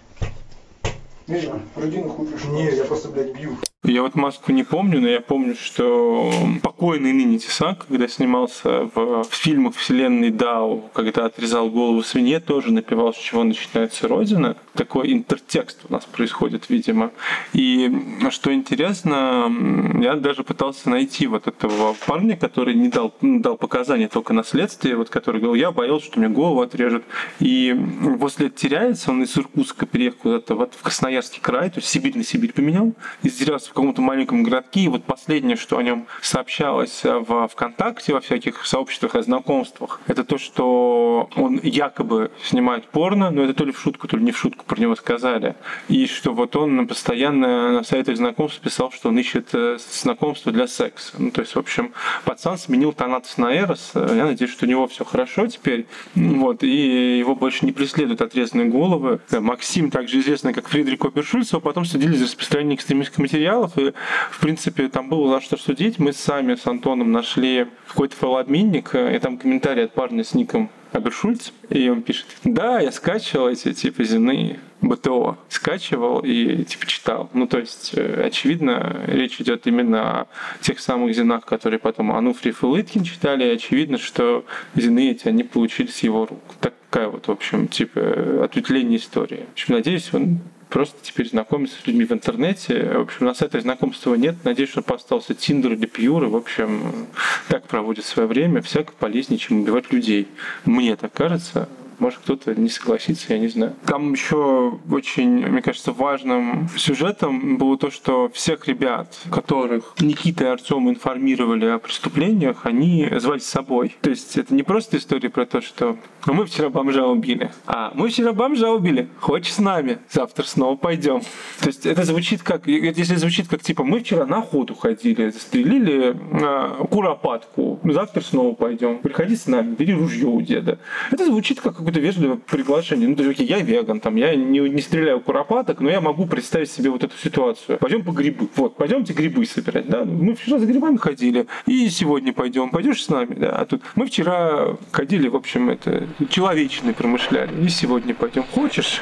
Видишь, 1.27 1.49
грудину 1.77 2.09
хуй 2.09 2.27
пришел. 2.27 2.51
Не, 2.51 2.75
я 2.75 2.83
просто, 2.83 3.07
блядь, 3.07 3.33
бью. 3.33 3.57
Я 3.83 4.03
вот 4.03 4.13
маску 4.13 4.51
не 4.51 4.63
помню, 4.63 5.01
но 5.01 5.07
я 5.07 5.21
помню, 5.21 5.55
что 5.55 6.31
покойный 6.61 7.13
ныне 7.13 7.39
Тесак, 7.39 7.87
когда 7.87 8.07
снимался 8.07 8.83
в, 8.93 9.23
в 9.23 9.33
фильмах 9.33 9.73
вселенной 9.75 10.29
Дау, 10.29 10.91
когда 10.93 11.25
отрезал 11.25 11.67
голову 11.71 12.03
свинье, 12.03 12.39
тоже 12.39 12.71
напевал, 12.71 13.11
с 13.11 13.17
чего 13.17 13.43
начинается 13.43 14.07
Родина. 14.07 14.55
Такой 14.75 15.11
интертекст 15.11 15.79
у 15.89 15.93
нас 15.93 16.05
происходит, 16.05 16.69
видимо. 16.69 17.09
И 17.53 17.91
что 18.29 18.53
интересно, 18.53 19.51
я 19.99 20.13
даже 20.13 20.43
пытался 20.43 20.87
найти 20.91 21.25
вот 21.25 21.47
этого 21.47 21.95
парня, 22.05 22.37
который 22.37 22.75
не 22.75 22.89
дал, 22.89 23.15
ну, 23.21 23.39
дал 23.39 23.57
показания 23.57 24.07
только 24.07 24.33
на 24.33 24.43
следствии, 24.43 24.93
вот 24.93 25.09
который 25.09 25.41
говорил, 25.41 25.55
я 25.55 25.71
боялся, 25.71 26.05
что 26.05 26.19
мне 26.19 26.29
голову 26.29 26.61
отрежут. 26.61 27.03
И 27.39 27.75
после 28.19 28.51
теряется, 28.51 29.09
он 29.09 29.23
из 29.23 29.35
Иркутска 29.35 29.87
переехал 29.87 30.19
куда-то 30.19 30.53
вот 30.53 30.75
в 30.75 30.83
Красноярский 30.83 31.41
край, 31.41 31.71
то 31.71 31.79
есть 31.79 31.89
Сибирь 31.89 32.15
на 32.15 32.23
Сибирь 32.23 32.53
поменял, 32.53 32.93
и 33.23 33.29
затерялся 33.29 33.70
в 33.70 33.70
каком-то 33.73 34.01
маленьком 34.01 34.43
городке, 34.43 34.81
и 34.81 34.87
вот 34.87 35.03
последнее, 35.03 35.55
что 35.55 35.77
о 35.77 35.83
нем 35.83 36.07
сообщалось 36.21 37.01
в 37.03 37.47
ВКонтакте, 37.47 38.13
во 38.13 38.21
всяких 38.21 38.65
сообществах 38.65 39.15
о 39.15 39.21
знакомствах, 39.21 40.01
это 40.07 40.23
то, 40.23 40.37
что 40.37 41.29
он 41.35 41.59
якобы 41.63 42.31
снимает 42.43 42.85
порно, 42.85 43.31
но 43.31 43.43
это 43.43 43.53
то 43.53 43.65
ли 43.65 43.71
в 43.71 43.79
шутку, 43.79 44.07
то 44.07 44.17
ли 44.17 44.23
не 44.23 44.31
в 44.31 44.37
шутку 44.37 44.65
про 44.65 44.79
него 44.79 44.95
сказали, 44.95 45.55
и 45.87 46.05
что 46.07 46.33
вот 46.33 46.55
он 46.55 46.87
постоянно 46.87 47.71
на 47.71 47.83
сайтах 47.83 48.17
знакомств 48.17 48.59
писал, 48.61 48.91
что 48.91 49.09
он 49.09 49.19
ищет 49.19 49.49
э, 49.53 49.77
знакомства 49.79 50.51
для 50.51 50.67
секса. 50.67 51.13
Ну, 51.17 51.31
то 51.31 51.41
есть, 51.41 51.55
в 51.55 51.59
общем, 51.59 51.93
пацан 52.25 52.57
сменил 52.57 52.93
Танатос 52.93 53.37
на 53.37 53.55
Эрос, 53.55 53.91
я 53.95 54.25
надеюсь, 54.25 54.51
что 54.51 54.65
у 54.65 54.69
него 54.69 54.87
все 54.87 55.05
хорошо 55.05 55.47
теперь, 55.47 55.85
вот, 56.15 56.63
и 56.63 57.17
его 57.17 57.35
больше 57.35 57.65
не 57.65 57.71
преследуют 57.71 58.21
отрезанные 58.21 58.67
головы. 58.67 59.19
Максим, 59.31 59.91
также 59.91 60.19
известный 60.19 60.53
как 60.53 60.67
Фридрик 60.67 61.03
Опершульц, 61.05 61.51
его 61.51 61.61
потом 61.61 61.85
судили 61.85 62.15
за 62.15 62.25
распространение 62.25 62.75
экстремистских 62.75 63.19
материалов, 63.61 63.77
и, 63.77 63.93
в 64.31 64.39
принципе, 64.39 64.87
там 64.89 65.09
было 65.09 65.35
за 65.35 65.41
что 65.41 65.57
судить. 65.57 65.99
Мы 65.99 66.13
сами 66.13 66.55
с 66.55 66.65
Антоном 66.67 67.11
нашли 67.11 67.67
какой-то 67.87 68.15
файлообменник, 68.15 68.95
и 68.95 69.19
там 69.19 69.37
комментарий 69.37 69.85
от 69.85 69.93
парня 69.93 70.23
с 70.23 70.33
ником 70.33 70.69
Абершульц, 70.91 71.51
и 71.69 71.87
он 71.89 72.01
пишет, 72.01 72.25
да, 72.43 72.81
я 72.81 72.91
скачивал 72.91 73.47
эти, 73.47 73.71
типа, 73.71 74.03
земные 74.03 74.59
БТО, 74.81 75.37
скачивал 75.47 76.19
и, 76.19 76.65
типа, 76.65 76.85
читал. 76.85 77.29
Ну, 77.33 77.47
то 77.47 77.59
есть, 77.59 77.91
э, 77.95 78.23
очевидно, 78.25 79.05
речь 79.07 79.39
идет 79.39 79.67
именно 79.67 80.21
о 80.21 80.27
тех 80.59 80.81
самых 80.81 81.15
зинах, 81.15 81.45
которые 81.45 81.79
потом 81.79 82.11
Ануфриев 82.11 82.63
и 82.63 82.65
Лыткин 82.65 83.05
читали, 83.05 83.45
и 83.45 83.55
очевидно, 83.55 83.97
что 83.97 84.43
зины 84.75 85.11
эти 85.11 85.29
они 85.29 85.43
получили 85.43 85.87
с 85.87 85.99
его 85.99 86.25
рук. 86.25 86.41
Такая 86.59 87.07
вот, 87.07 87.27
в 87.27 87.31
общем, 87.31 87.69
типа, 87.69 88.43
ответвление 88.43 88.97
истории. 88.97 89.45
В 89.49 89.53
общем, 89.53 89.75
надеюсь, 89.75 90.13
он 90.13 90.39
просто 90.71 90.97
теперь 91.03 91.29
знакомиться 91.29 91.79
с 91.79 91.85
людьми 91.85 92.05
в 92.05 92.11
интернете. 92.11 92.93
В 92.95 93.01
общем, 93.01 93.25
на 93.25 93.33
сайтах 93.35 93.61
знакомства 93.61 94.15
нет. 94.15 94.35
Надеюсь, 94.43 94.69
что 94.69 94.83
остался 94.93 95.35
Тиндер 95.35 95.73
или 95.73 95.85
Пьюр. 95.85 96.23
И, 96.23 96.27
в 96.27 96.35
общем, 96.35 97.07
так 97.49 97.67
проводит 97.67 98.05
свое 98.05 98.27
время. 98.27 98.61
Всяко 98.61 98.93
полезнее, 98.93 99.37
чем 99.37 99.61
убивать 99.61 99.91
людей. 99.91 100.27
Мне 100.65 100.95
так 100.95 101.13
кажется. 101.13 101.69
Может, 102.01 102.21
кто-то 102.23 102.59
не 102.59 102.67
согласится, 102.67 103.31
я 103.31 103.37
не 103.37 103.47
знаю. 103.47 103.75
Там 103.85 104.13
еще 104.13 104.79
очень, 104.89 105.45
мне 105.45 105.61
кажется, 105.61 105.91
важным 105.91 106.67
сюжетом 106.75 107.57
было 107.57 107.77
то, 107.77 107.91
что 107.91 108.27
всех 108.33 108.67
ребят, 108.67 109.15
которых 109.29 109.93
Никита 109.99 110.45
и 110.45 110.47
Артем 110.47 110.89
информировали 110.89 111.67
о 111.67 111.77
преступлениях, 111.77 112.65
они 112.65 113.07
звали 113.17 113.37
с 113.37 113.45
собой. 113.45 113.95
То 114.01 114.09
есть 114.09 114.35
это 114.35 114.51
не 114.55 114.63
просто 114.63 114.97
история 114.97 115.29
про 115.29 115.45
то, 115.45 115.61
что 115.61 115.95
«Ну, 116.25 116.33
мы 116.33 116.45
вчера 116.45 116.69
бомжа 116.69 117.05
убили, 117.05 117.51
а 117.67 117.91
мы 117.93 118.09
вчера 118.09 118.33
бомжа 118.33 118.71
убили, 118.71 119.07
хочешь 119.19 119.53
с 119.53 119.59
нами, 119.59 119.99
завтра 120.09 120.43
снова 120.43 120.75
пойдем. 120.75 121.21
То 121.59 121.67
есть 121.67 121.85
это 121.85 122.03
звучит 122.03 122.41
как, 122.41 122.65
если 122.65 123.15
звучит 123.15 123.47
как 123.47 123.61
типа 123.61 123.83
мы 123.83 123.99
вчера 123.99 124.25
на 124.25 124.39
охоту 124.39 124.73
ходили, 124.73 125.29
застрелили 125.29 126.15
э, 126.15 126.85
куропатку, 126.87 127.79
завтра 127.83 128.21
снова 128.21 128.55
пойдем, 128.55 128.99
приходи 128.99 129.35
с 129.35 129.45
нами, 129.45 129.75
бери 129.75 129.93
ружье 129.93 130.27
у 130.27 130.41
деда. 130.41 130.79
Это 131.11 131.25
звучит 131.25 131.61
как 131.61 131.79
какое-то 131.91 131.99
вежливое 131.99 132.37
приглашение. 132.37 133.07
Ну, 133.07 133.15
то 133.15 133.23
есть, 133.23 133.35
окей, 133.35 133.47
я 133.47 133.59
веган, 133.59 133.99
там, 133.99 134.15
я 134.15 134.35
не, 134.35 134.59
не 134.59 134.81
стреляю 134.81 135.19
куропаток, 135.19 135.81
но 135.81 135.89
я 135.89 136.01
могу 136.01 136.25
представить 136.25 136.71
себе 136.71 136.89
вот 136.89 137.03
эту 137.03 137.17
ситуацию. 137.17 137.77
Пойдем 137.77 138.03
по 138.03 138.11
грибы. 138.11 138.47
Вот, 138.55 138.75
пойдемте 138.75 139.13
грибы 139.13 139.45
собирать, 139.45 139.87
да. 139.87 140.03
Мы 140.05 140.35
вчера 140.35 140.59
за 140.59 140.65
грибами 140.65 140.97
ходили, 140.97 141.47
и 141.65 141.89
сегодня 141.89 142.33
пойдем. 142.33 142.69
Пойдешь 142.69 143.03
с 143.03 143.09
нами, 143.09 143.35
да. 143.35 143.49
А 143.49 143.65
тут 143.65 143.81
мы 143.95 144.05
вчера 144.05 144.77
ходили, 144.91 145.27
в 145.27 145.35
общем, 145.35 145.69
это 145.69 146.07
человечные 146.29 146.93
промышляли, 146.93 147.51
и 147.63 147.69
сегодня 147.69 148.13
пойдем. 148.13 148.43
Хочешь? 148.43 149.01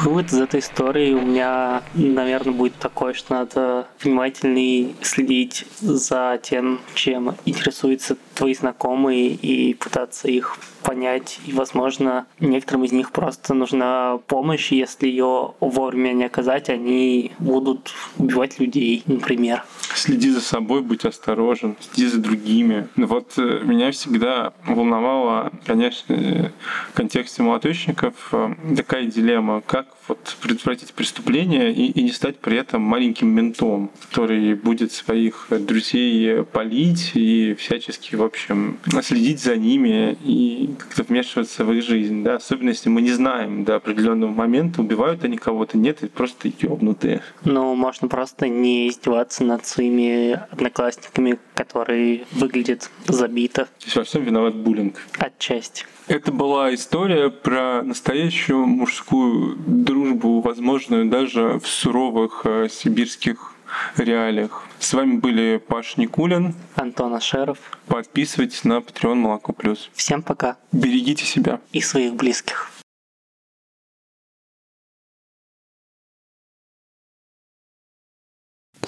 Вывод 0.00 0.28
из 0.28 0.40
этой 0.40 0.60
истории 0.60 1.12
у 1.12 1.20
меня, 1.20 1.82
наверное, 1.92 2.54
будет 2.54 2.74
такой, 2.76 3.12
что 3.12 3.34
надо 3.34 3.86
внимательнее 4.02 4.94
следить 5.02 5.66
за 5.80 6.40
тем, 6.42 6.80
чем 6.94 7.34
интересуются 7.44 8.16
твои 8.34 8.54
знакомые 8.54 9.28
и 9.28 9.74
пытаться 9.74 10.28
их 10.28 10.56
понять. 10.80 11.40
И, 11.46 11.52
возможно, 11.52 12.26
некоторым 12.38 12.84
из 12.84 12.92
них 12.92 13.12
просто 13.12 13.54
нужна 13.54 14.18
помощь, 14.26 14.72
если 14.72 15.06
ее 15.06 15.54
вовремя 15.60 16.12
не 16.12 16.24
оказать, 16.24 16.68
они 16.68 17.32
будут 17.38 17.92
убивать 18.18 18.58
людей, 18.58 19.02
например. 19.06 19.64
Следи 19.94 20.30
за 20.30 20.40
собой, 20.40 20.82
будь 20.82 21.04
осторожен, 21.04 21.76
следи 21.80 22.08
за 22.08 22.20
другими. 22.20 22.88
Вот 22.96 23.34
э, 23.38 23.60
меня 23.64 23.90
всегда 23.90 24.52
волновала, 24.64 25.52
конечно, 25.66 26.14
э, 26.14 26.50
в 26.90 26.94
контексте 26.94 27.42
молоточников 27.42 28.14
э, 28.32 28.54
такая 28.76 29.06
дилемма, 29.06 29.62
как 29.66 29.86
вот 30.10 30.36
предотвратить 30.40 30.92
преступление 30.92 31.72
и, 31.72 31.86
и 31.90 32.02
не 32.02 32.10
стать 32.10 32.38
при 32.38 32.56
этом 32.56 32.82
маленьким 32.82 33.28
ментом, 33.28 33.90
который 34.08 34.54
будет 34.54 34.92
своих 34.92 35.46
друзей 35.50 36.42
палить 36.44 37.12
и 37.14 37.54
всячески, 37.54 38.16
в 38.16 38.22
общем, 38.22 38.78
следить 39.02 39.40
за 39.40 39.56
ними 39.56 40.18
и 40.24 40.70
как-то 40.78 41.04
вмешиваться 41.04 41.64
в 41.64 41.72
их 41.72 41.84
жизнь, 41.84 42.24
да, 42.24 42.36
особенно 42.36 42.70
если 42.70 42.88
мы 42.88 43.02
не 43.02 43.12
знаем 43.12 43.64
до 43.64 43.76
определенного 43.76 44.30
момента, 44.30 44.80
убивают 44.80 45.24
они 45.24 45.36
кого-то, 45.36 45.78
нет, 45.78 45.98
это 46.02 46.12
просто 46.12 46.50
ёбнутые. 46.60 47.22
Ну, 47.44 47.74
можно 47.74 48.08
просто 48.08 48.48
не 48.48 48.88
издеваться 48.88 49.44
над 49.44 49.64
своими 49.64 50.32
одноклассниками, 50.50 51.38
которые 51.54 52.24
выглядят 52.32 52.90
забито. 53.06 53.66
То 53.66 53.84
есть 53.84 53.96
во 53.96 54.04
всем 54.04 54.24
виноват 54.24 54.56
буллинг. 54.56 54.96
Отчасти. 55.18 55.84
Это 56.10 56.32
была 56.32 56.74
история 56.74 57.30
про 57.30 57.82
настоящую 57.82 58.66
мужскую 58.66 59.54
дружбу, 59.64 60.40
возможную 60.40 61.08
даже 61.08 61.60
в 61.60 61.68
суровых 61.68 62.42
э, 62.46 62.66
сибирских 62.68 63.54
реалиях. 63.96 64.64
С 64.80 64.92
вами 64.92 65.18
были 65.18 65.62
Паш 65.64 65.96
Никулин, 65.98 66.56
Антон 66.74 67.14
Ашеров. 67.14 67.58
Подписывайтесь 67.86 68.64
на 68.64 68.78
Patreon 68.78 69.14
Молоко 69.14 69.52
Плюс. 69.52 69.88
Всем 69.94 70.22
пока. 70.22 70.56
Берегите 70.72 71.24
себя. 71.24 71.60
И 71.70 71.80
своих 71.80 72.16
близких. 72.16 72.68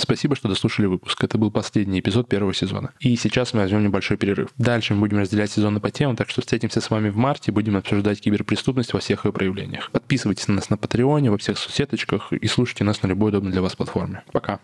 Спасибо, 0.03 0.35
что 0.35 0.49
дослушали 0.49 0.87
выпуск. 0.87 1.23
Это 1.23 1.39
был 1.39 1.53
последний 1.53 2.01
эпизод 2.01 2.29
первого 2.29 2.53
сезона. 2.53 2.93
И 2.99 3.15
сейчас 3.15 3.55
мы 3.55 3.61
возьмем 3.61 3.85
небольшой 3.85 4.17
перерыв. 4.17 4.51
Дальше 4.59 4.95
мы 4.95 5.01
будем 5.01 5.19
разделять 5.19 5.53
сезоны 5.53 5.79
по 5.79 5.93
темам, 5.93 6.17
так 6.17 6.29
что 6.29 6.41
встретимся 6.41 6.81
с 6.81 6.91
вами 6.91 7.09
в 7.09 7.17
марте 7.17 7.53
и 7.53 7.55
будем 7.55 7.77
обсуждать 7.77 8.21
киберпреступность 8.21 8.93
во 8.95 8.99
всех 8.99 9.25
ее 9.25 9.33
проявлениях. 9.33 9.93
Подписывайтесь 9.93 10.49
на 10.49 10.55
нас 10.55 10.71
на 10.71 10.77
Патреоне, 10.77 11.31
во 11.31 11.39
всех 11.39 11.57
соцсеточках 11.57 12.33
и 12.33 12.47
слушайте 12.49 12.83
нас 12.83 13.01
на 13.03 13.07
любой 13.07 13.29
удобной 13.29 13.53
для 13.53 13.63
вас 13.63 13.77
платформе. 13.77 14.25
Пока. 14.33 14.59